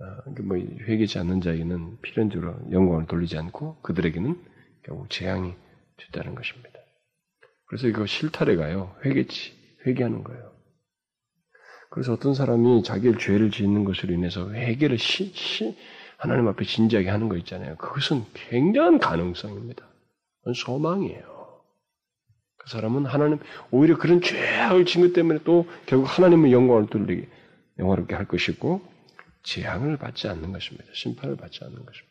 어, 0.00 0.30
뭐 0.42 0.56
회개치 0.56 1.18
않는 1.18 1.40
자에게는 1.40 1.98
필연적으로 2.02 2.54
영광을 2.70 3.06
돌리지 3.06 3.36
않고 3.36 3.80
그들에게는 3.82 4.40
결국 4.84 5.10
재앙이 5.10 5.54
됐다는 5.96 6.34
것입니다. 6.34 6.70
그래서 7.66 7.88
이거 7.88 8.06
실타래 8.06 8.56
가요. 8.56 8.94
회개치, 9.04 9.52
회개하는 9.86 10.22
거예요. 10.22 10.52
그래서 11.90 12.12
어떤 12.12 12.34
사람이 12.34 12.82
자기를 12.82 13.18
죄를 13.18 13.50
짓는 13.50 13.84
것으로 13.84 14.12
인해서 14.14 14.50
회개를 14.52 14.98
시, 14.98 15.32
시, 15.34 15.76
하나님 16.16 16.46
앞에 16.48 16.64
진지하게 16.64 17.08
하는 17.08 17.28
거 17.28 17.36
있잖아요. 17.38 17.76
그것은 17.76 18.24
굉장한 18.34 18.98
가능성입니다. 18.98 19.86
소망이에요. 20.54 21.37
그 22.68 22.72
사람은 22.72 23.06
하나님, 23.06 23.38
오히려 23.70 23.96
그런 23.96 24.20
죄악을 24.20 24.84
진것 24.84 25.14
때문에 25.14 25.40
또 25.44 25.66
결국 25.86 26.06
하나님의 26.06 26.52
영광을 26.52 26.86
돌리게, 26.86 27.26
영화롭게 27.78 28.14
할 28.14 28.26
것이고, 28.26 28.82
재앙을 29.42 29.96
받지 29.96 30.28
않는 30.28 30.52
것입니다. 30.52 30.84
심판을 30.92 31.36
받지 31.36 31.60
않는 31.64 31.76
것입니다. 31.76 32.08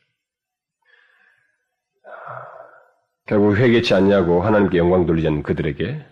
결국 3.27 3.55
회개치 3.57 3.93
않냐고 3.93 4.41
하나님께 4.41 4.79
영광 4.79 5.05
돌리지 5.05 5.27
않는 5.27 5.43
그들에게 5.43 6.03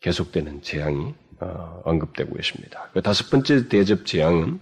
계속되는 0.00 0.60
재앙이 0.60 1.14
어, 1.40 1.80
언급되고 1.84 2.36
있습니다. 2.36 2.90
그 2.92 3.00
다섯 3.00 3.30
번째 3.30 3.68
대접 3.68 4.04
재앙은 4.04 4.60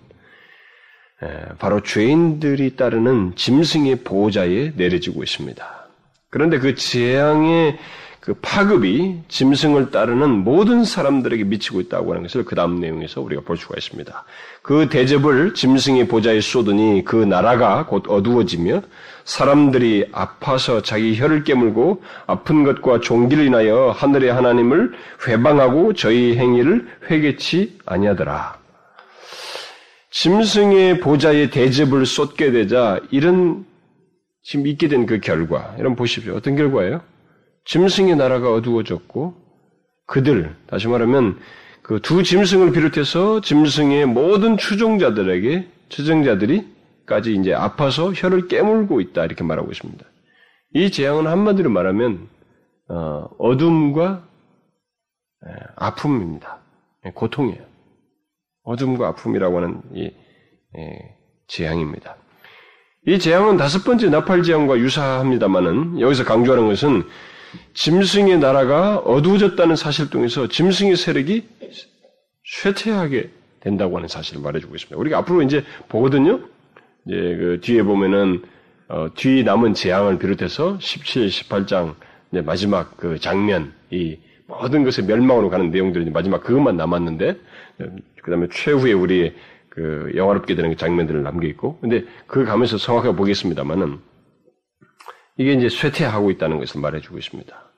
바로 1.58 1.82
죄인들이 1.82 2.76
따르는 2.76 3.34
짐승의 3.34 4.04
보호자에 4.04 4.74
내려지고 4.76 5.22
있습니다. 5.22 5.88
그런데 6.28 6.58
그 6.58 6.74
재앙의 6.74 7.78
그 8.24 8.32
파급이 8.40 9.20
짐승을 9.28 9.90
따르는 9.90 10.30
모든 10.30 10.82
사람들에게 10.86 11.44
미치고 11.44 11.78
있다고 11.82 12.12
하는 12.12 12.22
것을 12.22 12.46
그 12.46 12.54
다음 12.54 12.80
내용에서 12.80 13.20
우리가 13.20 13.42
볼 13.42 13.58
수가 13.58 13.74
있습니다. 13.76 14.24
그 14.62 14.88
대접을 14.88 15.52
짐승의 15.52 16.08
보좌에 16.08 16.40
쏟으니 16.40 17.04
그 17.04 17.16
나라가 17.16 17.84
곧 17.84 18.04
어두워지며 18.08 18.80
사람들이 19.26 20.08
아파서 20.12 20.80
자기 20.80 21.14
혀를 21.14 21.44
깨물고 21.44 22.02
아픈 22.26 22.64
것과 22.64 23.00
종기를 23.00 23.44
인하여 23.44 23.90
하늘의 23.94 24.32
하나님을 24.32 24.94
회방하고 25.28 25.92
저희 25.92 26.38
행위를 26.38 26.88
회개치 27.10 27.80
아니하더라. 27.84 28.56
짐승의 30.12 31.00
보좌에 31.00 31.50
대접을 31.50 32.06
쏟게 32.06 32.52
되자 32.52 33.00
이런 33.10 33.66
지금 34.42 34.66
있게 34.66 34.88
된 34.88 35.04
그 35.04 35.20
결과, 35.20 35.74
여러분 35.78 35.94
보십시오. 35.94 36.36
어떤 36.36 36.56
결과예요? 36.56 37.02
짐승의 37.64 38.16
나라가 38.16 38.52
어두워졌고 38.52 39.34
그들 40.06 40.54
다시 40.66 40.88
말하면 40.88 41.38
그 41.82 42.00
두 42.00 42.22
짐승을 42.22 42.72
비롯해서 42.72 43.42
짐승의 43.42 44.06
모든 44.06 44.56
추종자들에게 44.56 45.68
추종자들이까지 45.90 47.34
이제 47.34 47.52
아파서 47.52 48.12
혀를 48.12 48.48
깨물고 48.48 49.02
있다 49.02 49.24
이렇게 49.24 49.44
말하고 49.44 49.70
있습니다. 49.70 50.04
이 50.72 50.90
재앙은 50.90 51.26
한마디로 51.26 51.68
말하면 51.70 52.28
어, 52.88 53.28
어둠과 53.38 54.26
아픔입니다. 55.76 56.58
고통이에요. 57.14 57.62
어둠과 58.62 59.08
아픔이라고 59.08 59.58
하는 59.58 59.82
이 59.92 60.10
재앙입니다. 61.48 62.16
이 63.06 63.18
재앙은 63.18 63.58
다섯 63.58 63.84
번째 63.84 64.08
나팔 64.08 64.42
재앙과 64.42 64.78
유사합니다만은 64.78 66.00
여기서 66.00 66.24
강조하는 66.24 66.66
것은 66.68 67.04
짐승의 67.74 68.38
나라가 68.38 68.98
어두워졌다는 68.98 69.76
사실 69.76 70.10
통해서 70.10 70.48
짐승의 70.48 70.96
세력이 70.96 71.46
쇠퇴하게 72.44 73.30
된다고 73.60 73.96
하는 73.96 74.08
사실을 74.08 74.42
말해주고 74.42 74.74
있습니다. 74.74 74.96
우리가 74.98 75.18
앞으로 75.18 75.42
이제 75.42 75.64
보거든요. 75.88 76.40
이제 77.06 77.16
그 77.16 77.58
뒤에 77.62 77.82
보면은 77.82 78.42
어, 78.88 79.08
뒤 79.14 79.42
남은 79.44 79.74
재앙을 79.74 80.18
비롯해서 80.18 80.78
17, 80.78 81.28
18장 81.28 81.94
마지막 82.44 82.96
그 82.96 83.18
장면, 83.18 83.72
이 83.90 84.18
모든 84.46 84.84
것의 84.84 85.06
멸망으로 85.06 85.48
가는 85.50 85.70
내용들이 85.70 86.10
마지막 86.10 86.42
그것만 86.42 86.76
남았는데 86.76 87.36
그 88.22 88.30
다음에 88.30 88.48
최후에 88.52 88.92
우리 88.92 89.34
그 89.68 90.12
영화롭게 90.14 90.54
되는 90.54 90.76
장면들을 90.76 91.22
남겨 91.22 91.46
있고, 91.48 91.78
근데 91.80 92.04
그 92.26 92.44
가면서 92.44 92.76
정확하게 92.76 93.16
보겠습니다만은 93.16 93.98
이게 95.36 95.52
이제 95.54 95.68
쇠퇴하고 95.68 96.30
있다는 96.30 96.58
것을 96.58 96.80
말해주고 96.80 97.18
있습니다. 97.18 97.70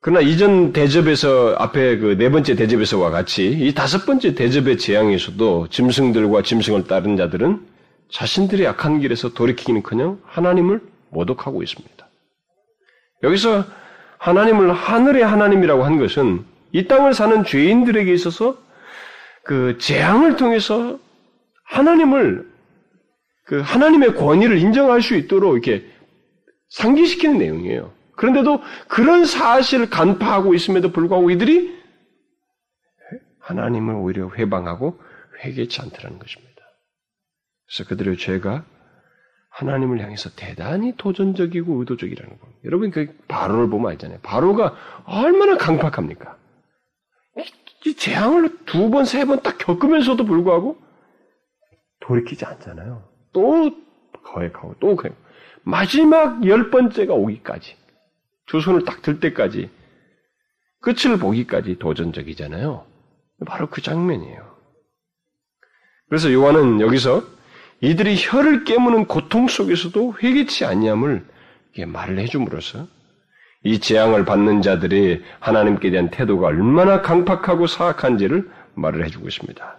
그러나 0.00 0.20
이전 0.20 0.72
대접에서 0.72 1.56
앞에 1.58 1.98
그 1.98 2.16
네 2.16 2.30
번째 2.30 2.54
대접에서와 2.54 3.10
같이 3.10 3.50
이 3.50 3.74
다섯 3.74 4.06
번째 4.06 4.34
대접의 4.34 4.78
재앙에서도 4.78 5.68
짐승들과 5.68 6.42
짐승을 6.42 6.84
따른 6.86 7.16
자들은 7.16 7.66
자신들의 8.10 8.66
악한 8.68 9.00
길에서 9.00 9.30
돌이키기는커녕 9.34 10.20
하나님을 10.24 10.80
모독하고 11.10 11.62
있습니다. 11.62 12.06
여기서 13.24 13.64
하나님을 14.18 14.72
하늘의 14.72 15.24
하나님이라고 15.24 15.84
한 15.84 15.98
것은 15.98 16.44
이 16.72 16.86
땅을 16.86 17.14
사는 17.14 17.44
죄인들에게 17.44 18.12
있어서 18.12 18.56
그 19.42 19.78
재앙을 19.78 20.36
통해서 20.36 20.98
하나님을 21.64 22.48
그 23.46 23.60
하나님의 23.60 24.14
권위를 24.16 24.58
인정할 24.58 25.00
수 25.00 25.14
있도록 25.14 25.52
이렇게 25.52 25.86
상기시키는 26.70 27.38
내용이에요. 27.38 27.92
그런데도 28.16 28.60
그런 28.88 29.24
사실을 29.24 29.88
간파하고 29.88 30.52
있음에도 30.54 30.90
불구하고 30.90 31.30
이들이 31.30 31.76
하나님을 33.40 33.94
오히려 33.94 34.28
회방하고 34.30 34.98
회개치 35.44 35.80
않더라는 35.80 36.18
것입니다. 36.18 36.56
그래서 37.66 37.88
그들의 37.88 38.16
죄가 38.18 38.64
하나님을 39.50 40.00
향해서 40.02 40.30
대단히 40.34 40.94
도전적이고 40.96 41.78
의도적이라는 41.80 42.38
겁니다. 42.38 42.60
여러분 42.64 42.90
그 42.90 43.16
바로를 43.28 43.70
보면 43.70 43.92
알잖아요. 43.92 44.18
바로가 44.22 44.74
얼마나 45.04 45.56
강팍합니까? 45.56 46.36
이 47.86 47.94
재앙을 47.94 48.64
두 48.66 48.90
번, 48.90 49.04
세 49.04 49.24
번 49.24 49.40
딱 49.42 49.56
겪으면서도 49.58 50.24
불구하고 50.24 50.78
돌이키지 52.00 52.44
않잖아요. 52.44 53.08
또 53.36 53.70
거액하고 54.24 54.76
또 54.80 54.96
거액. 54.96 55.14
마지막 55.62 56.46
열 56.46 56.70
번째가 56.70 57.12
오기까지 57.12 57.76
두 58.46 58.62
손을 58.62 58.84
딱 58.86 59.02
들 59.02 59.20
때까지 59.20 59.68
끝을 60.80 61.18
보기까지 61.18 61.78
도전적이잖아요. 61.78 62.86
바로 63.46 63.68
그 63.68 63.82
장면이에요. 63.82 64.56
그래서 66.08 66.32
요한은 66.32 66.80
여기서 66.80 67.22
이들이 67.82 68.16
혀를 68.18 68.64
깨무는 68.64 69.04
고통 69.04 69.48
속에서도 69.48 70.14
회개치 70.22 70.64
아니함을 70.64 71.26
말을 71.86 72.18
해줌으로써 72.20 72.86
이 73.64 73.80
재앙을 73.80 74.24
받는 74.24 74.62
자들이 74.62 75.22
하나님께 75.40 75.90
대한 75.90 76.10
태도가 76.10 76.46
얼마나 76.46 77.02
강팍하고 77.02 77.66
사악한지를 77.66 78.48
말을 78.76 79.04
해주고 79.04 79.28
있습니다. 79.28 79.78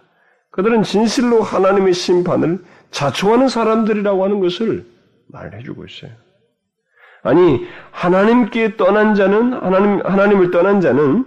그들은 0.58 0.82
진실로 0.82 1.40
하나님의 1.40 1.94
심판을 1.94 2.58
자초하는 2.90 3.48
사람들이라고 3.48 4.24
하는 4.24 4.40
것을 4.40 4.84
말해주고 5.28 5.86
있어요. 5.86 6.10
아니, 7.22 7.64
하나님께 7.92 8.76
떠난 8.76 9.14
자는, 9.14 9.52
하나님, 9.52 10.04
하나님을 10.04 10.50
떠난 10.50 10.80
자는 10.80 11.26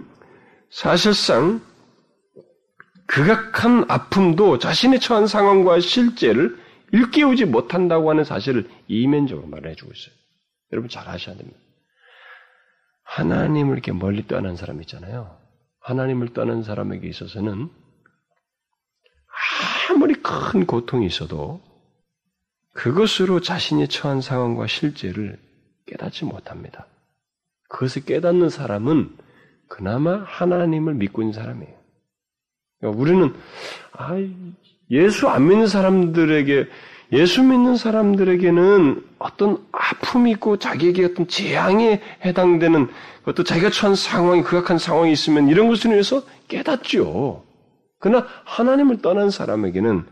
사실상 0.68 1.62
극악한 3.06 3.86
아픔도 3.88 4.58
자신의 4.58 5.00
처한 5.00 5.26
상황과 5.26 5.80
실제를 5.80 6.58
일깨우지 6.92 7.46
못한다고 7.46 8.10
하는 8.10 8.24
사실을 8.24 8.68
이면적으로 8.86 9.46
말해주고 9.46 9.92
있어요. 9.94 10.14
여러분 10.72 10.90
잘 10.90 11.08
아셔야 11.08 11.36
됩니다. 11.36 11.58
하나님을 13.04 13.72
이렇게 13.72 13.92
멀리 13.92 14.26
떠난 14.26 14.56
사람 14.56 14.82
있잖아요. 14.82 15.38
하나님을 15.80 16.34
떠난 16.34 16.62
사람에게 16.62 17.08
있어서는 17.08 17.70
아무리 19.90 20.14
큰 20.14 20.66
고통이 20.66 21.06
있어도 21.06 21.60
그것으로 22.72 23.40
자신이 23.40 23.88
처한 23.88 24.20
상황과 24.20 24.66
실제를 24.66 25.38
깨닫지 25.86 26.24
못합니다. 26.24 26.86
그것을 27.68 28.04
깨닫는 28.04 28.48
사람은 28.50 29.10
그나마 29.68 30.22
하나님을 30.24 30.94
믿고 30.94 31.22
있는 31.22 31.32
사람이에요. 31.32 31.74
그러니까 32.80 33.00
우리는 33.00 33.34
아, 33.92 34.16
예수 34.90 35.28
안 35.28 35.48
믿는 35.48 35.66
사람들에게 35.66 36.68
예수 37.12 37.42
믿는 37.42 37.76
사람들에게는 37.76 39.04
어떤 39.18 39.66
아픔이 39.70 40.30
있고 40.32 40.58
자기에게 40.58 41.04
어떤 41.04 41.28
재앙에 41.28 42.00
해당되는 42.24 42.88
그것도 43.20 43.44
자기가 43.44 43.70
처한 43.70 43.94
상황이 43.94 44.42
극악한 44.42 44.78
상황이 44.78 45.12
있으면 45.12 45.48
이런 45.48 45.68
것을 45.68 45.92
위해서 45.92 46.22
깨닫죠. 46.48 47.44
그러나 48.02 48.26
하나님을 48.44 49.00
떠난 49.00 49.30
사람에게는 49.30 50.04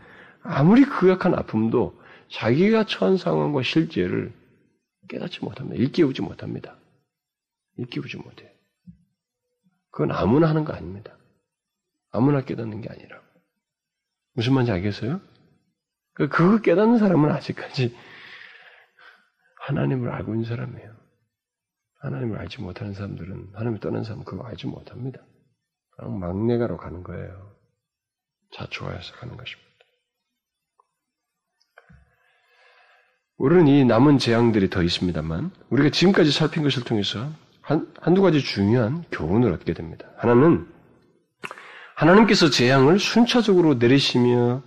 아무리 0.43 0.85
극악한 0.85 1.35
아픔도 1.35 2.01
자기가 2.29 2.85
처한 2.85 3.17
상황과 3.17 3.63
실제를 3.63 4.33
깨닫지 5.09 5.43
못합니다. 5.43 5.77
일깨우지 5.77 6.21
못합니다. 6.21 6.77
일깨우지 7.77 8.15
못해요. 8.15 8.49
그건 9.91 10.13
아무나 10.13 10.47
하는 10.47 10.63
거 10.63 10.71
아닙니다. 10.71 11.17
아무나 12.11 12.39
깨닫는 12.41 12.79
게 12.79 12.89
아니라. 12.89 13.21
무슨 14.35 14.53
말인지 14.53 14.71
알겠어요? 14.71 15.19
그, 16.13 16.29
그거 16.29 16.61
깨닫는 16.61 16.97
사람은 16.97 17.29
아직까지 17.29 17.93
하나님을 19.67 20.09
알고 20.09 20.33
있는 20.33 20.47
사람이에요. 20.47 20.95
하나님을 21.99 22.39
알지 22.39 22.61
못하는 22.61 22.93
사람들은, 22.93 23.49
하나님을 23.51 23.81
떠난 23.81 24.05
사람은 24.05 24.23
그거 24.23 24.45
알지 24.45 24.67
못합니다. 24.67 25.19
막내가로 25.97 26.77
가는 26.77 27.03
거예요. 27.03 27.50
자초하여서 28.51 29.13
가는 29.15 29.37
것입니다. 29.37 29.71
우리는 33.37 33.67
이 33.67 33.83
남은 33.85 34.19
재앙들이 34.19 34.69
더 34.69 34.83
있습니다만, 34.83 35.51
우리가 35.69 35.89
지금까지 35.89 36.31
살핀 36.31 36.61
것을 36.61 36.83
통해서 36.83 37.27
한, 37.61 37.91
한두 37.99 38.21
가지 38.21 38.39
중요한 38.39 39.03
교훈을 39.11 39.51
얻게 39.51 39.73
됩니다. 39.73 40.07
하나는, 40.17 40.67
하나님께서 41.95 42.51
재앙을 42.51 42.99
순차적으로 42.99 43.75
내리시며, 43.75 44.61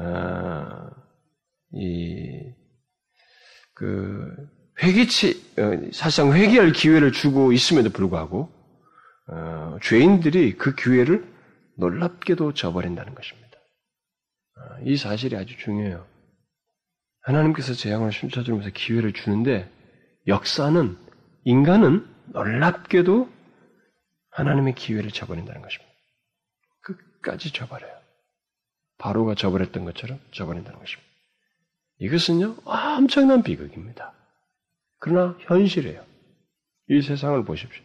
어, 0.00 0.90
이, 1.74 2.42
그, 3.74 4.34
회개치, 4.82 5.54
어, 5.58 5.90
사실상 5.92 6.32
회개할 6.32 6.72
기회를 6.72 7.12
주고 7.12 7.52
있음에도 7.52 7.90
불구하고, 7.90 8.50
어, 9.28 9.76
죄인들이 9.80 10.56
그 10.56 10.74
기회를 10.74 11.35
놀랍게도 11.76 12.54
저버린다는 12.54 13.14
것입니다. 13.14 13.58
어, 14.56 14.80
이 14.84 14.96
사실이 14.96 15.36
아주 15.36 15.56
중요해요. 15.58 16.06
하나님께서 17.22 17.74
재앙을 17.74 18.12
순차적으로 18.12 18.64
기회를 18.72 19.12
주는데 19.12 19.70
역사는 20.26 20.96
인간은 21.44 22.06
놀랍게도 22.32 23.30
하나님의 24.30 24.74
기회를 24.74 25.10
저버린다는 25.10 25.62
것입니다. 25.62 25.92
끝까지 26.82 27.52
저버려요. 27.52 27.96
바로가 28.98 29.34
저버렸던 29.34 29.84
것처럼 29.84 30.20
저버린다는 30.32 30.78
것입니다. 30.78 31.06
이것은요 31.98 32.56
엄청난 32.64 33.42
비극입니다. 33.42 34.12
그러나 34.98 35.36
현실이에요. 35.40 36.04
이 36.88 37.02
세상을 37.02 37.44
보십시오. 37.44 37.82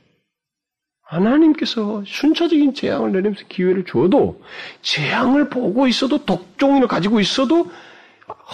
하나님께서 1.12 2.04
순차적인 2.06 2.74
재앙을 2.74 3.12
내리면서 3.12 3.44
기회를 3.50 3.84
주어도 3.84 4.42
재앙을 4.82 5.50
보고 5.50 5.88
있어도 5.88 6.26
독종을 6.26 6.88
가지고 6.88 7.20
있어도 7.20 7.70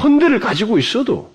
헌대를 0.01 0.39
가지고 0.39 0.79
있어도 0.79 1.31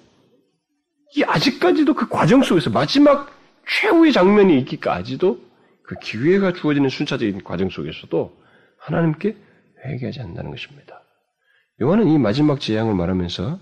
이 1.14 1.22
아직까지도 1.22 1.94
그 1.94 2.08
과정 2.08 2.42
속에서 2.42 2.70
마지막 2.70 3.32
최후의 3.68 4.12
장면이 4.12 4.58
있기까지도 4.60 5.40
그 5.84 5.94
기회가 6.02 6.52
주어지는 6.52 6.88
순차적인 6.88 7.44
과정 7.44 7.70
속에서도 7.70 8.36
하나님께 8.78 9.36
회개하지 9.84 10.20
않는다는 10.20 10.50
것입니다. 10.50 11.02
요한은 11.80 12.08
이 12.08 12.18
마지막 12.18 12.60
재앙을 12.60 12.94
말하면서 12.94 13.60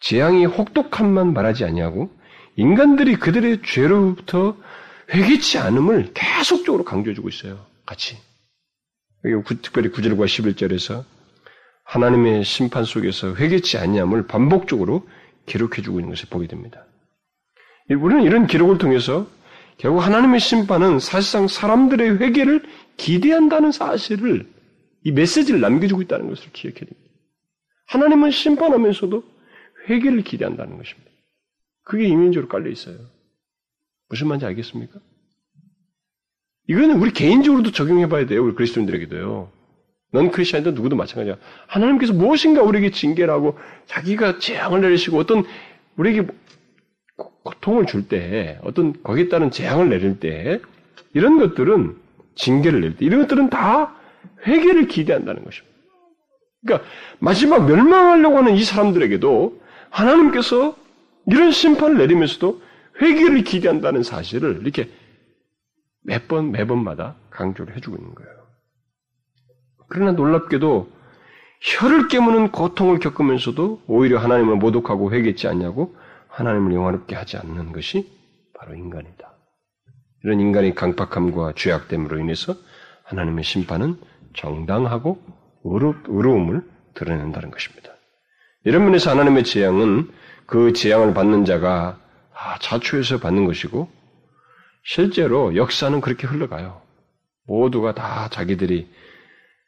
재앙이 0.00 0.46
혹독함만 0.46 1.34
말하지 1.34 1.64
아니하고 1.64 2.10
인간들이 2.56 3.16
그들의 3.16 3.60
죄로부터 3.62 4.56
회개치 5.10 5.58
않음을 5.58 6.12
계속적으로 6.14 6.84
강조해주고 6.84 7.28
있어요. 7.28 7.64
같이. 7.86 8.16
특별히 9.62 9.90
9절과 9.90 10.26
11절에서 10.26 11.04
하나님의 11.84 12.44
심판 12.44 12.84
속에서 12.84 13.34
회개치 13.34 13.78
않냐을 13.78 14.26
반복적으로 14.26 15.08
기록해주고 15.46 16.00
있는 16.00 16.10
것을 16.10 16.28
보게 16.28 16.46
됩니다. 16.46 16.84
우리는 17.90 18.22
이런 18.22 18.46
기록을 18.46 18.76
통해서 18.76 19.26
결국 19.78 20.00
하나님의 20.00 20.40
심판은 20.40 20.98
사실상 20.98 21.48
사람들의 21.48 22.20
회개를 22.20 22.62
기대한다는 22.96 23.72
사실을 23.72 24.46
이 25.04 25.12
메시지를 25.12 25.60
남겨주고 25.60 26.02
있다는 26.02 26.28
것을 26.28 26.52
기억해야 26.52 26.80
됩니다. 26.80 27.10
하나님은 27.86 28.30
심판하면서도 28.30 29.24
회개를 29.88 30.22
기대한다는 30.22 30.76
것입니다. 30.76 31.10
그게 31.84 32.06
이면적으로 32.06 32.48
깔려 32.48 32.68
있어요. 32.70 32.98
무슨 34.08 34.28
말인지 34.28 34.46
알겠습니까? 34.46 35.00
이거는 36.68 37.00
우리 37.00 37.12
개인적으로도 37.12 37.72
적용해 37.72 38.08
봐야 38.08 38.26
돼요. 38.26 38.44
우리 38.44 38.54
그리스도인들에게도요. 38.54 39.50
넌 40.12 40.30
크리스천이든 40.30 40.74
누구도 40.74 40.96
마찬가지야. 40.96 41.36
하나님께서 41.66 42.12
무엇인가 42.12 42.62
우리에게 42.62 42.90
징계를 42.90 43.32
하고 43.32 43.58
자기가 43.86 44.38
재앙을 44.38 44.80
내리시고 44.80 45.18
어떤 45.18 45.44
우리에게 45.96 46.26
고통을 47.42 47.86
줄 47.86 48.08
때, 48.08 48.58
어떤 48.62 49.02
거기에 49.02 49.28
따른 49.28 49.50
재앙을 49.50 49.88
내릴 49.88 50.20
때, 50.20 50.60
이런 51.14 51.38
것들은 51.38 51.96
징계를 52.36 52.80
낼 52.80 52.96
때, 52.96 53.04
이런 53.04 53.22
것들은 53.22 53.50
다 53.50 53.94
회개를 54.46 54.86
기대한다는 54.88 55.44
것입니다. 55.44 55.76
그러니까 56.62 56.88
마지막 57.18 57.66
멸망하려고 57.66 58.38
하는 58.38 58.54
이 58.54 58.62
사람들에게도 58.62 59.60
하나님께서 59.90 60.76
이런 61.26 61.50
심판을 61.50 61.98
내리면서도 61.98 62.62
회개를 63.00 63.44
기대한다는 63.44 64.02
사실을 64.02 64.60
이렇게 64.62 64.90
몇 66.02 66.28
번, 66.28 66.50
매번마다 66.52 67.16
강조를 67.30 67.76
해주고 67.76 67.96
있는 67.96 68.14
거예요. 68.14 68.30
그러나 69.88 70.12
놀랍게도 70.12 70.90
혀를 71.60 72.08
깨무는 72.08 72.50
고통을 72.52 72.98
겪으면서도 72.98 73.82
오히려 73.86 74.18
하나님을 74.18 74.56
모독하고 74.56 75.12
회개치 75.12 75.48
않냐고 75.48 75.96
하나님을 76.28 76.72
영화롭게 76.74 77.16
하지 77.16 77.36
않는 77.36 77.72
것이 77.72 78.10
바로 78.54 78.74
인간이다. 78.74 79.32
이런 80.24 80.40
인간의 80.40 80.74
강팍함과 80.74 81.54
죄악됨으로 81.56 82.18
인해서 82.18 82.54
하나님의 83.04 83.44
심판은 83.44 83.96
정당하고 84.34 85.20
의로움을 85.64 86.62
드러낸다는 86.94 87.50
것입니다. 87.50 87.92
이런 88.64 88.84
면에서 88.84 89.10
하나님의 89.10 89.44
재앙은 89.44 90.10
그 90.46 90.72
재앙을 90.72 91.14
받는 91.14 91.44
자가 91.44 91.98
자초해서 92.60 93.18
받는 93.18 93.44
것이고 93.46 93.88
실제로 94.84 95.54
역사는 95.56 96.00
그렇게 96.00 96.26
흘러가요. 96.26 96.80
모두가 97.46 97.94
다 97.94 98.28
자기들이 98.30 98.88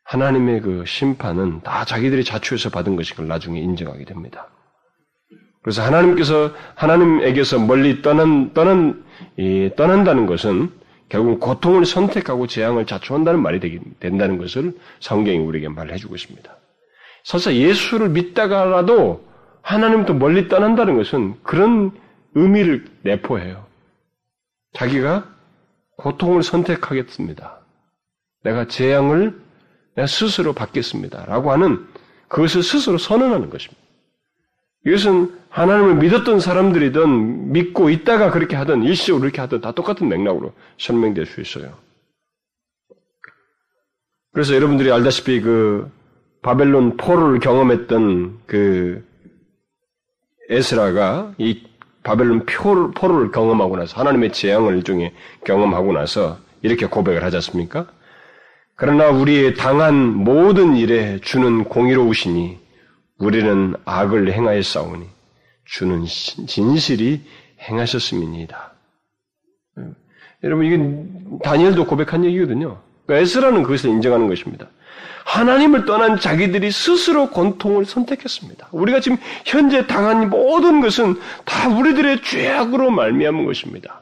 하나님의 0.04 0.60
그 0.60 0.84
심판은 0.86 1.62
다 1.62 1.84
자기들이 1.84 2.24
자초해서 2.24 2.70
받은 2.70 2.96
것인 2.96 3.16
걸 3.16 3.28
나중에 3.28 3.60
인정하게 3.60 4.04
됩니다. 4.04 4.48
그래서 5.62 5.82
하나님께서 5.82 6.52
하나님에게서 6.74 7.58
멀리 7.58 8.02
떠난 8.02 8.52
떠난 8.54 9.04
이, 9.36 9.70
떠난다는 9.76 10.26
것은 10.26 10.70
결국 11.08 11.40
고통을 11.40 11.84
선택하고 11.84 12.46
재앙을 12.46 12.86
자초한다는 12.86 13.42
말이 13.42 13.60
되기, 13.60 13.80
된다는 13.98 14.38
것을 14.38 14.72
성경이 15.00 15.38
우리에게 15.38 15.68
말해주고 15.68 16.14
있습니다. 16.14 16.56
설사 17.24 17.52
예수를 17.52 18.08
믿다가라도 18.10 19.28
하나님부터 19.62 20.14
멀리 20.14 20.48
떠난다는 20.48 20.96
것은 20.96 21.34
그런 21.42 21.92
의미를 22.34 22.86
내포해요. 23.02 23.66
자기가 24.72 25.28
고통을 25.96 26.42
선택하겠습니다. 26.42 27.60
내가 28.42 28.66
재앙을 28.66 29.40
내가 29.94 30.06
스스로 30.06 30.52
받겠습니다. 30.52 31.26
라고 31.26 31.52
하는 31.52 31.86
그것을 32.28 32.62
스스로 32.62 32.98
선언하는 32.98 33.50
것입니다. 33.50 33.80
이것은 34.86 35.38
하나님을 35.50 35.96
믿었던 35.96 36.40
사람들이든 36.40 37.52
믿고 37.52 37.90
있다가 37.90 38.30
그렇게 38.30 38.56
하든 38.56 38.82
일시적으로 38.84 39.22
그렇게 39.22 39.40
하든 39.40 39.60
다 39.60 39.72
똑같은 39.72 40.08
맥락으로 40.08 40.54
설명될 40.78 41.26
수 41.26 41.40
있어요. 41.40 41.76
그래서 44.32 44.54
여러분들이 44.54 44.90
알다시피 44.92 45.40
그 45.40 45.90
바벨론 46.40 46.96
포로를 46.96 47.40
경험했던 47.40 48.40
그 48.46 49.04
에스라가 50.48 51.34
이 51.36 51.69
바벨론 52.02 52.46
포로를 52.46 53.30
경험하고 53.30 53.76
나서 53.76 53.98
하나님의 54.00 54.32
재앙을 54.32 54.76
일종의 54.76 55.12
경험하고 55.44 55.92
나서 55.92 56.38
이렇게 56.62 56.86
고백을 56.86 57.22
하지 57.22 57.36
않습니까? 57.36 57.86
그러나 58.74 59.08
우리의 59.10 59.54
당한 59.56 59.94
모든 59.94 60.76
일에 60.76 61.20
주는 61.20 61.64
공의로우시니 61.64 62.58
우리는 63.18 63.74
악을 63.84 64.32
행하였사오니 64.32 65.06
주는 65.66 66.04
진실이 66.06 67.22
행하셨음이니이다. 67.60 68.72
여러분 70.42 70.64
이게 70.64 71.38
다니엘도 71.44 71.84
고백한 71.86 72.24
얘기거든요. 72.24 72.80
그러니까 73.04 73.22
에스라는 73.22 73.62
그것을 73.62 73.90
인정하는 73.90 74.28
것입니다. 74.28 74.68
하나님을 75.24 75.84
떠난 75.84 76.18
자기들이 76.18 76.70
스스로 76.70 77.30
고통을 77.30 77.84
선택했습니다. 77.84 78.68
우리가 78.72 79.00
지금 79.00 79.16
현재 79.44 79.86
당한 79.86 80.30
모든 80.30 80.80
것은 80.80 81.20
다 81.44 81.68
우리들의 81.68 82.22
죄악으로 82.22 82.90
말미암은 82.90 83.44
것입니다. 83.44 84.00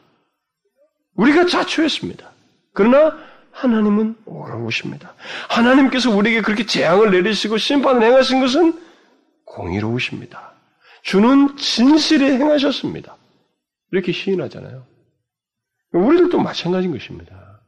우리가 1.15 1.47
자초했습니다. 1.47 2.31
그러나 2.73 3.17
하나님은 3.51 4.17
어려우십니다. 4.25 5.15
하나님께서 5.49 6.11
우리에게 6.11 6.43
그렇게 6.43 6.65
재앙을 6.65 7.11
내리시고 7.11 7.59
심판을 7.59 8.03
행하신 8.03 8.41
것은 8.41 8.81
공의로우십니다. 9.45 10.53
주는 11.03 11.57
진실에 11.57 12.37
행하셨습니다. 12.39 13.17
이렇게 13.91 14.13
시인하잖아요. 14.13 14.85
우리들도 15.93 16.39
마찬가지인 16.39 16.93
것입니다. 16.93 17.61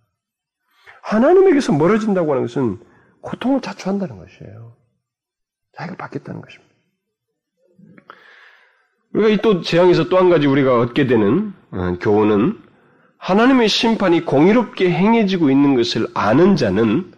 하나님에게서 1.03 1.73
멀어진다고 1.73 2.33
하는 2.33 2.47
것은 2.47 2.79
고통을 3.23 3.61
자초한다는 3.61 4.19
것이에요. 4.19 4.77
자기가 5.77 5.97
받겠다는 5.97 6.41
것입니다. 6.41 6.71
우리가 9.13 9.29
이 9.31 9.39
또 9.39 9.61
재앙에서 9.63 10.09
또 10.09 10.19
한 10.19 10.31
가지 10.31 10.47
우리가 10.47 10.79
얻게 10.81 11.07
되는 11.07 11.53
어, 11.71 11.97
교훈은 12.01 12.59
하나님의 13.19 13.69
심판이 13.69 14.25
공의롭게 14.25 14.91
행해지고 14.91 15.51
있는 15.51 15.75
것을 15.75 16.07
아는 16.15 16.57
자는 16.57 17.13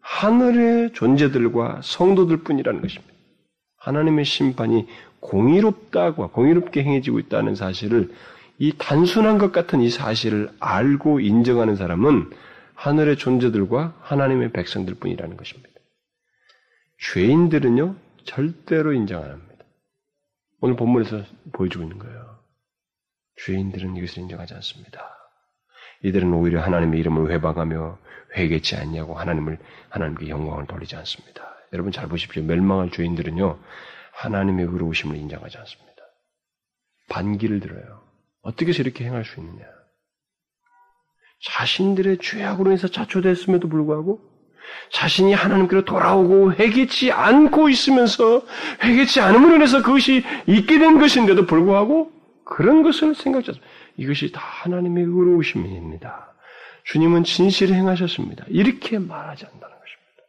하늘의 0.00 0.92
존재들과 0.92 1.80
성도들 1.82 2.38
뿐이라는 2.38 2.80
것입니다. 2.80 3.12
하나님의 3.78 4.24
심판이 4.24 4.86
공의롭다고, 5.20 6.28
공의롭게 6.28 6.82
행해지고 6.84 7.18
있다는 7.20 7.54
사실을 7.54 8.12
이 8.58 8.72
단순한 8.76 9.38
것 9.38 9.52
같은 9.52 9.80
이 9.80 9.90
사실을 9.90 10.50
알고 10.60 11.20
인정하는 11.20 11.76
사람은 11.76 12.30
하늘의 12.76 13.16
존재들과 13.16 13.98
하나님의 14.00 14.52
백성들 14.52 14.94
뿐이라는 14.94 15.36
것입니다. 15.36 15.70
죄인들은요, 16.98 17.96
절대로 18.24 18.92
인정 18.92 19.22
안 19.22 19.30
합니다. 19.30 19.64
오늘 20.60 20.76
본문에서 20.76 21.24
보여주고 21.52 21.84
있는 21.84 21.98
거예요. 21.98 22.38
죄인들은 23.44 23.96
이것을 23.96 24.22
인정하지 24.22 24.54
않습니다. 24.54 25.16
이들은 26.02 26.32
오히려 26.32 26.62
하나님의 26.62 27.00
이름을 27.00 27.30
회방하며 27.32 27.98
회개치 28.36 28.76
않냐고 28.76 29.14
하나님을 29.14 29.58
하나님께 29.88 30.28
영광을 30.28 30.66
돌리지 30.66 30.96
않습니다. 30.96 31.54
여러분 31.72 31.92
잘 31.92 32.08
보십시오. 32.08 32.42
멸망할 32.42 32.90
죄인들은요 32.90 33.58
하나님의 34.12 34.66
의로우심을 34.66 35.16
인정하지 35.16 35.58
않습니다. 35.58 36.02
반기를 37.08 37.60
들어요. 37.60 38.02
어떻게 38.42 38.70
해서 38.70 38.82
이렇게 38.82 39.04
행할 39.04 39.24
수 39.24 39.40
있느냐? 39.40 39.64
자신들의 41.42 42.18
죄악으로 42.18 42.70
인해서 42.70 42.88
자초됐음에도 42.88 43.68
불구하고 43.68 44.20
자신이 44.92 45.32
하나님께로 45.32 45.84
돌아오고 45.84 46.54
회개치 46.54 47.12
않고 47.12 47.68
있으면서 47.68 48.42
회개치 48.82 49.20
않음으로 49.20 49.56
인해서 49.56 49.82
그것이 49.82 50.24
있게 50.46 50.78
된 50.78 50.98
것인데도 50.98 51.46
불구하고 51.46 52.12
그런 52.44 52.82
것을 52.82 53.14
생각지 53.14 53.50
않습니다. 53.50 53.72
이것이 53.96 54.32
다 54.32 54.40
하나님의 54.40 55.04
의로우심입니다. 55.04 56.34
주님은 56.84 57.24
진실을 57.24 57.74
행하셨습니다. 57.74 58.44
이렇게 58.48 58.98
말하지 58.98 59.46
않는다는 59.46 59.76
것입니다. 59.76 60.22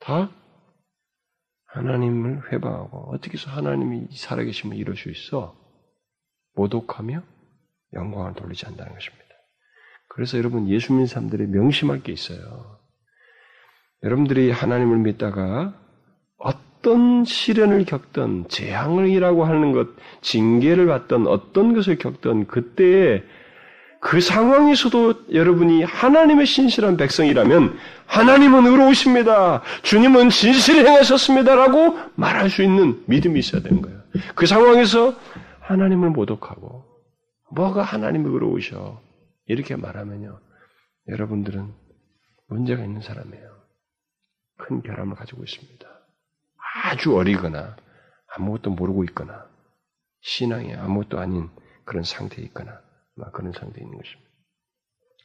다 0.00 0.30
하나님을 1.66 2.52
회방하고 2.52 3.12
어떻게 3.12 3.36
해서 3.36 3.50
하나님이 3.50 4.08
살아계심을 4.12 4.76
이룰 4.76 4.96
수 4.96 5.10
있어? 5.10 5.56
모독하며 6.54 7.22
영광을 7.94 8.34
돌리지 8.34 8.64
않는다는 8.66 8.94
것입니다. 8.94 9.25
그래서 10.16 10.38
여러분 10.38 10.66
예수 10.68 10.94
믿는 10.94 11.06
사람들이 11.06 11.46
명심할 11.46 12.02
게 12.02 12.10
있어요. 12.10 12.78
여러분들이 14.02 14.50
하나님을 14.50 14.96
믿다가 15.00 15.74
어떤 16.38 17.26
시련을 17.26 17.84
겪던 17.84 18.46
재앙이라고 18.48 19.44
하는 19.44 19.72
것, 19.72 19.88
징계를 20.22 20.86
받던 20.86 21.26
어떤 21.26 21.74
것을 21.74 21.98
겪던 21.98 22.46
그때에 22.46 23.24
그 24.00 24.22
상황에서도 24.22 25.32
여러분이 25.34 25.82
하나님의 25.82 26.46
신실한 26.46 26.96
백성이라면 26.96 27.76
하나님은 28.06 28.66
의로우십니다. 28.68 29.60
주님은 29.82 30.30
진실을 30.30 30.86
행하셨습니다라고 30.86 31.98
말할 32.14 32.48
수 32.48 32.62
있는 32.62 33.02
믿음이 33.04 33.38
있어야 33.38 33.60
되는 33.60 33.82
거예요. 33.82 33.98
그 34.34 34.46
상황에서 34.46 35.14
하나님을 35.60 36.08
모독하고 36.08 36.84
뭐가 37.50 37.82
하나님이 37.82 38.30
의로우셔 38.30 39.04
이렇게 39.46 39.76
말하면요. 39.76 40.40
여러분들은 41.08 41.72
문제가 42.48 42.84
있는 42.84 43.00
사람이에요. 43.00 43.56
큰 44.58 44.82
결함을 44.82 45.16
가지고 45.16 45.44
있습니다. 45.44 45.86
아주 46.84 47.16
어리거나 47.16 47.76
아무것도 48.34 48.70
모르고 48.70 49.04
있거나 49.04 49.46
신앙에 50.20 50.74
아무것도 50.74 51.18
아닌 51.18 51.48
그런 51.84 52.02
상태에 52.02 52.44
있거나 52.46 52.80
막 53.14 53.32
그런 53.32 53.52
상태에 53.52 53.82
있는 53.82 53.98
것입니다. 53.98 54.26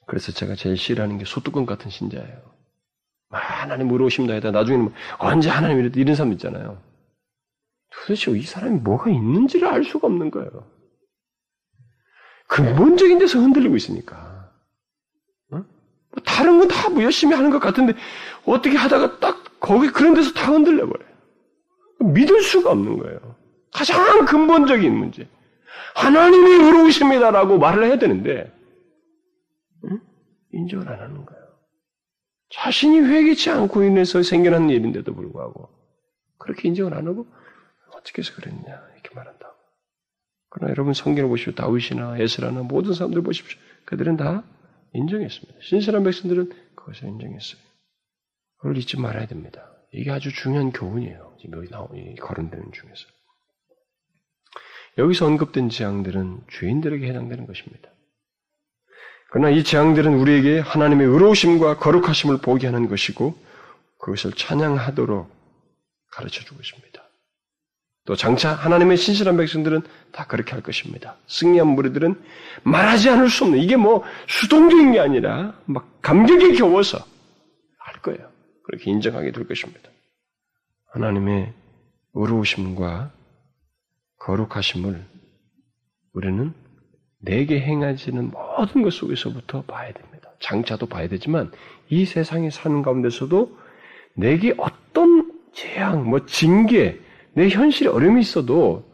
그래서 0.07 0.31
제가 0.31 0.55
제일 0.55 0.77
싫어하는 0.77 1.17
게 1.17 1.25
소뚜껑 1.25 1.65
같은 1.65 1.89
신자예요. 1.89 2.51
아, 3.29 3.37
하나님 3.37 3.89
의로우십니다 3.91 4.33
해다 4.35 4.51
나중에는 4.51 4.85
뭐 4.85 4.93
언제 5.19 5.49
하나님 5.49 5.79
이랬다 5.79 5.99
이런 5.99 6.15
사람 6.15 6.33
있잖아요. 6.33 6.81
도대체 7.91 8.31
이 8.31 8.41
사람이 8.41 8.79
뭐가 8.79 9.09
있는지를 9.09 9.67
알 9.67 9.83
수가 9.83 10.07
없는 10.07 10.31
거예요. 10.31 10.69
근본적인 12.51 13.17
데서 13.19 13.39
흔들리고 13.39 13.77
있으니까. 13.77 14.51
어? 15.51 15.57
뭐 15.57 15.65
다른 16.25 16.59
건 16.59 16.67
다 16.67 16.89
뭐 16.89 17.01
열심히 17.03 17.33
하는 17.33 17.49
것 17.49 17.59
같은데 17.59 17.93
어떻게 18.45 18.75
하다가 18.75 19.19
딱 19.19 19.59
거기 19.61 19.87
그런 19.89 20.13
데서 20.13 20.33
다 20.33 20.51
흔들려 20.51 20.85
버려요. 20.85 21.09
믿을 22.13 22.41
수가 22.41 22.71
없는 22.71 22.97
거예요. 22.97 23.37
가장 23.73 24.25
근본적인 24.25 24.93
문제. 24.93 25.29
하나님이 25.95 26.51
의로우십니다라고 26.65 27.57
말을 27.57 27.85
해야 27.85 27.97
되는데 27.97 28.51
응? 29.85 30.01
인정을 30.51 30.89
안 30.89 30.99
하는 30.99 31.25
거예요. 31.25 31.41
자신이 32.49 32.99
회개치 32.99 33.49
않고 33.49 33.83
인해서 33.83 34.21
생겨난 34.23 34.69
일인데도 34.69 35.15
불구하고 35.15 35.69
그렇게 36.37 36.67
인정을 36.67 36.93
안 36.95 37.07
하고 37.07 37.27
어떻게 37.95 38.21
해서 38.21 38.33
그랬냐 38.35 38.61
이렇게 38.93 39.15
말한다고. 39.15 39.40
그러나 40.51 40.71
여러분 40.71 40.93
성경을 40.93 41.29
보시오 41.29 41.53
다윗이나 41.53 42.17
에스라나 42.19 42.61
모든 42.61 42.93
사람들 42.93 43.23
보십시오. 43.23 43.57
그들은 43.85 44.17
다 44.17 44.43
인정했습니다. 44.93 45.59
신실한 45.61 46.03
백성들은 46.03 46.51
그것을 46.75 47.07
인정했어요. 47.07 47.61
그걸 48.57 48.77
잊지 48.77 48.97
말아야 48.97 49.25
됩니다. 49.27 49.71
이게 49.93 50.11
아주 50.11 50.31
중요한 50.31 50.71
교훈이에요. 50.71 51.37
지금 51.39 51.57
여기 51.57 51.69
나온 51.69 51.95
이 51.95 52.15
거론되는 52.15 52.71
중에서. 52.71 53.07
여기서 54.97 55.25
언급된 55.25 55.69
재앙들은 55.69 56.41
죄인들에게 56.51 57.07
해당되는 57.07 57.47
것입니다. 57.47 57.89
그러나 59.31 59.49
이 59.49 59.63
재앙들은 59.63 60.13
우리에게 60.15 60.59
하나님의 60.59 61.07
의로우심과 61.07 61.77
거룩하심을 61.77 62.39
보게 62.39 62.67
하는 62.67 62.89
것이고 62.89 63.37
그것을 63.99 64.33
찬양하도록 64.33 65.31
가르쳐 66.11 66.43
주고 66.43 66.59
있습니다. 66.59 66.90
또 68.05 68.15
장차 68.15 68.53
하나님의 68.53 68.97
신실한 68.97 69.37
백성들은 69.37 69.81
다 70.11 70.25
그렇게 70.25 70.51
할 70.53 70.61
것입니다. 70.61 71.17
승리한 71.27 71.67
무리들은 71.67 72.19
말하지 72.63 73.09
않을 73.09 73.29
수 73.29 73.43
없는 73.43 73.59
이게 73.59 73.77
뭐 73.77 74.03
수동적인 74.27 74.93
게 74.93 74.99
아니라 74.99 75.53
막 75.65 76.01
감격에 76.01 76.53
겨워서 76.53 76.97
할 77.77 78.01
거예요. 78.01 78.29
그렇게 78.63 78.89
인정하게 78.89 79.31
될 79.31 79.47
것입니다. 79.47 79.89
하나님의 80.93 81.53
의로우심과 82.13 83.11
거룩하심을 84.17 85.05
우리는 86.13 86.53
내게 87.19 87.59
행하지는 87.59 88.31
모든 88.31 88.81
것 88.81 88.93
속에서부터 88.93 89.63
봐야 89.63 89.91
됩니다. 89.93 90.31
장차도 90.39 90.87
봐야 90.87 91.07
되지만 91.07 91.51
이 91.89 92.05
세상에 92.05 92.49
사는 92.49 92.81
가운데서도 92.81 93.57
내게 94.15 94.55
어떤 94.57 95.31
재앙, 95.53 96.09
뭐 96.09 96.25
징계, 96.25 96.99
내 97.33 97.49
현실에 97.49 97.89
어려움이 97.89 98.21
있어도 98.21 98.89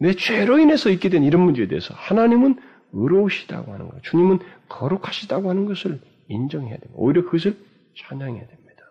내 0.00 0.14
죄로 0.14 0.58
인해서 0.58 0.90
있게 0.90 1.08
된 1.08 1.24
이런 1.24 1.42
문제에 1.42 1.66
대해서 1.66 1.94
하나님은 1.94 2.60
의로우시다고 2.92 3.72
하는 3.72 3.88
거예요. 3.88 4.02
주님은 4.02 4.38
거룩하시다고 4.68 5.50
하는 5.50 5.66
것을 5.66 6.00
인정해야 6.28 6.76
됩니다. 6.76 6.94
오히려 6.94 7.24
그것을 7.24 7.56
찬양해야 7.96 8.46
됩니다. 8.46 8.82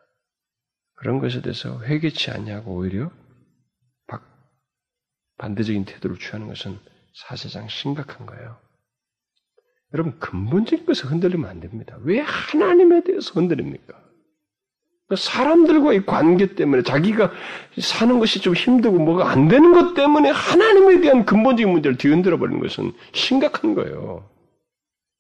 그런 0.95 1.19
것에 1.19 1.41
대해서 1.41 1.81
회개치 1.83 2.31
않냐고 2.31 2.75
오히려 2.75 3.11
반대적인 5.37 5.85
태도를 5.85 6.17
취하는 6.17 6.47
것은 6.47 6.79
사실상 7.13 7.67
심각한 7.67 8.25
거예요. 8.25 8.57
여러분 9.93 10.19
근본적인 10.19 10.85
것을 10.85 11.11
흔들리면 11.11 11.49
안 11.49 11.59
됩니다. 11.59 11.97
왜 12.01 12.19
하나님에 12.19 13.03
대해서 13.03 13.39
흔들립니까? 13.39 14.06
사람들과 15.15 15.93
의 15.93 16.05
관계 16.05 16.55
때문에 16.55 16.83
자기가 16.83 17.31
사는 17.79 18.19
것이 18.19 18.41
좀 18.41 18.53
힘들고 18.53 18.99
뭐가 18.99 19.29
안 19.29 19.47
되는 19.47 19.71
것 19.73 19.93
때문에 19.93 20.29
하나님에 20.29 20.99
대한 20.99 21.25
근본적인 21.25 21.71
문제를 21.71 21.97
뒤흔들어 21.97 22.37
버리는 22.37 22.59
것은 22.59 22.91
심각한 23.13 23.73
거예요. 23.73 24.29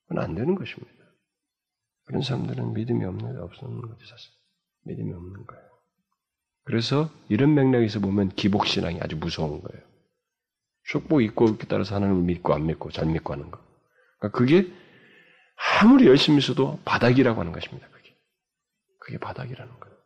그건 0.07 0.23
안 0.23 0.35
되는 0.35 0.55
것입니다. 0.55 0.91
그런 2.05 2.21
사람들은 2.21 2.73
믿음이 2.73 3.05
없는 3.05 3.39
없는 3.39 3.81
거지 3.81 4.05
사실. 4.09 4.31
믿음이 4.85 5.13
없는 5.13 5.45
거예요. 5.45 5.63
그래서 6.63 7.09
이런 7.29 7.53
맥락에서 7.53 7.99
보면 7.99 8.29
기복신앙이 8.29 8.99
아주 9.01 9.15
무서운 9.15 9.61
거예요. 9.61 9.83
축복 10.83 11.21
있고 11.21 11.57
따라서 11.69 11.95
하나님을 11.95 12.23
믿고 12.23 12.53
안 12.53 12.65
믿고 12.65 12.91
잘 12.91 13.05
믿고 13.05 13.33
하는 13.33 13.51
거. 13.51 13.59
그러니까 14.19 14.37
그게 14.37 14.67
아무리 15.81 16.07
열심히 16.07 16.39
있어도 16.39 16.79
바닥이라고 16.85 17.39
하는 17.39 17.51
것입니다. 17.51 17.87
그게 19.07 19.17
바닥이라는 19.17 19.79
거예요. 19.79 19.97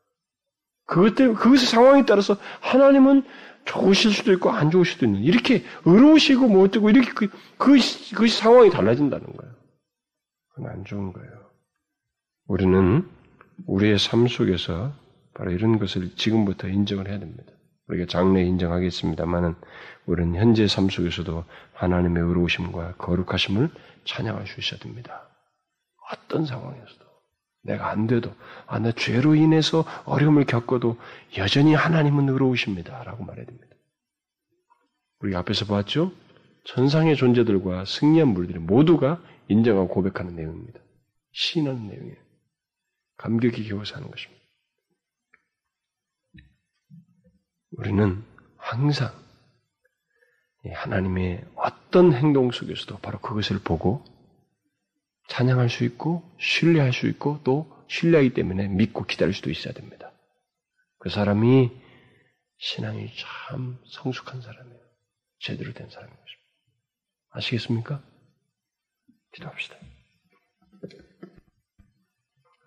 그것 0.85 1.15
때문에, 1.15 1.35
그것의 1.35 1.65
상황에 1.65 2.05
따라서 2.05 2.37
하나님은 2.59 3.23
좋으실 3.65 4.11
수도 4.11 4.31
있고 4.33 4.51
안 4.51 4.69
좋으실 4.69 4.93
수도 4.93 5.05
있는, 5.07 5.21
이렇게 5.21 5.63
의로우시고 5.85 6.47
뭐 6.47 6.63
어쩌고 6.65 6.91
이렇게 6.91 7.11
그, 7.11 7.27
그, 7.57 7.77
그 8.15 8.27
상황이 8.27 8.69
달라진다는 8.69 9.25
거예요. 9.25 9.53
그건 10.53 10.71
안 10.71 10.85
좋은 10.85 11.13
거예요. 11.13 11.31
우리는 12.47 13.09
우리의 13.65 13.97
삶 13.97 14.27
속에서 14.27 14.93
바로 15.33 15.51
이런 15.51 15.79
것을 15.79 16.15
지금부터 16.15 16.67
인정을 16.67 17.07
해야 17.07 17.17
됩니다. 17.17 17.51
우리가 17.87 18.05
장래 18.05 18.43
인정하겠습니다만은 18.43 19.55
우리는 20.05 20.35
현재 20.35 20.67
삶 20.67 20.89
속에서도 20.89 21.43
하나님의 21.73 22.21
의로우심과 22.21 22.95
거룩하심을 22.97 23.69
찬양할 24.05 24.45
수 24.45 24.59
있어야 24.59 24.79
됩니다. 24.79 25.27
어떤 26.11 26.45
상황에서도 26.45 27.00
내가 27.63 27.89
안 27.89 28.07
돼도 28.07 28.33
아, 28.65 28.79
내 28.79 28.91
죄로 28.93 29.35
인해서 29.35 29.85
어려움을 30.05 30.45
겪어도 30.45 30.97
여전히 31.37 31.73
하나님은 31.73 32.29
의로우십니다 32.29 33.03
라고 33.03 33.23
말해야 33.23 33.45
됩니다. 33.45 33.67
우리 35.19 35.35
앞에서 35.35 35.65
봤죠? 35.65 36.11
천상의 36.65 37.15
존재들과 37.15 37.85
승리한 37.85 38.29
물들이 38.29 38.59
모두가 38.59 39.21
인정하고 39.47 39.87
고백하는 39.89 40.35
내용입니다. 40.35 40.79
시인하는 41.33 41.87
내용이에요. 41.87 42.17
감격이 43.17 43.67
겨워서 43.67 43.95
하는 43.95 44.09
것입니다. 44.09 44.41
우리는 47.71 48.23
항상 48.57 49.11
하나님의 50.65 51.45
어떤 51.55 52.13
행동 52.13 52.51
속에서도 52.51 52.97
바로 52.99 53.19
그것을 53.19 53.59
보고 53.59 54.03
찬양할 55.31 55.69
수 55.69 55.85
있고 55.85 56.29
신뢰할 56.39 56.91
수 56.91 57.07
있고 57.07 57.39
또 57.45 57.71
신뢰하기 57.87 58.33
때문에 58.33 58.67
믿고 58.67 59.05
기다릴 59.05 59.33
수도 59.33 59.49
있어야 59.49 59.73
됩니다. 59.73 60.11
그 60.99 61.09
사람이 61.09 61.71
신앙이 62.57 63.09
참 63.15 63.79
성숙한 63.87 64.41
사람이에요. 64.41 64.81
제대로 65.39 65.73
된 65.73 65.89
사람인 65.89 66.13
것입니다. 66.13 66.41
아시겠습니까? 67.31 68.03
기도합시다. 69.33 69.77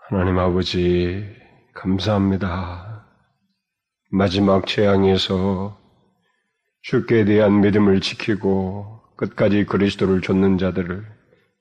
하나님 0.09 0.39
아버지, 0.39 1.23
감사합니다. 1.75 3.07
마지막 4.11 4.67
재앙에서 4.67 5.79
주께 6.81 7.27
대한 7.27 7.61
믿음을 7.61 8.01
지키고 8.01 9.03
끝까지 9.17 9.67
그리스도를 9.67 10.23
좇는 10.23 10.57
자들을 10.57 11.14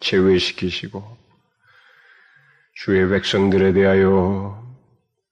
제외시키시고 0.04 1.18
주의 2.76 3.08
백성들에 3.10 3.74
대하여 3.74 4.62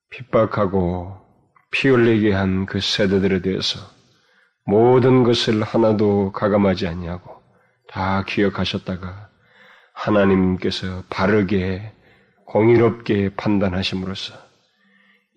핍박하고 0.09 1.17
피 1.71 1.89
흘리게 1.89 2.33
한 2.33 2.65
그 2.65 2.79
세대들에 2.79 3.41
대해서 3.41 3.79
모든 4.65 5.23
것을 5.23 5.63
하나도 5.63 6.31
가감하지 6.31 6.87
아니하고 6.87 7.41
다 7.87 8.23
기억하셨다가 8.25 9.29
하나님께서 9.93 11.03
바르게 11.09 11.91
공의롭게 12.45 13.35
판단하심으로써 13.35 14.33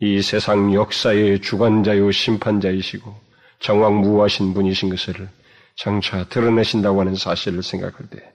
이 0.01 0.23
세상 0.23 0.75
역사의 0.75 1.41
주관자요 1.41 2.11
심판자이시고 2.11 3.15
정왕무하신 3.61 4.55
분이신 4.55 4.91
것을 4.91 5.29
장차 5.77 6.25
드러내신다고 6.29 7.01
하는 7.01 7.15
사실을 7.15 7.63
생각할 7.63 8.09
때 8.11 8.34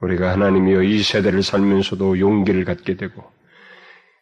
우리가 0.00 0.32
하나님이여 0.32 0.82
이 0.82 1.02
세대를 1.02 1.42
살면서도 1.42 2.18
용기를 2.18 2.64
갖게 2.64 2.96
되고 2.96 3.22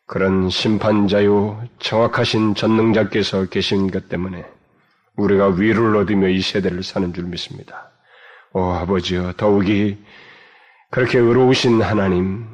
그런 0.06 0.48
심판자요 0.50 1.62
정확하신 1.78 2.54
전능자께서 2.54 3.46
계신 3.46 3.90
것 3.90 4.08
때문에 4.08 4.44
우리가 5.16 5.48
위를 5.48 5.96
얻으며 5.96 6.28
이 6.28 6.40
세대를 6.40 6.82
사는 6.82 7.12
줄 7.12 7.24
믿습니다. 7.24 7.90
오 8.52 8.62
아버지여 8.62 9.34
더욱이 9.36 9.98
그렇게 10.90 11.18
의로우신 11.18 11.82
하나님, 11.82 12.46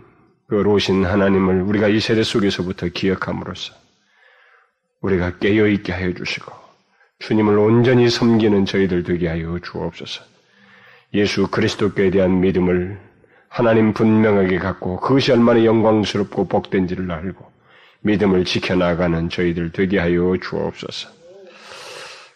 그 0.49 0.57
의로우신 0.57 1.05
하나님을 1.05 1.63
우리가 1.63 1.89
이 1.89 2.01
세대 2.01 2.23
속에서부터 2.23 2.89
기억함으로써 2.89 3.75
우리가 5.01 5.39
깨어있게 5.39 5.93
하여 5.93 6.13
주시고 6.15 6.53
주님을 7.21 7.57
온전히 7.59 8.11
섬기는 8.11 8.67
저희들 8.67 9.05
되게 9.05 9.29
하여 9.29 9.59
주옵소서. 9.61 10.25
예수 11.15 11.47
그리스도께 11.47 12.11
대한 12.11 12.41
믿음을 12.41 12.99
하나님 13.55 13.93
분명하게 13.93 14.59
갖고 14.59 14.97
그것이 14.99 15.31
얼마나 15.31 15.65
영광스럽고 15.65 16.49
복된지를 16.49 17.09
알고 17.09 17.47
믿음을 18.01 18.45
지켜나가는 18.45 19.29
저희들 19.29 19.71
되게 19.71 20.01
하여 20.01 20.37
주옵소서. 20.43 21.09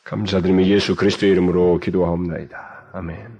감사드리며 0.04 0.66
예수 0.66 0.94
그리스도의 0.94 1.32
이름으로 1.32 1.80
기도하옵나이다. 1.80 2.90
아멘. 2.92 3.38